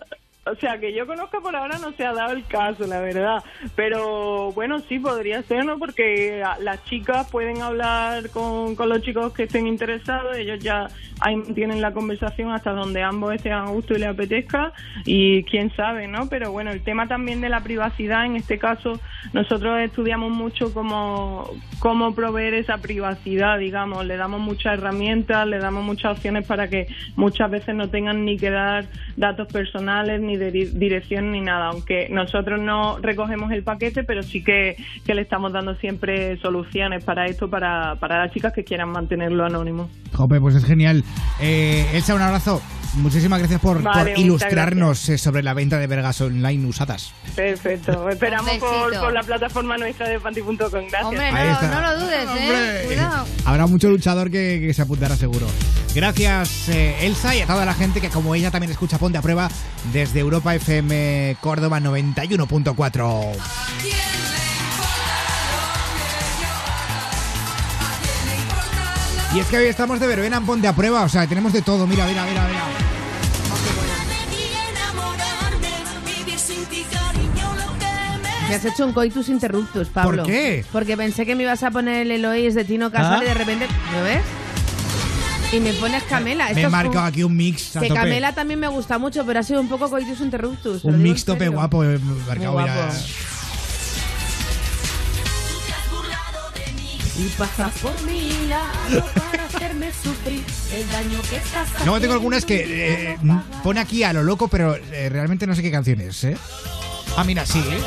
[0.50, 3.42] o sea, que yo conozca por ahora no se ha dado el caso, la verdad.
[3.76, 5.78] Pero bueno, sí podría ser, ¿no?
[5.78, 10.88] Porque a- las chicas pueden hablar con, con los chicos que estén interesados, ellos ya
[11.20, 14.72] ahí tienen la conversación hasta donde ambos estén a gusto y les apetezca
[15.04, 16.28] y quién sabe, ¿no?
[16.28, 19.00] Pero bueno, el tema también de la privacidad, en este caso,
[19.32, 21.50] nosotros estudiamos mucho cómo,
[21.80, 26.86] cómo proveer esa privacidad, digamos, le damos muchas herramientas, le damos muchas opciones para que
[27.16, 31.68] muchas veces no tengan ni que dar datos personales, ni de di- dirección, ni nada,
[31.68, 37.04] aunque nosotros no recogemos el paquete, pero sí que, que le estamos dando siempre soluciones
[37.04, 39.88] para esto, para, para las chicas que quieran mantenerlo anónimo.
[40.14, 41.04] Jope, pues es genial.
[41.40, 42.60] Eh, Elsa, un abrazo.
[42.98, 47.12] Muchísimas gracias por, Vale, por muchas ilustrarnos eh, sobre la venta de vergas online usadas.
[47.34, 50.58] Perfecto, esperamos por, la plataforma nuestra de panty.com.
[50.58, 51.04] Gracias.
[51.04, 52.82] Hombre, no, lo dudes, ¿eh?
[52.86, 53.26] Cuidado.
[53.44, 55.46] Habrá mucho luchador que, que se apuntará seguro.
[55.94, 59.22] Gracias, eh, Elsa, y a toda la gente que, como ella, también escucha Ponte a
[59.22, 59.48] Prueba
[59.92, 63.36] desde Europa FM Córdoba 91.4.
[69.34, 71.62] Y es que hoy estamos de verbena en Ponte a Prueba, o sea, tenemos de
[71.62, 71.86] todo.
[71.86, 72.87] Mira, mira, mira, mira.
[78.48, 80.22] Me has hecho un coitus interruptus, Pablo.
[80.22, 80.64] ¿Por qué?
[80.72, 83.24] Porque pensé que me ibas a poner el Eloís de Tino Casal Ah.
[83.24, 84.22] y de repente, ¿lo ves?
[85.52, 86.48] Y me pones Camela.
[86.54, 88.00] Me he marcado un- aquí un mix a Que tope.
[88.00, 90.84] Camela también me gusta mucho, pero ha sido un poco coitus interruptus.
[90.84, 92.74] Un mix tope guapo, eh, marcado, Muy mira.
[92.86, 92.94] guapo.
[97.18, 102.44] Y pasas por mi lado para hacerme sufrir el daño que estás Luego tengo algunas
[102.44, 103.34] que haciendo.
[103.34, 106.36] eh, pone aquí a lo loco, pero eh, realmente no sé qué canción es, ¿eh?
[107.16, 107.80] Ah, mira, sí, ¿eh?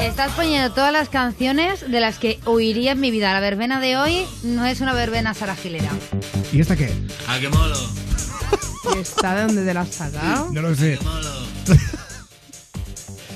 [0.00, 3.32] Estás poniendo todas las canciones de las que oiría en mi vida.
[3.32, 5.90] La verbena de hoy no es una verbena saragilera.
[6.52, 6.90] ¿Y esta qué?
[7.28, 7.76] ¿A qué molo?
[8.94, 10.50] ¿Y esta de dónde te la has sacado?
[10.52, 10.98] No lo sé.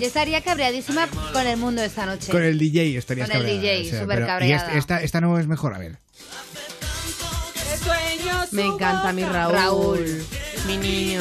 [0.01, 2.32] Yo estaría cabreadísima con el mundo esta noche.
[2.32, 4.74] Con el DJ estarías Con el cabreada, DJ, súper pero- cabreada.
[4.74, 5.99] Y esta, esta no es mejor, a ver.
[8.51, 9.53] Me encanta mi Raúl.
[9.55, 10.24] Raúl.
[10.66, 11.20] Mi niño.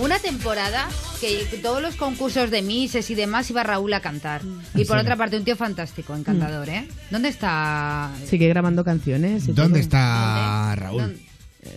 [0.00, 0.88] Una temporada
[1.22, 4.42] que todos los concursos de Misses y demás iba Raúl a cantar.
[4.74, 6.86] Y por otra parte, un tío fantástico, encantador, ¿eh?
[7.10, 8.10] ¿Dónde está?
[8.26, 9.46] Sigue grabando canciones.
[9.46, 9.76] ¿Dónde todo.
[9.80, 11.16] está Raúl?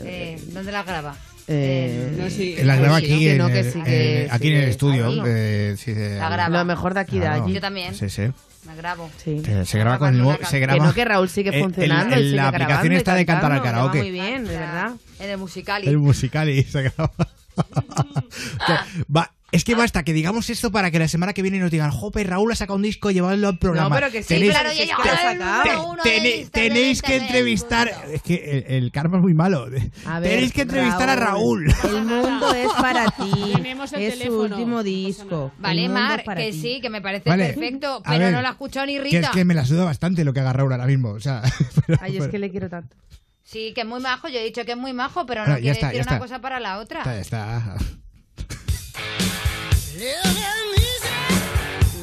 [0.03, 1.15] Eh, ¿Dónde la graba?
[1.47, 2.55] Eh, No, sí.
[2.63, 5.07] La graba aquí, en, no, que el- sí, que en- aquí en el estudio.
[5.07, 5.21] Ahí.
[5.27, 6.57] eh, de- La graba.
[6.57, 7.53] Lo mejor de aquí, de allí.
[7.53, 7.93] Yo también.
[7.93, 8.23] Sí, sí.
[8.65, 9.11] La grabo.
[9.23, 9.43] Sí.
[9.65, 10.43] Se graba con el nuevo.
[10.43, 12.15] Se graba, Que no, que Raúl sigue funcionando.
[12.15, 13.99] sigue la aplicación está de cantar al cantando, que va karaoke.
[13.99, 14.93] Muy bien, de verdad.
[15.19, 15.87] En el musical.
[15.87, 17.11] El musical y se graba.
[19.15, 21.91] Va, Es que basta que digamos esto para que la semana que viene nos digan,
[21.91, 23.89] jope, Raúl ha sacado un disco, llevadlo al programa.
[23.89, 27.91] No, pero que sí, Tenéis- claro, ya tenéis que entrevistar.
[28.11, 29.67] Es que el, el karma es muy malo.
[30.05, 31.67] A ver, tenéis que entrevistar a Raúl.
[31.83, 33.53] El mundo es para ti.
[33.55, 34.55] Tenemos el es su teléfono.
[34.55, 35.51] último disco.
[35.59, 36.61] Vale, Mar, que ti.
[36.61, 37.53] sí, que me parece Vale.
[37.53, 39.19] perfecto, pero ver, no la ha escuchado ni Que Rita.
[39.19, 41.09] es que me la suda bastante lo que haga Raúl ahora mismo.
[41.11, 41.41] O sea,
[41.87, 42.95] pero- Ay, es que le quiero tanto.
[43.43, 45.55] Sí, que es muy majo, yo he dicho que es muy majo, pero no ya
[45.57, 46.19] quiere está, decir ya una está.
[46.19, 46.99] cosa para la otra.
[47.01, 47.75] está, está.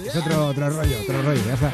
[0.07, 1.73] Es otro, otro rollo, otro rollo, ya está.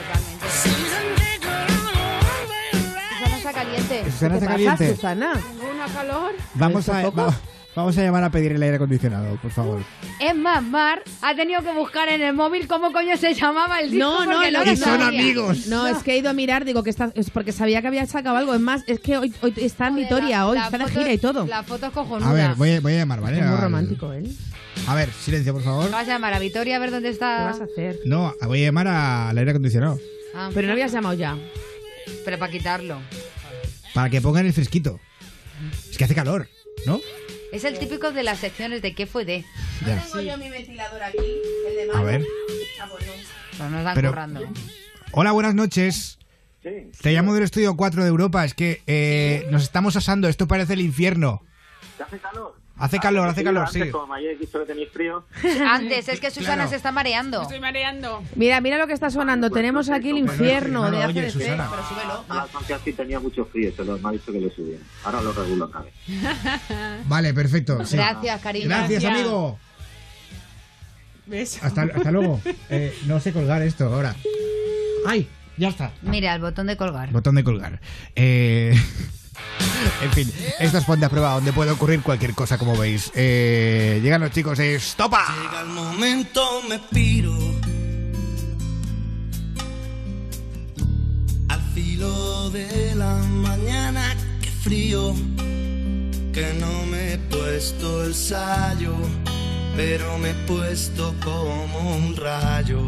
[3.19, 4.05] Susana está caliente.
[4.11, 4.95] Susana ¿Qué está pasa, caliente.
[4.95, 5.32] Susana?
[5.74, 6.32] Una calor.
[6.55, 7.35] Vamos a, va-
[7.74, 9.82] vamos a llamar a pedir el aire acondicionado, por favor.
[10.20, 13.90] Es más, Mar ha tenido que buscar en el móvil cómo coño se llamaba el
[13.90, 15.20] disco No, no, porque no lo Y son sabía.
[15.20, 15.66] amigos.
[15.66, 18.07] No, es que he ido a mirar, digo que está, es porque sabía que había
[18.07, 18.55] sacado algo.
[18.55, 20.85] Es más, es que hoy, hoy está en Joder, Vitoria, la- hoy la está de
[20.85, 21.47] foto- gira y todo.
[21.47, 22.31] La foto es cojonuda.
[22.31, 23.39] A ver, voy a, voy a llamar, ¿vale?
[23.39, 24.36] Es muy Al- romántico él.
[24.87, 25.87] A ver, silencio, por favor.
[25.87, 27.45] ¿Qué vas a llamar a Vitoria a ver dónde ¿Qué está?
[27.45, 27.99] vas a hacer?
[28.05, 29.99] No, voy a llamar al aire acondicionado.
[30.35, 31.37] Ah, Pero no habías llamado ya.
[32.25, 33.01] pero para quitarlo.
[33.95, 34.99] Para que pongan el fresquito.
[35.91, 36.49] Es que hace calor,
[36.87, 37.01] ¿no?
[37.53, 39.45] Es el típico de las secciones de qué fue de.
[39.87, 40.03] Ya.
[40.03, 42.25] Tengo yo mi ventilador aquí, el de A ver.
[43.57, 44.41] Pero nos dan Pero- currando.
[45.13, 46.19] Hola, buenas noches.
[46.63, 48.45] Te llamo del estudio 4 de Europa.
[48.45, 50.29] Es que eh, nos estamos asando.
[50.29, 51.43] Esto parece el infierno.
[51.97, 52.58] ¿Te hace calor?
[52.79, 53.79] Hace calor, hace calor, sí.
[53.81, 55.25] Antes, como me hayáis dicho que tenéis frío.
[55.69, 56.71] Antes, es que Susana Claro.
[56.71, 57.43] se está mareando.
[57.43, 58.23] Estoy mareando.
[58.37, 59.51] Mira, mira lo que está sonando.
[59.51, 61.31] Tenemos aquí el infierno no lo de ACDC.
[61.31, 61.69] Susana.
[61.71, 62.25] Pero súbelo.
[62.29, 64.79] A la canción sí tenía mucho frío, se lo me ha dicho que le subía.
[65.05, 65.95] Ahora lo regulo otra vez.
[67.07, 67.85] Vale, perfecto.
[67.85, 67.97] sí.
[67.97, 68.67] Gracias, cariño.
[68.69, 69.21] Gracias, Gracias.
[69.23, 69.59] amigo.
[71.27, 71.63] ¿Ves?
[71.63, 72.41] Hasta, hasta luego.
[72.71, 74.15] Eh, no sé colgar esto ahora.
[75.07, 75.29] ¡Ay!
[75.57, 75.91] Ya está.
[76.03, 77.11] Mira, el botón de colgar.
[77.11, 77.81] Botón de colgar.
[78.15, 78.73] Eh,
[80.02, 83.10] En fin, esto es Ponte a Prueba, donde puede ocurrir cualquier cosa, como veis.
[83.15, 85.24] Eh, llegan los chicos de Stopa.
[85.43, 87.35] Llega el momento, me piro
[91.48, 94.16] al filo de la mañana.
[94.40, 95.15] Qué frío,
[96.32, 98.94] que no me he puesto el sayo,
[99.77, 102.82] pero me he puesto como un rayo.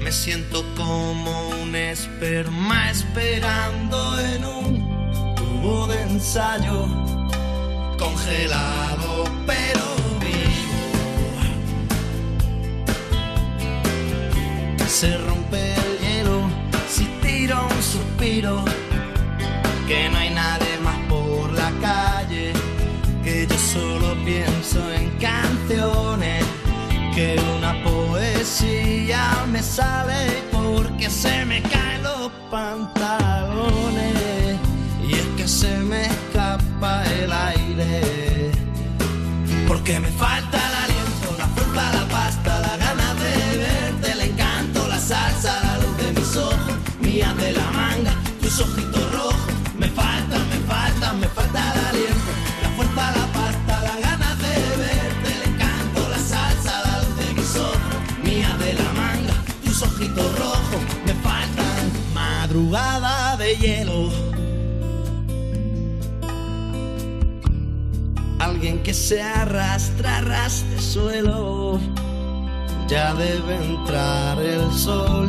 [0.00, 5.01] Me siento como un esperma esperando en un
[5.52, 6.86] tubo de ensayo,
[7.98, 9.84] congelado pero
[10.20, 10.78] vivo.
[14.86, 16.48] se rompe el hielo
[16.88, 18.64] si tiro un suspiro
[19.86, 22.52] que no hay nadie más por la calle
[23.24, 26.44] que yo solo pienso en canciones
[27.14, 32.91] que una poesía me sale porque se me caen los pantalones
[40.00, 44.98] me falta el aliento, la fruta, la pasta, la gana de verte, el encanto, la
[44.98, 49.52] salsa, la luz de mis ojos, mía de la manga, tus ojitos rojos.
[49.78, 52.30] Me falta, me falta, me falta el aliento,
[52.62, 57.34] la fuerza, la pasta, la gana de verte, el encanto, la salsa, la luz de
[57.34, 57.94] mis ojos,
[58.24, 60.80] mía de la manga, tus ojitos rojos.
[61.04, 64.01] Me faltan madrugada de hielo.
[69.12, 71.78] Se arrastra, arrastre suelo.
[72.88, 75.28] Ya debe entrar el sol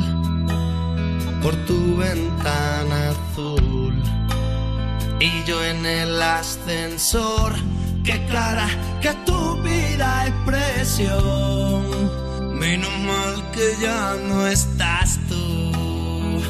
[1.42, 3.94] por tu ventana azul.
[5.20, 7.56] Y yo en el ascensor,
[8.06, 8.70] qué clara,
[9.02, 11.84] qué estúpida expresión.
[12.58, 16.42] Menos mal que ya no estás tú.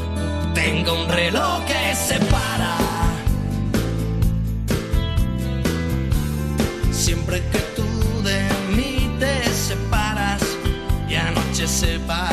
[0.53, 2.72] Tengo un reloj que se para.
[7.13, 8.41] Siempre que tú de
[8.75, 10.41] mí te separas
[11.07, 12.32] y anoche separo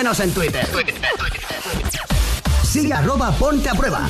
[0.00, 0.66] Síguenos en Twitter.
[2.62, 4.08] Sigue arroba ponte a prueba.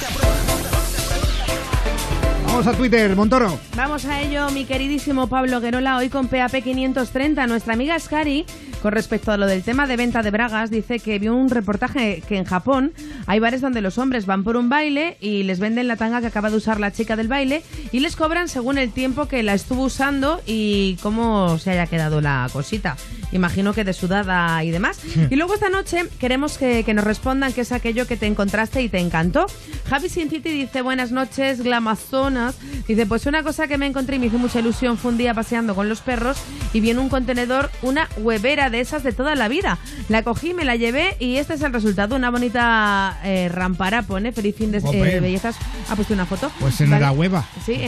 [2.47, 3.59] Vamos a Twitter, Montoro.
[3.75, 7.45] Vamos a ello, mi queridísimo Pablo Guerola, hoy con PAP 530.
[7.49, 8.47] Nuestra amiga Scari,
[8.83, 12.23] con respecto a lo del tema de venta de bragas, dice que vio un reportaje
[12.29, 12.93] que en Japón
[13.27, 16.29] hay bares donde los hombres van por un baile y les venden la tanga que
[16.29, 19.55] acaba de usar la chica del baile y les cobran según el tiempo que la
[19.55, 22.97] estuvo usando y cómo se haya quedado la cosita.
[23.33, 25.01] Imagino que de sudada y demás.
[25.31, 28.83] Y luego esta noche queremos que, que nos respondan qué es aquello que te encontraste
[28.83, 29.47] y te encantó.
[29.89, 32.57] Javi Sin City dice, buenas noches, glamazonas.
[32.87, 35.35] Dice, pues una cosa que me encontré y me hizo mucha ilusión fue un día
[35.35, 36.39] paseando con los perros
[36.73, 39.79] y vi en un contenedor una huevera de esas de toda la vida.
[40.09, 42.17] La cogí, me la llevé y este es el resultado.
[42.17, 45.57] Una bonita eh, rampara, pone, feliz fin de eh, bellezas.
[45.89, 46.51] Ha puesto una foto.
[46.61, 46.97] Pues Vale.
[46.97, 47.45] enhorabuena.
[47.65, 47.81] Sí.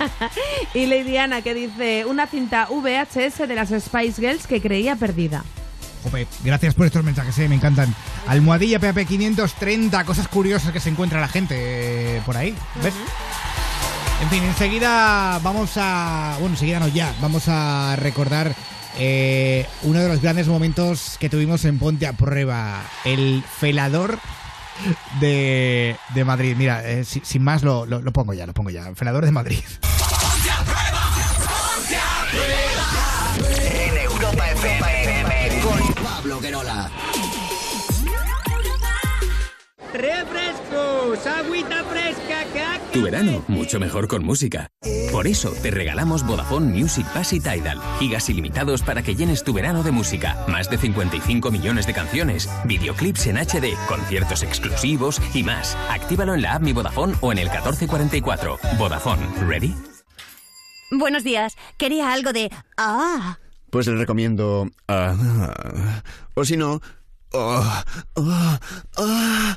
[0.74, 5.44] y Lady Ana que dice, una cinta VHS de las Spice Girls que creía perdida.
[6.02, 7.94] Jope, gracias por estos mensajes, eh, me encantan.
[8.28, 11.54] Almohadilla PAP 530, cosas curiosas que se encuentra la gente
[12.18, 12.54] eh, por ahí.
[12.82, 12.94] ¿Ves?
[14.22, 16.36] En fin, enseguida vamos a.
[16.38, 17.12] Bueno, enseguida no, ya.
[17.20, 18.54] Vamos a recordar
[18.98, 22.82] eh, uno de los grandes momentos que tuvimos en Ponte a Prueba.
[23.04, 24.18] El felador
[25.20, 26.54] de, de Madrid.
[26.56, 28.94] Mira, eh, si- sin más lo, lo- lo pongo ya, lo pongo ya.
[28.94, 29.60] Felador de Madrid.
[39.92, 41.26] ¡Refrescos!
[41.26, 42.80] ¡Agüita fresca, caca!
[42.92, 44.68] Tu verano, mucho mejor con música.
[45.10, 47.80] Por eso te regalamos Vodafone Music Pass y Tidal.
[47.98, 50.44] Gigas ilimitados para que llenes tu verano de música.
[50.48, 55.76] Más de 55 millones de canciones, videoclips en HD, conciertos exclusivos y más.
[55.90, 58.58] Actívalo en la app Mi Vodafone o en el 1444.
[58.78, 59.74] Vodafone, ¿ready?
[60.90, 61.56] Buenos días.
[61.78, 62.50] Quería algo de...
[62.76, 63.38] Ah.
[63.70, 64.68] Pues le recomiendo...
[64.88, 65.14] ah,
[66.34, 66.80] o si no...
[67.34, 67.84] ah,
[68.16, 68.60] ah,
[68.98, 69.56] ah.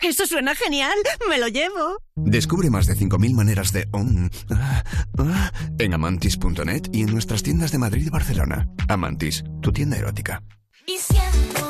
[0.00, 0.96] Eso suena genial.
[1.28, 1.98] Me lo llevo.
[2.16, 3.86] Descubre más de 5.000 maneras de...
[3.92, 4.82] om, ah,
[5.18, 8.68] ah, en amantis.net y en nuestras tiendas de Madrid y Barcelona.
[8.88, 10.42] Amantis, tu tienda erótica.
[10.86, 11.69] Y siento.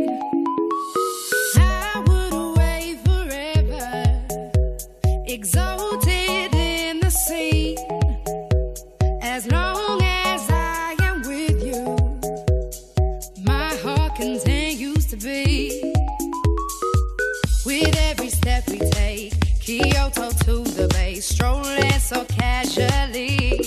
[22.11, 23.61] So casually.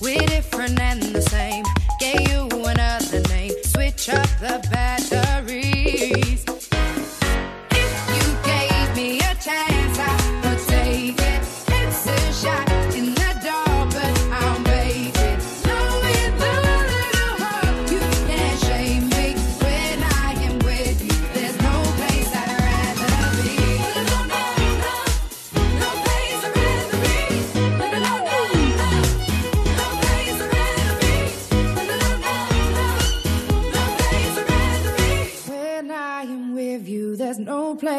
[0.00, 1.64] We're different and the same.
[2.00, 3.52] You another name.
[3.64, 5.31] Switch up the batteries.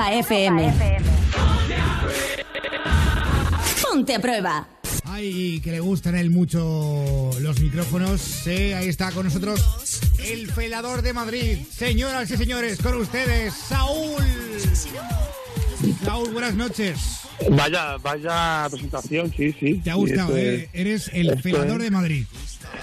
[0.00, 0.72] Europa FM.
[3.82, 4.66] Ponte a prueba.
[5.04, 8.20] Ay, que le gustan a él mucho los micrófonos.
[8.20, 9.60] Sí, ahí está con nosotros
[10.24, 11.58] el felador de Madrid.
[11.70, 14.22] Señoras y señores, con ustedes, Saúl.
[16.04, 16.98] Saúl, buenas noches.
[17.50, 19.80] Vaya, vaya presentación, sí, sí.
[19.82, 20.64] ¿Te ha gustado, eh?
[20.72, 22.24] es- Eres el felador es- de Madrid.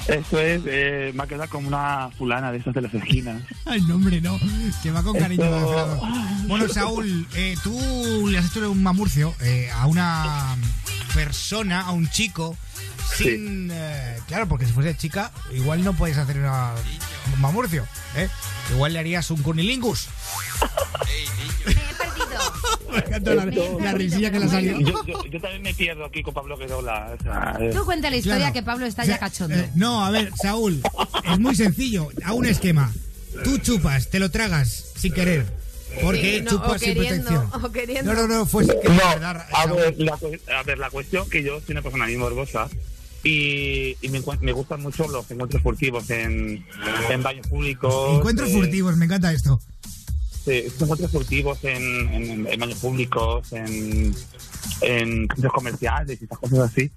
[0.07, 3.41] Esto es, eh, me ha quedado como una fulana de esas de las esquinas.
[3.65, 4.39] Ay, no, hombre, no.
[4.81, 5.43] Que va con cariño.
[5.43, 5.99] Esto- felador.
[6.47, 10.55] Bueno, Saúl, eh, tú le has hecho un mamurcio eh, a una
[11.13, 12.55] persona, a un chico,
[13.17, 13.69] sin...
[13.71, 16.71] eh, claro, porque si fuese chica, igual no puedes hacer una-
[17.33, 17.85] un mamurcio.
[18.15, 18.29] ¿eh?
[18.71, 20.07] Igual le harías un cunilingus.
[23.01, 24.79] Me encanta la, la risilla que le ha salido.
[24.79, 27.15] Yo, yo- yo también me pierdo aquí con Pablo Guerola.
[27.19, 27.57] o sea.
[27.73, 28.53] Tú cuenta la historia Claro.
[28.53, 29.55] que Pablo está O sea, ya cachondo.
[29.55, 30.81] eh, no, a ver, Saúl,
[31.31, 32.09] es muy sencillo.
[32.23, 32.91] A un esquema.
[33.43, 35.45] Tú chupas, te lo tragas sin querer.
[36.01, 37.49] Porque Sí, no, chupas sin protección.
[37.53, 38.13] o queriendo.
[38.13, 40.17] No, no, no, fue sin querer, No, ¿verdad, a ver, la,
[40.59, 42.67] a ver, la cuestión que yo soy una persona muy morbosa
[43.23, 46.63] y, y me, me gustan mucho los encuentros furtivos en,
[47.09, 48.17] en baños públicos.
[48.17, 49.59] Encuentros eh, furtivos, me encanta esto.
[50.47, 54.15] Sí, estos encuentros furtivos en, en, en baños públicos, en,
[54.81, 56.89] en centros comerciales y estas cosas así.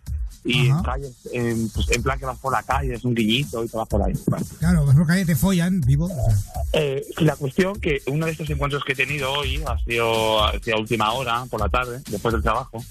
[0.42, 3.62] Y en calles, en, pues, en plan que vas por la calle, es un guiñito
[3.62, 4.14] y te vas por ahí.
[4.26, 4.44] Vale.
[4.58, 6.06] Claro, vas por calle, te follan, vivo.
[6.06, 6.34] o sea.
[6.72, 10.78] Eh, la cuestión que uno de estos encuentros que he tenido hoy ha sido hacia
[10.78, 12.82] última hora, por la tarde, después del trabajo.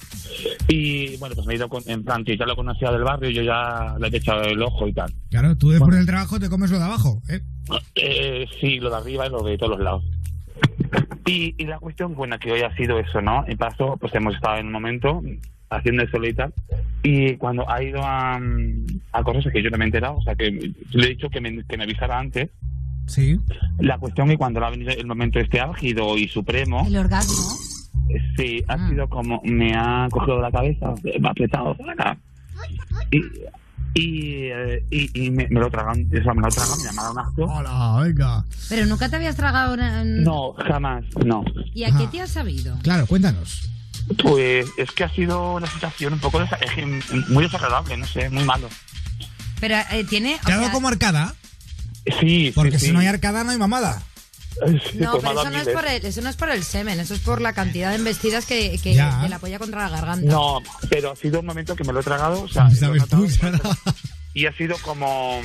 [0.68, 3.32] Y bueno, pues me he ido con- en plan que ya lo conocía del barrio
[3.32, 5.12] yo ya le he echado el ojo y tal.
[5.32, 7.42] Claro, tú después del trabajo te comes lo de abajo, ¿eh?
[7.96, 10.04] Eh, sí, lo de arriba y lo de todos los lados.
[11.26, 13.44] Y, y la cuestión, buena que hoy ha sido eso, ¿no?
[13.48, 15.22] En paso, pues hemos estado en un momento
[15.70, 16.54] haciendo eso y tal.
[17.04, 20.22] Y cuando ha ido a, mm, a cosas que yo no me he enterado, o
[20.22, 22.50] sea, que le he dicho que me, que me avisara antes.
[23.08, 23.40] Sí.
[23.80, 27.58] La cuestión que cuando le ha venido el momento este álgido y supremo, El orgasmo.
[28.38, 31.76] sí, ha sido como me ha cogido la cabeza, me ha apretado.
[33.12, 33.22] Y,
[33.94, 37.44] y, eh, y, y me, me lo tragan, eso, me lo tragan, me un asco.
[37.46, 38.46] Hola, venga.
[38.70, 40.04] Pero nunca te habías tragado una...
[40.04, 41.44] No, jamás, no.
[41.74, 42.78] ¿Y a qué te has sabido?
[42.84, 43.70] Claro, cuéntanos.
[44.24, 46.58] Pues es que ha sido una situación un poco desa-
[47.30, 48.70] muy desagradable, no sé, muy malo.
[49.60, 50.36] Pero eh, tiene...
[50.42, 51.36] o ¿Te ha dado sea, como arcada?
[52.20, 52.92] Sí, Porque sí, si sí.
[52.92, 54.02] no hay arcada, no hay mamada.
[54.96, 57.20] No, pero eso no, es por el, eso no es por el semen, eso es
[57.20, 60.30] por la cantidad de embestidas que, que, que la apoya contra la garganta.
[60.30, 62.70] No, pero ha sido un momento que me lo he tragado, o sea,
[64.34, 65.42] y ha sido como,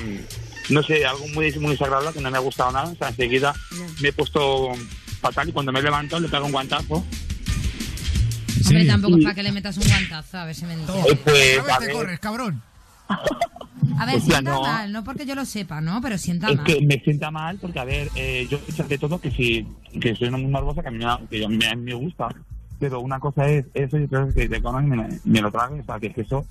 [0.69, 2.91] no sé, algo muy, muy desagradable que no me ha gustado nada.
[2.91, 3.55] O sea, enseguida
[4.01, 4.73] me he puesto
[5.21, 7.05] fatal y cuando me he levantado le pego un guantazo.
[8.67, 11.13] Hombre, tampoco es para que le metas un guantazo, a ver si me entiendes.
[11.13, 12.63] Eh, pues, a te ver, corres, cabrón.
[13.99, 14.63] A ver, o sea, sienta no.
[14.63, 16.01] mal, no porque yo lo sepa, ¿no?
[16.01, 16.65] Pero sienta Es mal.
[16.67, 19.67] que me sienta mal porque, a ver, eh, yo ante todo que si
[20.01, 22.29] que soy una muy morbosa que a mí, me- que a mí me, gusta,
[22.81, 25.51] pero una cosa es eso y otra es que te coman y me, me lo
[25.53, 26.45] trague, o sea, que es que eso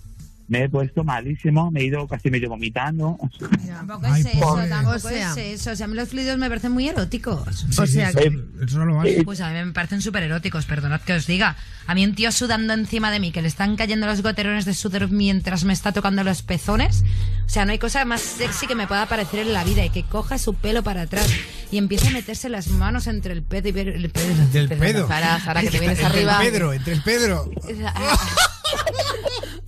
[0.54, 3.18] me he puesto malísimo, me he ido casi medio vomitando.
[3.66, 4.68] Tampoco es eso, pobre.
[4.70, 5.72] tampoco O sea- es eso.
[5.72, 7.66] O sea, a mí los fluidos me parecen muy eróticos.
[7.72, 9.24] Sí, o sea, sí, sí, eso no lo.
[9.26, 11.56] Pues a mí me parecen súper eróticos, perdonad que os diga.
[11.88, 14.74] A mí un tío sudando encima de mí, que le están cayendo los goterones de
[14.76, 17.04] sudor mientras me está tocando los pezones.
[17.46, 19.90] O sea, no hay cosa más sexy que me pueda parecer en la vida y
[19.90, 21.28] que coja su pelo para atrás
[21.72, 24.46] y empiece a meterse las manos entre el pedo y ver el pedo.
[24.52, 25.08] Del pedo.
[25.08, 26.40] Sara, Sara, que te vienes Entre el arriba.
[26.52, 27.52] Pedro, entre el Pedro.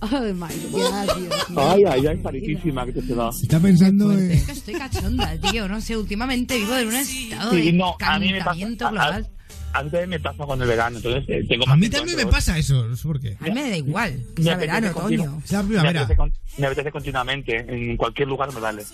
[0.02, 1.60] My God, Dios mío.
[1.60, 3.30] Ay, ay, ay, paritísima que te se da.
[3.30, 4.30] Está pensando en...
[4.30, 5.68] Es que estoy cachonda, tío.
[5.68, 8.86] No sé, últimamente vivo en un estado Sí, de no, a mí me pasa, calentamiento
[8.86, 9.26] a, global.
[9.32, 9.36] a-
[9.78, 12.16] a mí también me pasa con el verano, entonces eh, tengo A más mí también
[12.16, 13.36] me pasa eso, no sé por qué.
[13.40, 14.22] A mí me da igual.
[14.36, 15.42] Me Sea apetece verano, otoño.
[15.44, 16.08] Es la Me primavera.
[16.56, 18.84] me apetece continuamente, en cualquier lugar me vale.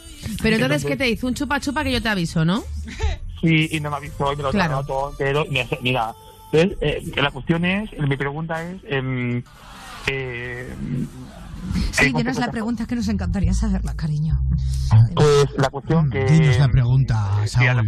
[0.42, 1.28] Pero entonces, ¿qué te hizo?
[1.28, 2.64] Un chupa chupa que yo te aviso, ¿no?
[3.40, 4.84] Sí, y no me ha visto y me lo he Claro.
[4.84, 5.46] todo entero.
[5.82, 6.14] Mira,
[6.52, 9.42] entonces, eh, la cuestión es, mi pregunta es, em,
[10.08, 10.74] eh,
[11.92, 14.38] Sí, ¿qué dinos la pregunta que nos encantaría saberla, cariño.
[15.14, 16.24] Pues la cuestión que...
[16.24, 17.86] Dinos la pregunta, Saúl.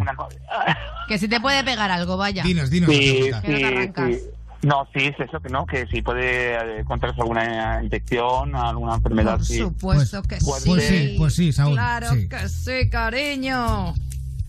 [1.09, 2.43] Que si te puede pegar algo, vaya.
[2.45, 3.43] Dinos, dinos la Sí, pregunta.
[3.43, 4.11] Que no te sí, arrancas.
[4.15, 4.21] sí.
[4.63, 9.37] No, sí, es eso que no, que si puede eh, contraerse alguna infección, alguna enfermedad.
[9.37, 9.59] Por sí.
[9.59, 10.81] supuesto que Pues sí.
[10.81, 12.29] sí, pues sí, Saúl, Claro sí.
[12.29, 13.93] que sí, cariño.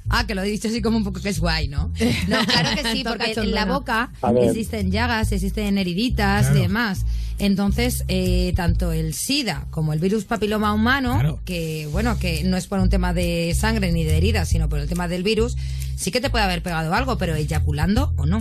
[0.09, 1.91] Ah, que lo he dicho así como un poco que es guay, ¿no?
[2.27, 4.11] No, claro que sí, porque en la boca
[4.43, 6.57] existen llagas, existen heriditas Claro.
[6.59, 7.05] y demás.
[7.37, 11.39] Entonces, eh, tanto el SIDA como el virus papiloma humano, Claro.
[11.43, 14.79] que bueno, que no es por un tema de sangre ni de heridas, sino por
[14.79, 15.57] el tema del virus,
[15.97, 18.39] sí que te puede haber pegado algo, pero eyaculando o no.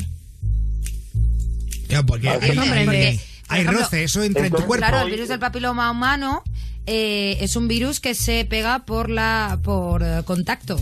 [1.89, 4.87] Claro, porque hay, Hombre, hay- porque, hay ejemplo, roce, eso entra en tu cuerpo.
[4.87, 6.43] Claro, el virus del papiloma humano
[6.87, 10.79] eh, es un virus que se pega por la por eh, contacto.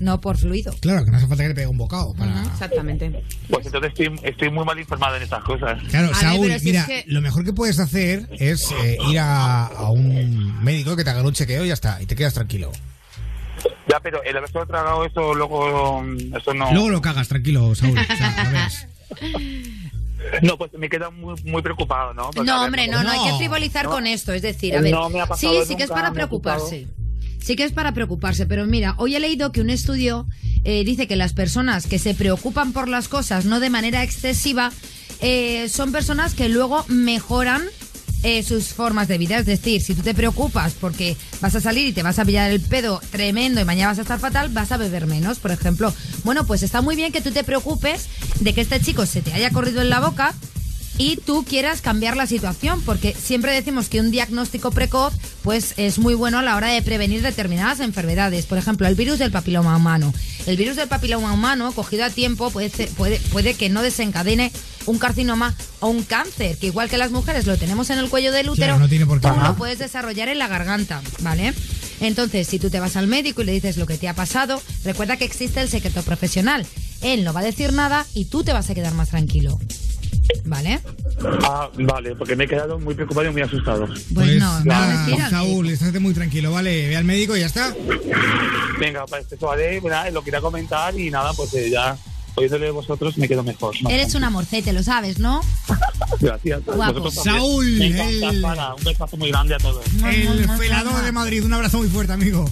[0.00, 0.72] No por fluido.
[0.80, 2.14] Claro, que no hace falta que le pegue un bocado.
[2.14, 2.42] Para...
[2.44, 3.22] Exactamente.
[3.50, 5.82] Pues entonces estoy, estoy muy mal informado en estas cosas.
[5.90, 9.18] Claro, A Saúl, si mira, es que- lo mejor que puedes hacer es eh, ir
[9.18, 12.34] a, a un médico que te haga un chequeo y ya está, y te quedas
[12.34, 12.70] tranquilo.
[13.88, 16.70] Ya, pero el haberse tragado eso luego, mm, eso no...
[16.72, 17.98] Luego lo cagas, tranquilo, Saúl.
[17.98, 18.68] O sea.
[20.42, 22.24] No, pues me queda muy, muy preocupado, ¿no?
[22.30, 23.92] Porque, No, ver, hombre, no, no, hay que frivolizar no.
[23.92, 24.32] con esto.
[24.32, 26.86] Es decir, a ver, No me ha sí, pasado sí que es para preocuparse.
[27.42, 30.26] Sí que es para preocuparse, pero mira, hoy he leído que un estudio
[30.64, 34.70] eh, dice que las personas que se preocupan por las cosas no de manera excesiva
[35.20, 37.62] eh, son personas que luego mejoran
[38.24, 39.38] eh, sus formas de vida.
[39.38, 42.50] Es decir, si tú te preocupas porque vas a salir y te vas a pillar
[42.50, 45.92] el pedo tremendo y mañana vas a estar fatal, vas a beber menos, por ejemplo.
[46.24, 48.08] Bueno, pues está muy bien que tú te preocupes
[48.40, 50.34] de que este chico se te haya corrido en la boca
[50.98, 55.98] y tú quieras cambiar la situación, porque siempre decimos que un diagnóstico precoz pues es
[55.98, 58.46] muy bueno a la hora de prevenir determinadas enfermedades.
[58.46, 60.12] Por ejemplo, el virus del papiloma humano.
[60.46, 64.50] El virus del papiloma humano, cogido a tiempo, puede, ser- puede, puede que no desencadene
[64.86, 68.32] un carcinoma o un cáncer, que igual que las mujeres lo tenemos en el cuello
[68.32, 69.28] del útero, Claro, no tiene por qué.
[69.28, 69.48] tú Ajá.
[69.48, 71.54] lo puedes desarrollar en la garganta, ¿vale?
[72.00, 74.60] Entonces, si tú te vas al médico y le dices lo que te ha pasado,
[74.84, 76.66] recuerda que existe el secreto profesional.
[77.02, 79.58] Él no va a decir nada y tú te vas a quedar más tranquilo.
[80.44, 80.80] ¿Vale?
[81.44, 83.86] Ah, vale, porque me he quedado muy preocupado y muy asustado.
[84.14, 86.88] Pues no, nada, no, mentira, Saúl, estate muy tranquilo, ¿vale?
[86.88, 87.74] Ve al médico y ya está.
[88.78, 91.96] Venga, pues eso vale, nada, lo quería comentar y nada, pues eh, ya
[92.36, 93.74] oyéndole de vosotros me quedo mejor.
[93.82, 93.90] ¿no?
[93.90, 95.40] Eres un amorcete, lo sabes, ¿no?
[96.20, 96.64] Gracias.
[96.64, 97.10] Guapo.
[97.10, 99.84] Saúl, Me encanta, el- Sara, un besazo muy grande a todos.
[100.04, 102.48] El felador de Madrid, un abrazo muy fuerte, amigo.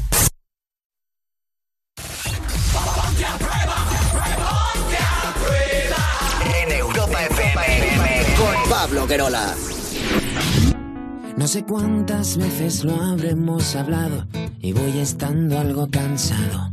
[11.36, 14.28] No sé cuántas veces lo habremos hablado
[14.60, 16.70] y voy estando algo cansado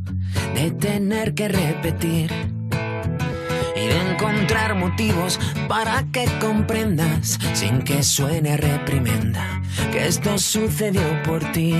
[0.53, 2.31] de tener que repetir
[3.75, 9.61] y de encontrar motivos para que comprendas sin que suene reprimenda
[9.91, 11.73] que esto sucedió por ti.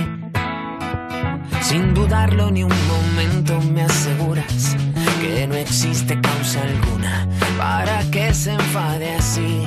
[1.62, 4.76] Sin dudarlo ni un momento me aseguras
[5.20, 9.62] que no existe causa alguna para que se enfade así.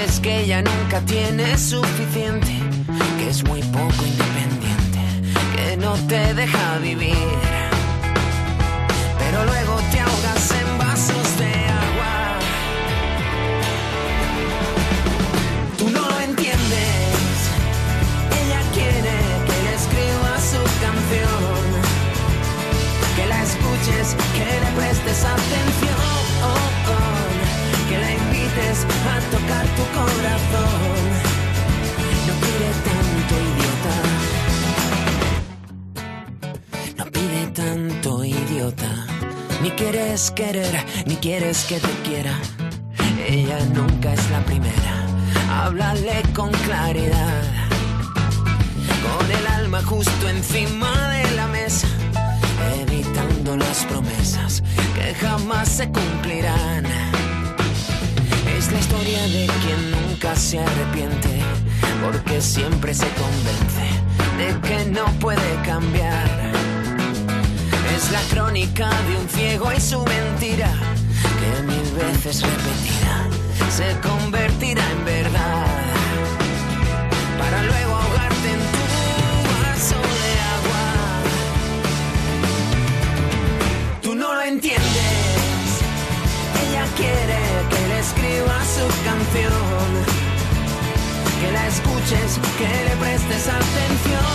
[0.00, 2.52] Dices que ella nunca tiene suficiente,
[3.18, 5.00] que es muy poco independiente,
[5.56, 7.16] que no te deja vivir.
[9.18, 10.57] Pero luego te ahogas
[32.26, 33.94] No pide tanto, idiota.
[36.98, 38.92] No pide tanto, idiota.
[39.62, 42.34] Ni quieres querer, ni quieres que te quiera.
[43.26, 45.06] Ella nunca es la primera.
[45.50, 47.58] Háblale con claridad
[49.02, 51.88] con el alma justo encima de la mesa,
[52.80, 54.62] evitando las promesas
[54.94, 56.84] que jamás se cumplirán.
[58.68, 61.40] Es la historia de quien nunca se arrepiente,
[62.04, 63.88] porque siempre se convence
[64.36, 66.28] de que no puede cambiar.
[67.96, 70.70] Es la crónica de un ciego y su mentira,
[71.40, 73.26] que mil veces repetida
[73.70, 75.66] se convertirá en verdad
[77.38, 78.84] para luego ahogarte en tu
[79.62, 80.84] vaso de agua.
[84.02, 84.84] Tú no lo entiendes.
[86.68, 87.47] Ella quiere
[88.08, 89.86] escriba su canción,
[91.40, 94.34] que la escuches, que le prestes atención,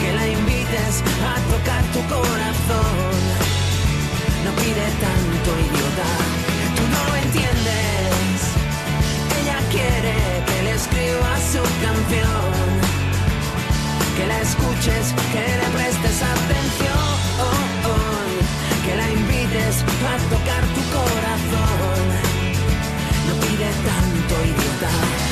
[0.00, 0.94] que la invites
[1.30, 3.10] a tocar tu corazón.
[4.44, 6.10] No pide tanto, idiota.
[6.76, 8.36] Tú no lo entiendes.
[9.38, 10.16] Ella quiere
[10.48, 12.64] que le escriba su canción,
[14.16, 17.08] que la escuches, que le prestes atención,
[18.84, 19.39] que la invites
[19.86, 22.02] a tocar tu corazón.
[23.26, 25.29] No pide tanto, idiota.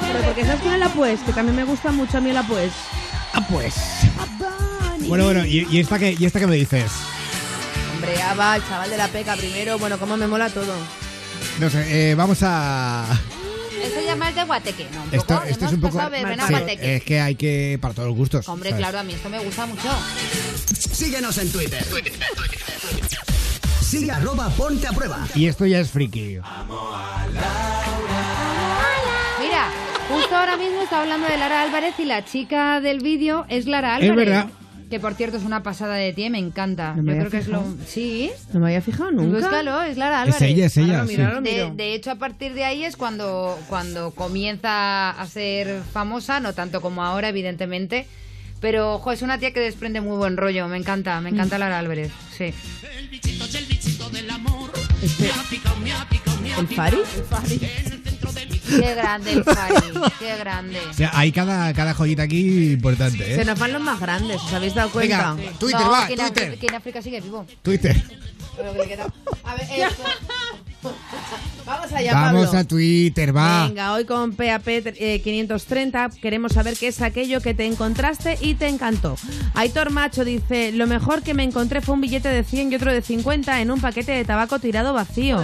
[0.00, 2.42] Pero porque sabes quién es la pues, que también me gusta mucho a mí la
[2.42, 2.72] pues.
[3.32, 3.74] Ah, pues.
[5.06, 6.90] Bueno, bueno, ¿y, y esta, qué, ¿y esta qué me dices?
[7.94, 10.74] Hombre, Ava, el chaval de la peca primero, bueno, cómo me mola todo.
[11.60, 13.04] No sé, eh, vamos a...
[13.82, 15.02] Eso ya más de guateque, ¿no?
[15.02, 16.00] Un Esto, poco, esto hemos es un poco...
[16.00, 16.10] a
[16.48, 17.78] Sí, es que hay que...
[17.80, 18.48] Para todos los gustos.
[18.48, 18.82] Hombre, ¿sabes?
[18.82, 19.88] claro, a mí esto me gusta mucho.
[20.92, 21.84] Síguenos en Twitter.
[23.80, 25.26] Sigue arroba ponte a prueba.
[25.34, 26.38] Y esto ya es friki.
[27.32, 27.65] Mira,
[30.26, 33.94] justo ahora mismo está hablando de Lara Álvarez y la chica del vídeo es Lara
[33.94, 34.10] Álvarez.
[34.10, 34.46] Es verdad.
[34.90, 36.94] Que por cierto es una pasada de ti, me encanta.
[36.94, 37.62] No me Yo creo que es lo.
[37.86, 38.30] Sí.
[38.52, 39.38] No me había fijado nunca.
[39.38, 40.42] Búscalo, es Lara Es Álvarez.
[40.50, 41.16] ella, es ella, sí.
[41.16, 41.40] lo miro.
[41.42, 46.52] De, de hecho, a partir de ahí es cuando, cuando comienza a ser famosa, no
[46.54, 48.06] tanto como ahora, evidentemente.
[48.60, 50.66] Pero, ojo, es una tía que desprende muy buen rollo.
[50.66, 51.34] Me encanta, me Mm.
[51.34, 52.10] encanta Lara Álvarez.
[52.36, 52.52] Sí.
[55.02, 55.30] Este-
[56.58, 56.96] ¿El Fari?
[58.68, 59.74] Qué grande el Fari,
[60.18, 60.80] qué grande.
[60.90, 63.44] O sea, hay cada, cada joyita aquí importante, Se ¿eh?
[63.44, 65.34] nos van los más grandes, ¿os habéis dado cuenta?
[65.34, 66.58] Venga, Twitter, no, va, que en, Twitter.
[66.58, 67.46] Que en África sigue vivo.
[67.62, 68.02] Twitter.
[68.56, 69.12] Pero que le queda-
[69.44, 70.02] A ver, esto.
[71.64, 72.58] Vamos allá, Vamos Pablo.
[72.60, 73.66] a Twitter, va.
[73.66, 78.54] Venga, hoy con PAP eh, 530 queremos saber qué es aquello que te encontraste y
[78.54, 79.16] te encantó.
[79.54, 82.92] Aitor Macho dice, lo mejor que me encontré fue un billete de 100 y otro
[82.92, 85.42] de 50 en un paquete de tabaco tirado vacío.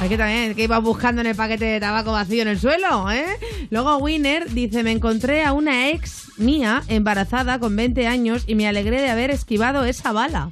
[0.00, 3.10] Hay que también, que ibas buscando en el paquete de tabaco vacío en el suelo,
[3.10, 3.26] ¿eh?
[3.68, 8.66] Luego Winner dice, me encontré a una ex mía embarazada con 20 años y me
[8.66, 10.48] alegré de haber esquivado esa bala.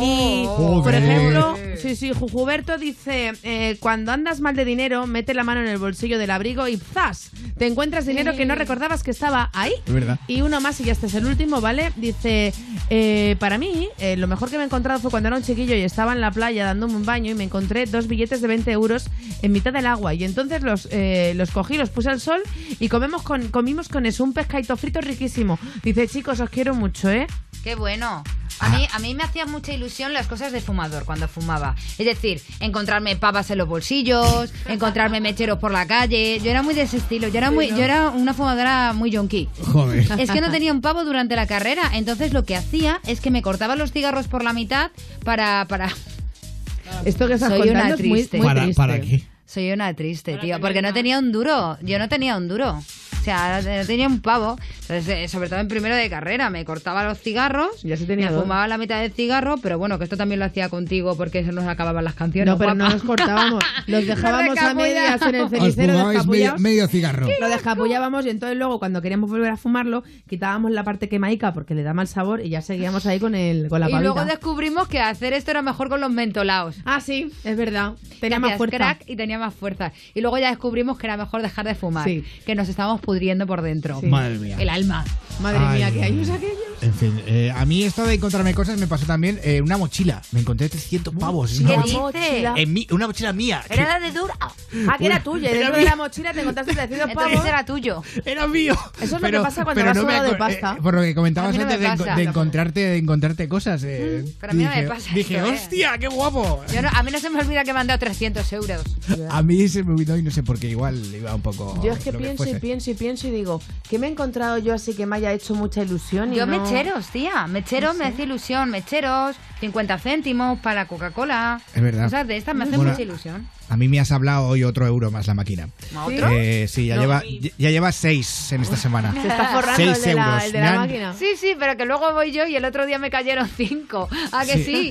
[0.00, 0.94] Y, por Joder.
[1.02, 5.68] ejemplo, Sí, sí, Jujuberto dice, eh, cuando andas mal de dinero, mete la mano en
[5.68, 7.30] el bolsillo del abrigo y ¡zas!
[7.58, 9.72] Te encuentras dinero que no recordabas que estaba ahí.
[9.86, 10.18] Es verdad.
[10.26, 11.92] Y uno más, y ya este es el último, ¿vale?
[11.96, 12.52] Dice,
[12.90, 15.74] eh, para mí, eh, lo mejor que me he encontrado fue cuando era un chiquillo
[15.74, 18.70] y estaba en la playa dándome un baño y me encontré dos billetes de 20
[18.72, 19.08] euros
[19.42, 20.14] en mitad del agua.
[20.14, 22.42] Y entonces los, eh, los cogí, los puse al sol
[22.80, 25.58] y comemos con, comimos con eso un pescadito frito riquísimo.
[25.82, 27.26] Dice, chicos, os quiero mucho, ¿eh?
[27.62, 28.22] Qué bueno.
[28.60, 31.74] A mí, a mí me hacían mucha ilusión las cosas de fumador cuando fumaba.
[31.98, 36.40] Es decir, encontrarme pavas en los bolsillos, encontrarme mecheros por la calle.
[36.42, 37.28] Yo era muy de ese estilo.
[37.28, 39.48] Yo era, muy, yo era una fumadora muy yonki.
[39.60, 40.06] Joder.
[40.18, 41.90] Es que no tenía un pavo durante la carrera.
[41.94, 44.90] Entonces lo que hacía es que me cortaba los cigarros por la mitad
[45.24, 45.66] para...
[45.68, 45.88] para...
[47.04, 48.36] Esto que estás Soy contando una es muy, triste.
[48.38, 48.76] muy ¿Para, triste.
[48.76, 49.24] ¿Para qué?
[49.46, 51.78] Soy una triste, tío, porque no tenía un duro.
[51.82, 52.82] Yo no tenía un duro.
[53.24, 54.58] O sea, no tenía un pavo.
[54.82, 58.26] Entonces, eh, sobre todo en primero de carrera, me cortaba los cigarros, Ya se tenía
[58.26, 58.42] me dos.
[58.42, 61.52] fumaba la mitad del cigarro, pero bueno, que esto también lo hacía contigo porque se
[61.52, 62.52] nos acababan las canciones.
[62.52, 63.64] No, pero no nos cortábamos.
[63.86, 67.26] Los dejábamos a medias en el Os cenicero fumabais medio, medio cigarro.
[67.40, 71.74] Lo descapullábamos y entonces luego cuando queríamos volver a fumarlo quitábamos la parte quemaica porque
[71.74, 74.02] le da mal sabor y ya seguíamos ahí con el con la Y pavita.
[74.12, 76.76] luego descubrimos que hacer esto era mejor con los mentolados.
[76.84, 77.92] Ah, sí, es verdad.
[78.20, 78.76] Tenía más fuerza.
[78.76, 79.92] crack y tenía más fuerza.
[80.14, 82.04] Y luego ya descubrimos que era mejor dejar de fumar.
[82.04, 82.24] Sí.
[82.46, 84.02] Que nos estábamos pudriendo por dentro.
[84.02, 84.56] Madre mía.
[84.58, 85.04] El alma.
[85.40, 86.58] Madre Ay, mía, que años aquellos.
[86.80, 90.20] En fin, eh, a mí esto de encontrarme cosas me pasó también eh, una mochila.
[90.32, 91.58] Me encontré 300 pavos.
[91.58, 93.62] en ¿Qué una, mochila, en mi- una mochila mía.
[93.70, 94.34] Era la de Dura.
[94.40, 95.48] Ah, que era tuya.
[95.50, 95.90] Y era dentro de mía.
[95.90, 97.46] la mochila te encontraste 300 Entonces pavos.
[97.48, 98.02] era tuyo.
[98.26, 98.74] Era mío.
[99.00, 100.74] Eso es lo que pasa cuando pero vas sobrado de aco- pasta.
[100.78, 102.16] eh, por lo que comentabas A mí no me antes de, enco- pasa.
[102.16, 103.82] de encontrarte, de encontrarte cosas.
[103.84, 105.54] eh, pero a mí no me dije, pasa Dije, esto, eh.
[105.54, 106.62] hostia, qué guapo.
[106.72, 108.82] Yo no- a mí no se me olvida que me han dado 300 euros.
[109.30, 111.80] A mí se me olvidó y no sé por qué igual iba un poco.
[111.82, 112.60] Yo es que lo pienso y fuese.
[112.60, 115.54] pienso y pienso y digo, ¿qué me he encontrado yo así que me haya hecho
[115.54, 116.32] mucha ilusión?
[116.32, 117.46] Y Yo no- mecheros, tía.
[117.46, 118.70] Mecheros me hacía ilusión.
[118.70, 121.60] Mecheros, 50 céntimos para Coca-Cola.
[121.74, 122.04] Es verdad.
[122.04, 123.48] Cosas de estas me hacen Bueno, mucha ilusión.
[123.70, 125.70] A mí me has hablado hoy otro euro más la máquina.
[126.04, 126.28] ¿Otro?
[126.32, 127.00] Eh, sí, ya, No.
[127.02, 127.22] lleva,
[127.56, 129.10] ya lleva seis en esta semana.
[129.12, 130.44] Se está forrando Seis el de, la, euros.
[130.44, 131.14] el de Me la han- máquina.
[131.14, 134.06] Sí, sí, pero que luego voy yo y el otro día me cayeron 5.
[134.32, 134.90] ¿A que sí?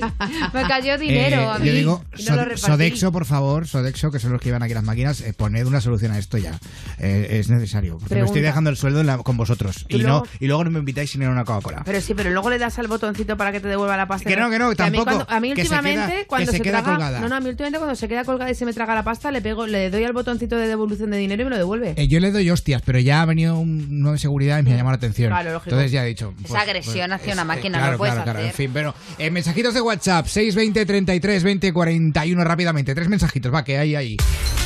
[0.52, 1.66] Me cayó dinero Eh, a mí.
[1.68, 2.66] yo digo, no So-.
[2.66, 5.80] Sodexo, por favor, Sodexo, que son los que llevan aquí las máquinas, eh, poned una
[5.80, 6.58] solución a esto ya.
[6.98, 7.98] Eh, es necesario.
[7.98, 9.86] Porque me estoy dejando el sueldo en la- con vosotros.
[9.88, 11.82] Y, no, y luego no me invitáis sin ir a una Coca-Cola.
[11.84, 14.28] Pero sí, pero luego le das al botoncito para que te devuelva la pasta.
[14.28, 15.04] Que no, que no, a mí, tampoco.
[15.04, 17.20] cuando- a mí Que se últimamente, queda- cuando que se se, queda traga, colgada.
[17.20, 19.30] No, no, a mí últimamente cuando se queda colgada y se me traga la pasta,
[19.30, 21.94] le pego, le doy al botoncito de devolución de dinero y me lo devuelve.
[21.96, 24.72] Eh, yo le doy hostias, pero ya ha venido un- uno de seguridad y me
[24.72, 25.30] ha llamado la atención.
[25.30, 25.70] Claro, lógico.
[25.70, 26.32] Entonces ya he dicho.
[26.36, 28.50] pues, Esa agresión hacia una máquina claro, no puedes claro, claro, hacer.
[28.50, 32.94] En fin, pero eh, mensajitos de WhatsApp, 620 33 20 41 rápidamente.
[32.94, 34.16] Tres mensajitos, va, que hay ahí.
[34.16, 34.63] Soy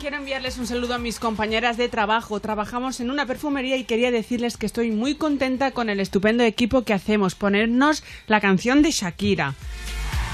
[0.00, 2.40] Quiero enviarles un saludo a mis compañeras de trabajo.
[2.40, 6.84] Trabajamos en una perfumería y quería decirles que estoy muy contenta con el estupendo equipo
[6.84, 9.54] que hacemos, ponernos la canción de Shakira.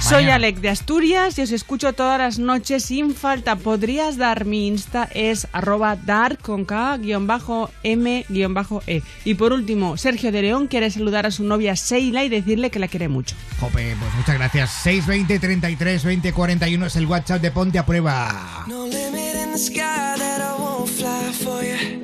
[0.00, 0.24] Soy.
[0.28, 3.56] Alec de Asturias y os escucho todas las noches sin falta.
[3.56, 9.02] Podrías dar mi Insta, es arroba dar con K guion bajo M guion bajo E.
[9.24, 12.78] Y por último, Sergio de León quiere saludar a su novia Seila y decirle que
[12.78, 13.36] la quiere mucho.
[13.60, 14.70] Jope, pues muchas gracias.
[14.82, 18.64] 620 33 20 41 es el WhatsApp de Ponte a Prueba.
[18.66, 22.00] No limit in the sky that I won't fly for you.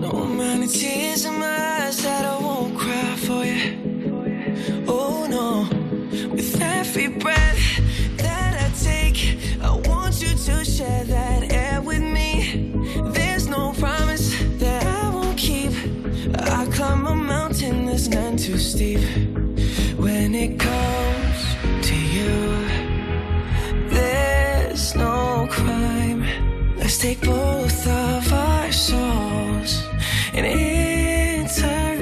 [0.00, 1.46] No many tears in my
[1.86, 3.93] eyes that I won't cry for you.
[4.86, 5.66] Oh no,
[6.34, 7.80] with every breath
[8.16, 12.72] that I take, I want you to share that air with me.
[13.12, 15.72] There's no promise that I won't keep.
[16.38, 19.00] I climb a mountain that's none too steep.
[19.96, 21.40] When it comes
[21.88, 22.34] to you.
[23.88, 26.24] There's no crime.
[26.76, 29.82] Let's take both of our souls
[30.32, 31.94] and intertwine.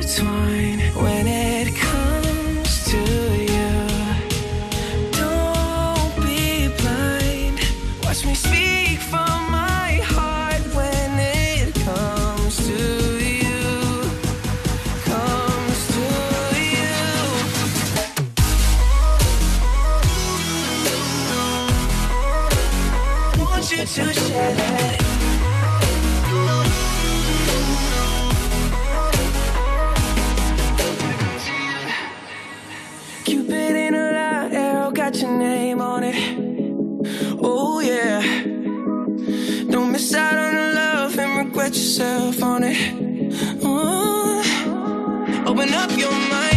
[35.22, 36.16] Yourself on it.
[37.42, 37.80] Oh.
[37.80, 38.22] Yeah
[39.70, 42.78] Don't miss out on the love and regret yourself on it
[43.64, 44.42] uh,
[45.48, 46.51] Open up your mind,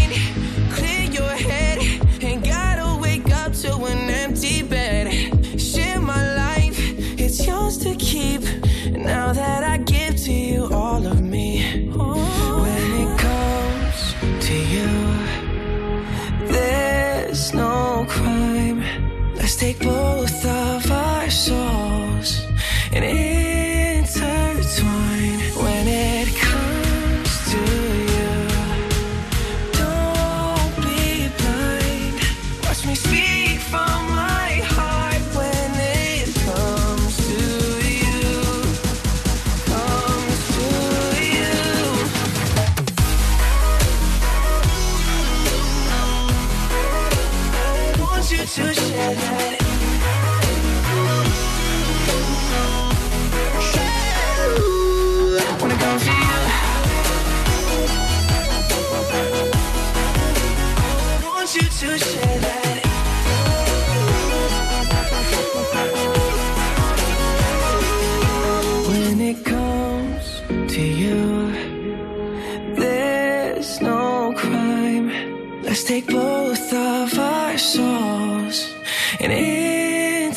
[78.51, 78.75] souls
[79.19, 80.35] and intertwine.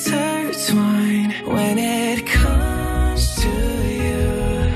[1.46, 3.48] When it comes to
[4.02, 4.72] you,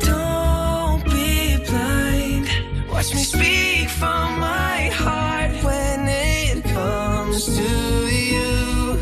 [0.00, 2.48] don't be blind.
[2.90, 8.98] Watch me speak from my heart when it comes to you.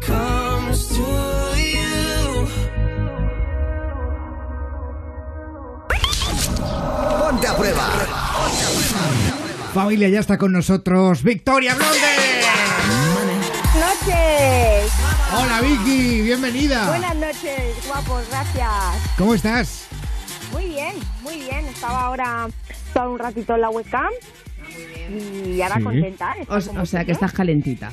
[0.00, 1.02] Comes to
[1.56, 2.46] you.
[7.20, 7.86] Ponte a prueba.
[9.74, 12.27] Familia, ya está con nosotros Victoria Blonde.
[14.32, 14.92] Noches.
[15.34, 16.88] Hola Vicky, bienvenida.
[16.88, 18.70] Buenas noches, guapos, gracias.
[19.16, 19.86] ¿Cómo estás?
[20.52, 21.64] Muy bien, muy bien.
[21.66, 22.48] Estaba ahora
[22.94, 24.10] todo un ratito en la webcam.
[25.46, 25.82] Y ahora Sí.
[25.82, 26.34] contenta.
[26.38, 26.46] ¿eh?
[26.48, 27.90] O, o sea que estás calentita.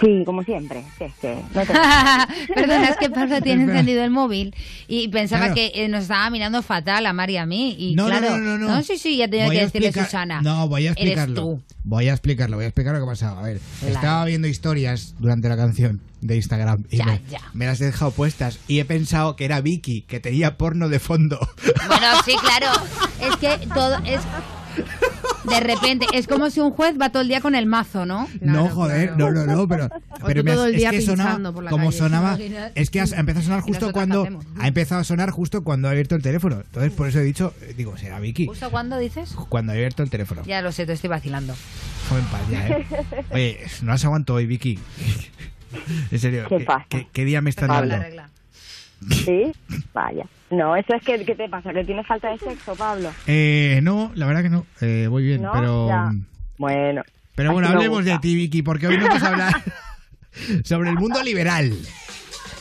[0.00, 0.82] Sí, como siempre.
[0.98, 1.72] Sí, es que no te-
[2.54, 4.54] Perdona, es que Pablo tiene encendido el móvil
[4.88, 5.54] y pensaba Claro.
[5.54, 7.76] que eh, nos estaba mirando fatal a Mari y a mí.
[7.78, 8.82] Y No, no, claro, no, no, no.
[8.82, 10.42] sí, sí, ya tenía Voy que decirle explicar- Susana.
[10.42, 11.34] No, voy a Eres explicarlo.
[11.42, 11.62] tú.
[11.88, 13.38] Voy a explicarlo, voy a explicar lo que ha pasado.
[13.38, 13.94] A ver, Claro.
[13.94, 17.40] estaba viendo historias durante la canción de Instagram y Ya, me, ya.
[17.54, 20.98] me las he dejado puestas y he pensado que era Vicky, que tenía porno de
[20.98, 21.38] fondo.
[21.86, 22.66] Bueno, sí, claro.
[23.22, 24.20] Es que todo es.
[25.44, 28.28] De repente, es como si un juez va todo el día con el mazo, ¿no?
[28.40, 29.88] no, joder, no, no, no, pero,
[30.26, 32.38] pero me has- todo el es que sonaba pinchando por la como calle, sonaba,
[32.74, 34.44] es que has- ha empezado a sonar ¿Y justo cuando hacemos?
[34.58, 36.56] ha empezado a sonar justo cuando ha abierto el teléfono.
[36.60, 38.46] Entonces, por eso he dicho, eh, digo, será Vicky.
[38.46, 39.30] ¿Justo cuándo dices?
[39.48, 40.42] Cuando ha abierto el teléfono.
[40.44, 41.54] Ya lo sé, te estoy vacilando.
[42.10, 42.86] Joven paz, ya, ¿eh?
[43.30, 44.78] Oye, no las aguanto hoy, Vicky.
[46.10, 46.86] En serio, ¿Qué ¿qué, pasa?
[46.88, 47.96] qué- qué día me están dando?
[49.24, 49.52] Sí,
[49.92, 50.24] vaya.
[50.50, 51.72] No, eso es que, ¿qué te pasa?
[51.72, 53.10] ¿Que tienes falta de sexo, Pablo?
[53.26, 54.66] Eh, no, la verdad que no.
[54.80, 55.52] Eh, voy bien, ¿No?
[55.52, 55.88] pero.
[55.88, 56.10] Ya.
[56.56, 57.02] Bueno.
[57.34, 59.54] Pero bueno, hablemos de ti, Vicky, porque hoy no vamos a hablar.
[60.64, 61.72] sobre el mundo liberal.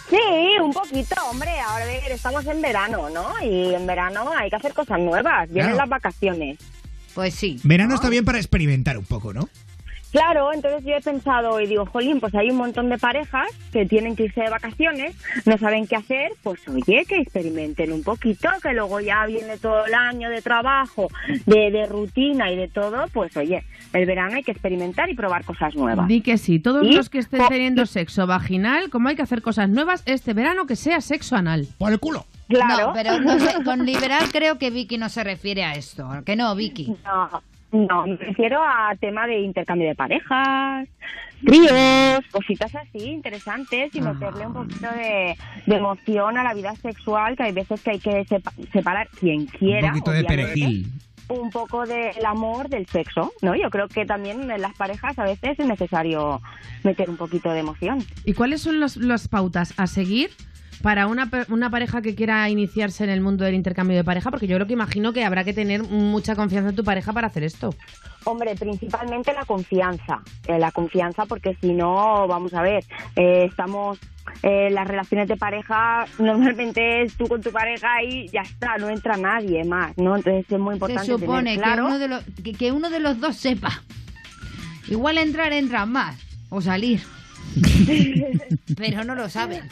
[0.10, 0.18] Sí,
[0.62, 1.50] un poquito, hombre.
[1.60, 3.26] Ahora a ver, estamos en verano, ¿no?
[3.44, 5.48] Y en verano hay que hacer cosas nuevas.
[5.50, 5.78] Vienen Claro.
[5.78, 6.58] las vacaciones.
[7.14, 7.60] Pues sí.
[7.64, 9.50] Verano está bien para experimentar un poco, ¿no?
[10.12, 13.86] Claro, entonces yo he pensado y digo, jolín, pues hay un montón de parejas que
[13.86, 15.16] tienen que irse de vacaciones,
[15.46, 19.86] no saben qué hacer, pues oye, que experimenten un poquito, que luego ya viene todo
[19.86, 21.10] el año de trabajo,
[21.46, 23.64] de, de rutina y de todo, pues oye,
[23.94, 26.08] el verano hay que experimentar y probar cosas nuevas.
[26.08, 29.42] Di que sí, todos Y- los que estén teniendo sexo vaginal, como hay que hacer
[29.42, 31.68] cosas nuevas este verano, que sea sexo anal.
[31.78, 32.26] Por el culo.
[32.48, 32.88] Claro.
[32.88, 36.08] No, pero no sé, con liberal creo que Vicky no se refiere a esto.
[36.26, 36.96] Que no, Vicky.
[37.04, 40.88] No, no, me refiero a tema de intercambio de parejas,
[41.46, 45.36] tríos, cositas así interesantes y meterle un poquito de,
[45.66, 49.46] de emoción a la vida sexual, que hay veces que hay que sepa- separar quien
[49.46, 49.88] quiera.
[49.88, 50.88] un poquito de perejil.
[51.30, 53.54] Un poco del amor del sexo, ¿no?
[53.54, 56.42] Yo creo que también en las parejas a veces es necesario
[56.84, 58.02] meter un poquito de emoción.
[58.24, 60.30] ¿Y cuáles son los- las pautas a seguir
[60.82, 64.30] para una, pe- una pareja que quiera iniciarse en el mundo del intercambio de pareja?
[64.32, 67.28] Porque yo creo que imagino que habrá que tener mucha confianza en tu pareja para
[67.28, 67.74] hacer esto.
[68.26, 72.84] Hombre, principalmente la confianza, eh, la confianza porque si no, vamos a ver,
[73.16, 73.98] eh, estamos,
[74.44, 78.90] eh, las relaciones de pareja normalmente es tú con tu pareja y ya está, no
[78.90, 80.16] entra nadie más, ¿no?
[80.18, 81.84] Entonces es muy importante Se supone tener claro.
[81.84, 83.82] que, uno de los, que, que uno de los dos sepa.
[84.90, 86.18] Igual entrar entra más
[86.50, 87.02] o salir.
[88.78, 89.68] Pero no lo saben.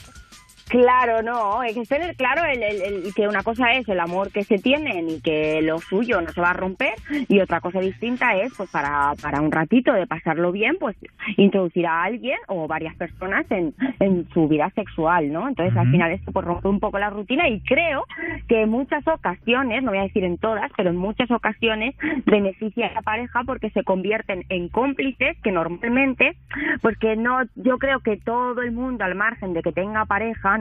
[0.67, 4.31] Claro, no, hay que tener claro el, el- el- que una cosa es el amor
[4.31, 6.93] que se tienen y que lo suyo no se va a romper
[7.29, 10.95] y otra cosa distinta es pues para, para un ratito de pasarlo bien pues
[11.37, 15.47] introducir a alguien o varias personas en, en su vida sexual, ¿no?
[15.47, 18.03] Entonces al final esto pues rompe un poco la rutina y creo
[18.47, 22.87] que en muchas ocasiones, no voy a decir en todas, pero en muchas ocasiones beneficia
[22.87, 26.35] a la pareja porque se convierten en cómplices que normalmente,
[26.81, 30.54] pues que no, yo creo que todo el mundo al margen de que tenga pareja,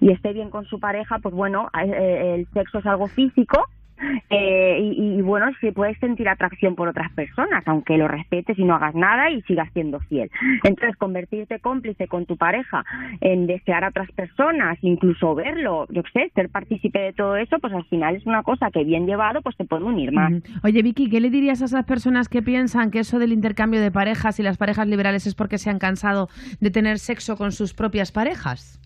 [0.00, 3.66] Y esté bien con su pareja, pues bueno, eh, el sexo es algo físico.
[4.30, 8.74] eh, y, bueno, si puedes sentir atracción por otras personas, aunque lo respetes y no
[8.74, 10.30] hagas nada y sigas siendo fiel.
[10.62, 12.84] Entonces, convertirte cómplice con tu pareja
[13.20, 17.72] en desear a otras personas, incluso verlo, yo sé, ser partícipe de todo eso, pues
[17.72, 20.32] al final es una cosa que bien llevado, pues te puede unir más.
[20.62, 23.90] Oye, Vicky, ¿qué le dirías a esas personas que piensan que eso del intercambio de
[23.90, 26.28] parejas y las parejas liberales es porque se han cansado
[26.60, 28.80] de tener sexo con sus propias parejas?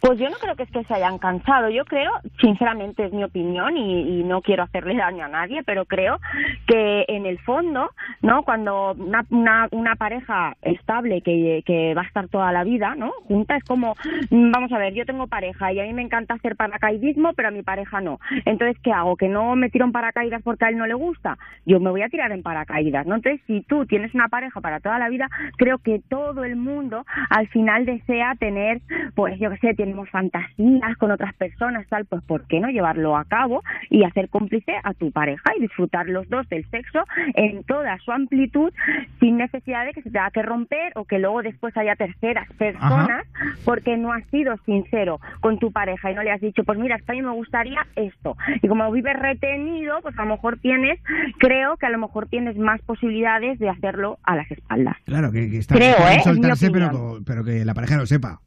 [0.00, 1.68] Pues yo no creo que es que se hayan cansado.
[1.70, 6.18] Yo creo, sinceramente es mi opinión y, no quiero hacerle daño a nadie, pero creo
[6.66, 7.90] que en el fondo,
[8.22, 8.42] ¿no?
[8.42, 13.12] Cuando una, una, una pareja estable que, que va a estar toda la vida, ¿no?
[13.28, 13.94] Junta es como,
[14.30, 17.48] mm, vamos a ver, yo tengo pareja y a mí me encanta hacer paracaidismo, pero
[17.48, 18.18] a mi pareja no.
[18.44, 19.16] Entonces, ¿qué hago?
[19.16, 21.38] ¿Que no me tiro en paracaídas porque a él no le gusta?
[21.64, 23.16] Yo me voy a tirar en paracaídas, ¿no?
[23.16, 27.04] Entonces, si tú tienes una pareja para toda la vida, creo que todo el mundo
[27.30, 28.80] al final desea tener,
[29.14, 33.24] pues yo sé, tenemos fantasías con otras personas, tal, pues ¿por qué no llevarlo a
[33.24, 37.04] cabo y hacer cómplice a tu pareja y disfrutar los dos del sexo
[37.34, 38.72] en toda su amplitud
[39.20, 43.26] sin necesidad de que se tenga que romper o que luego después haya terceras personas
[43.64, 46.96] porque no has sido sincero con tu pareja y no le has dicho, pues mira,
[46.96, 48.36] es que a mí me gustaría esto.
[48.62, 51.00] Y como vives retenido, pues a lo mejor tienes,
[51.38, 54.96] creo que a lo mejor tienes más posibilidades de hacerlo a las espaldas.
[55.04, 56.16] Claro, que, que está Creo, bien ¿eh?
[56.16, 58.40] Es soltarse, pero, pero que la pareja lo sepa.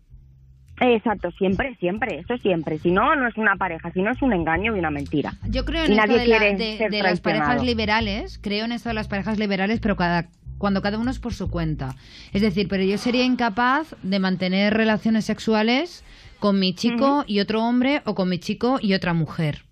[0.81, 2.80] Exacto, siempre, siempre, eso siempre.
[2.80, 5.34] Si no, no es una pareja, si no es un engaño y una mentira.
[5.49, 8.65] Yo creo en Y esto de, la- quiere de- ser de las parejas liberales, creo
[8.65, 10.27] en esto de las parejas liberales, pero cada
[10.57, 11.95] cuando cada uno es por su cuenta.
[12.34, 16.03] Es decir, pero yo sería incapaz de mantener relaciones sexuales
[16.39, 19.64] con mi chico y otro hombre o con mi chico y otra mujer.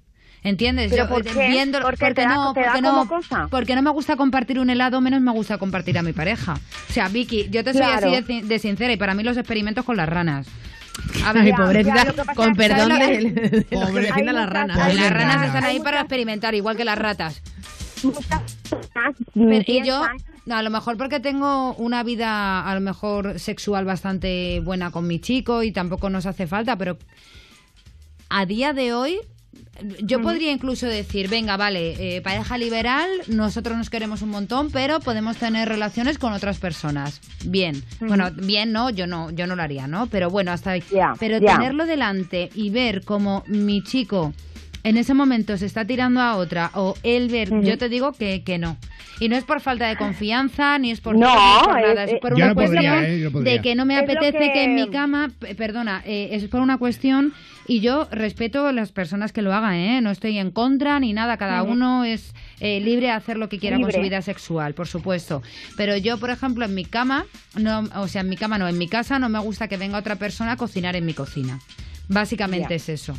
[0.43, 0.91] ¿Entiendes?
[0.91, 1.47] ¿Pero Yo, por eh, qué?
[1.49, 3.47] viendo- ¿Porque da- no, porque como no, cosa?
[3.51, 6.53] porque no me gusta compartir un helado, menos me gusta compartir a mi pareja.
[6.89, 8.09] O sea, Vicky, yo te soy Claro.
[8.13, 10.47] así de, de sincera y para mí los experimentos con las ranas.
[11.25, 14.09] A Ay, ya, pobrecita, ya, con perdón ¿sabes lo- de, de Pobre.
[14.33, 14.95] las ranas.
[14.95, 17.41] Las ranas están ahí para experimentar, igual que las ratas.
[19.33, 20.01] Pero- y yo,
[20.45, 25.07] no, a lo mejor porque tengo una vida, a lo mejor sexual bastante buena con
[25.07, 26.97] mi chico y tampoco nos hace falta, pero
[28.29, 29.19] a día de hoy
[30.01, 34.99] yo podría incluso decir, venga, vale, eh, pareja liberal, nosotros nos queremos un montón, pero
[34.99, 37.21] podemos tener relaciones con otras personas.
[37.45, 37.81] Bien.
[37.99, 40.07] Bueno, bien no, yo no, yo no lo haría, ¿no?
[40.07, 40.83] Pero bueno, hasta ahí.
[41.19, 44.33] pero tenerlo delante y ver como mi chico
[44.83, 48.43] en ese momento se está tirando a otra o él ver, yo te digo que,
[48.43, 48.77] que no.
[49.19, 52.13] Y no es por falta de confianza, ni es por, No, es por nada, es-
[52.13, 53.43] es por una no podría, cuestión ¿eh?
[53.51, 54.53] De que no me Es apetece que...
[54.53, 57.33] que- en mi cama, perdona, eh, es por una cuestión
[57.67, 60.01] y yo respeto a las personas que lo hagan, ¿eh?
[60.01, 63.59] No estoy en contra ni nada, cada uno es eh, libre de hacer lo que
[63.59, 65.41] quiera con su vida sexual, por supuesto.
[65.75, 67.25] Pero yo, por ejemplo, en mi cama,
[67.55, 69.97] no, o sea, en mi cama no, en mi casa no me gusta que venga
[69.97, 71.59] otra persona a cocinar en mi cocina.
[72.07, 72.75] Básicamente Ya.
[72.77, 73.17] es eso,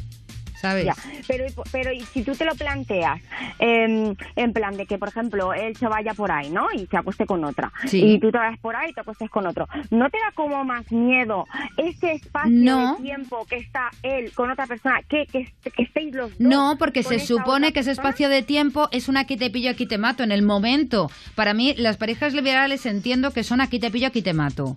[0.61, 0.85] ¿sabes?
[0.87, 0.95] Ya,
[1.27, 3.21] pero, pero y si tú te lo planteas
[3.59, 6.67] em, en plan de que, por ejemplo, él se vaya por ahí, ¿no?
[6.73, 7.73] Y se acueste con otra.
[7.87, 8.03] Sí.
[8.05, 9.69] Y tú te vayas por ahí y te acuestes con otro.
[9.91, 12.97] ¿No te da como más miedo ese espacio No.
[12.97, 16.41] de tiempo que está él con otra persona, que, que, que estéis los dos?
[16.41, 19.87] No, porque se supone que ese espacio de tiempo es un aquí te pillo, aquí
[19.87, 21.11] te mato, en el momento.
[21.35, 24.77] Para mí, las parejas liberales entiendo que son aquí te pillo, aquí te mato.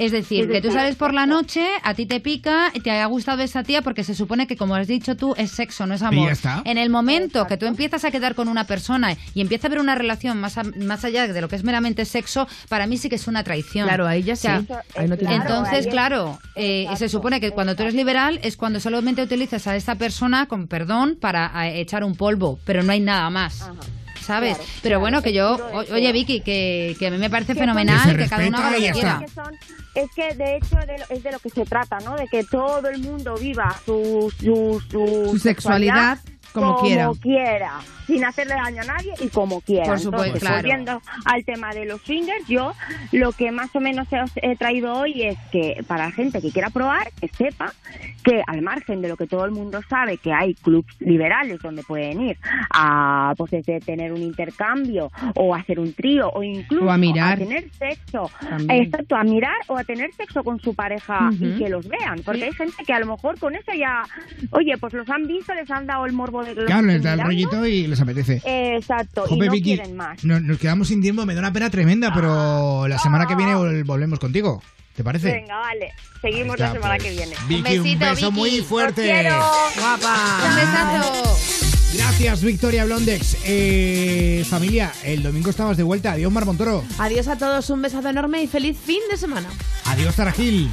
[0.00, 3.04] Es decir, que tú sales por la noche, a ti te pica, y te ha
[3.06, 6.00] gustado esa tía porque se supone que, como has dicho tú, es sexo, no es
[6.00, 6.26] Y amor.
[6.28, 6.62] ya está.
[6.64, 9.78] En el momento que tú empiezas a quedar con una persona y empieza a haber
[9.80, 13.08] una relación más, a- más allá de lo que es meramente sexo, para mí sí
[13.10, 13.86] que es una traición.
[13.86, 14.66] Claro, ahí ya O sea, sí.
[14.96, 18.80] Ahí no tiene entonces, claro, eh, se supone que cuando tú eres liberal es cuando
[18.80, 23.00] solamente utilizas a esta persona, con perdón, para eh, echar un polvo, pero no hay
[23.00, 23.68] nada más.
[24.20, 24.56] ¿Sabes?
[24.56, 27.54] Claro, pero claro, bueno, que yo, o- oye Vicky, que, que a mí me parece
[27.54, 29.22] Que fenomenal que, cada uno haga lo que quiera.
[29.34, 29.54] son-
[29.94, 32.16] es que de hecho de lo- es de lo que se trata, ¿no?
[32.16, 36.18] De que todo el mundo viva su, su, su, Su sexualidad
[36.52, 37.10] como quiera.
[37.20, 39.86] quiera, sin hacerle daño a nadie y como quiera.
[39.86, 40.56] Por supuesto, Entonces, claro.
[40.62, 42.72] volviendo al tema de los fingers, yo
[43.12, 46.50] lo que más o menos os he traído hoy es que para la gente que
[46.50, 47.72] quiera probar, que sepa
[48.24, 51.82] que al margen de lo que todo el mundo sabe, que hay clubs liberales donde
[51.82, 52.36] pueden ir
[52.70, 57.38] a pues desde tener un intercambio o hacer un trío o incluso O a mirar.
[57.38, 58.30] tener sexo,
[58.68, 62.44] exacto, a mirar o a tener sexo con su pareja y que los vean, porque
[62.44, 64.02] hay gente que a lo mejor con eso ya,
[64.50, 67.14] oye, pues los han visto, les han dado el morbo de los Claro, les da
[67.14, 68.42] el rollito y les apetece.
[68.44, 70.22] Eh, Exacto, y no Vicky, quieren más.
[70.24, 73.54] Nos, nos quedamos sin tiempo, me da una pena tremenda, pero la semana que viene
[73.54, 74.62] vol- volvemos contigo.
[74.96, 75.30] ¿Te parece?
[75.32, 77.04] Venga, vale, seguimos está, la semana pues.
[77.04, 77.34] que viene.
[77.48, 78.38] Vicky, un, besito, beso Vicky.
[78.38, 79.28] muy fuerte.
[79.78, 80.40] Guapa.
[80.48, 81.36] Un besazo.
[81.94, 83.36] Gracias, Victoria Blondex.
[83.44, 86.12] Eh, familia, el domingo estabas de vuelta.
[86.12, 86.84] Adiós, Mar Montoro.
[86.98, 89.48] Adiós a todos, un besazo enorme y feliz fin de semana.
[89.86, 90.70] Adiós, Tarajil.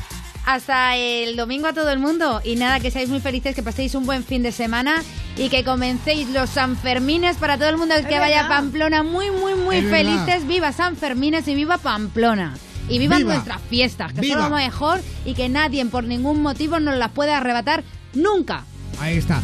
[0.50, 2.40] Hasta el domingo a todo el mundo.
[2.42, 5.04] Y nada, que seáis muy felices, que paséis un buen fin de semana
[5.36, 9.04] y que comencéis los Sanfermines para todo el mundo que vaya a Pamplona.
[9.04, 10.26] Muy, muy, muy Es verdad.
[10.26, 10.48] felices.
[10.48, 12.56] Viva Sanfermines y viva Pamplona.
[12.88, 13.34] Y vivan Viva.
[13.34, 14.42] nuestras fiestas, que Viva.
[14.44, 17.84] son lo mejor y que nadie por ningún motivo nos las puede arrebatar
[18.14, 18.64] nunca.
[19.02, 19.42] Ahí está.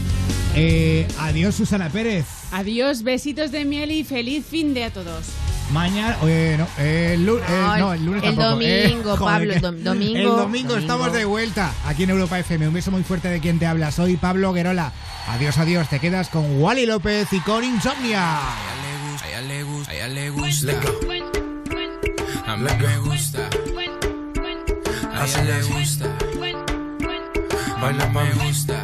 [0.55, 2.25] Eh, adiós, Susana Pérez.
[2.51, 5.25] Adiós, besitos de miel y feliz fin de a todos.
[5.71, 8.61] Mañana, eh, no, el, lu- eh, no, el lunes el tampoco.
[8.61, 10.75] eh, domingo, joder, Pablo, el dom- domingo, El domingo, domingo.
[10.77, 12.67] estamos de vuelta aquí en Europa FM.
[12.67, 13.91] Un beso muy fuerte de quien te habla.
[13.91, 14.91] Soy Pablo Guerola.
[15.29, 15.89] Adiós, adiós.
[15.89, 18.37] Te quedas con Wally López y con Insomnia.
[18.37, 18.55] A
[19.29, 20.71] ella le gusta, a ella le gusta.
[22.45, 23.49] A mí me gusta.
[25.15, 26.17] A ella le gusta.
[27.81, 28.83] Baila me gusta.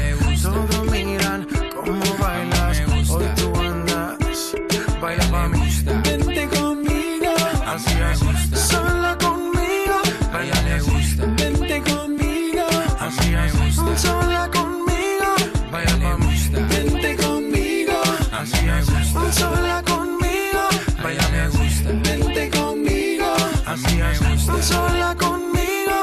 [24.61, 25.97] Sola conmigo.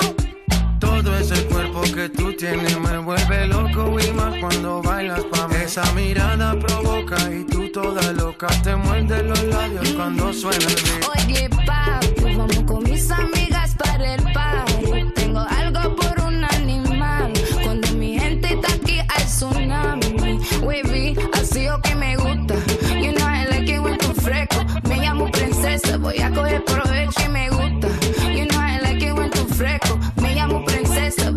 [0.80, 5.54] Todo ese cuerpo que tú tienes me vuelve loco y más cuando bailas pa' mí.
[5.64, 11.04] Esa mirada provoca y tú toda loca te muerde los labios cuando suena el beat.
[11.08, 15.12] Oye, papi, vamos con mis amigas para el party.
[15.14, 17.32] Tengo algo por un animal.
[17.62, 20.40] Cuando mi gente está aquí, hay tsunami.
[20.62, 22.54] Wavy, así o que me gusta.
[22.90, 24.64] You know I like it when tú fresco.
[24.88, 27.17] Me llamo princesa, voy a coger provecho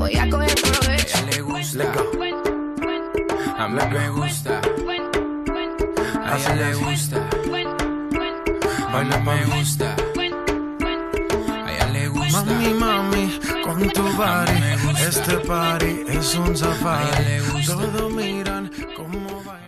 [0.01, 1.17] voy a coger provecho.
[1.17, 1.83] A ella le gusta.
[3.57, 4.61] A mí me gusta.
[6.25, 7.17] A ella le gusta.
[8.91, 9.95] Baila me gusta.
[11.65, 12.43] A ella le gusta.
[12.43, 14.57] Mami, mami, con tu body.
[15.07, 17.37] Este party es un safari.
[17.65, 19.60] Todos miran cómo baila.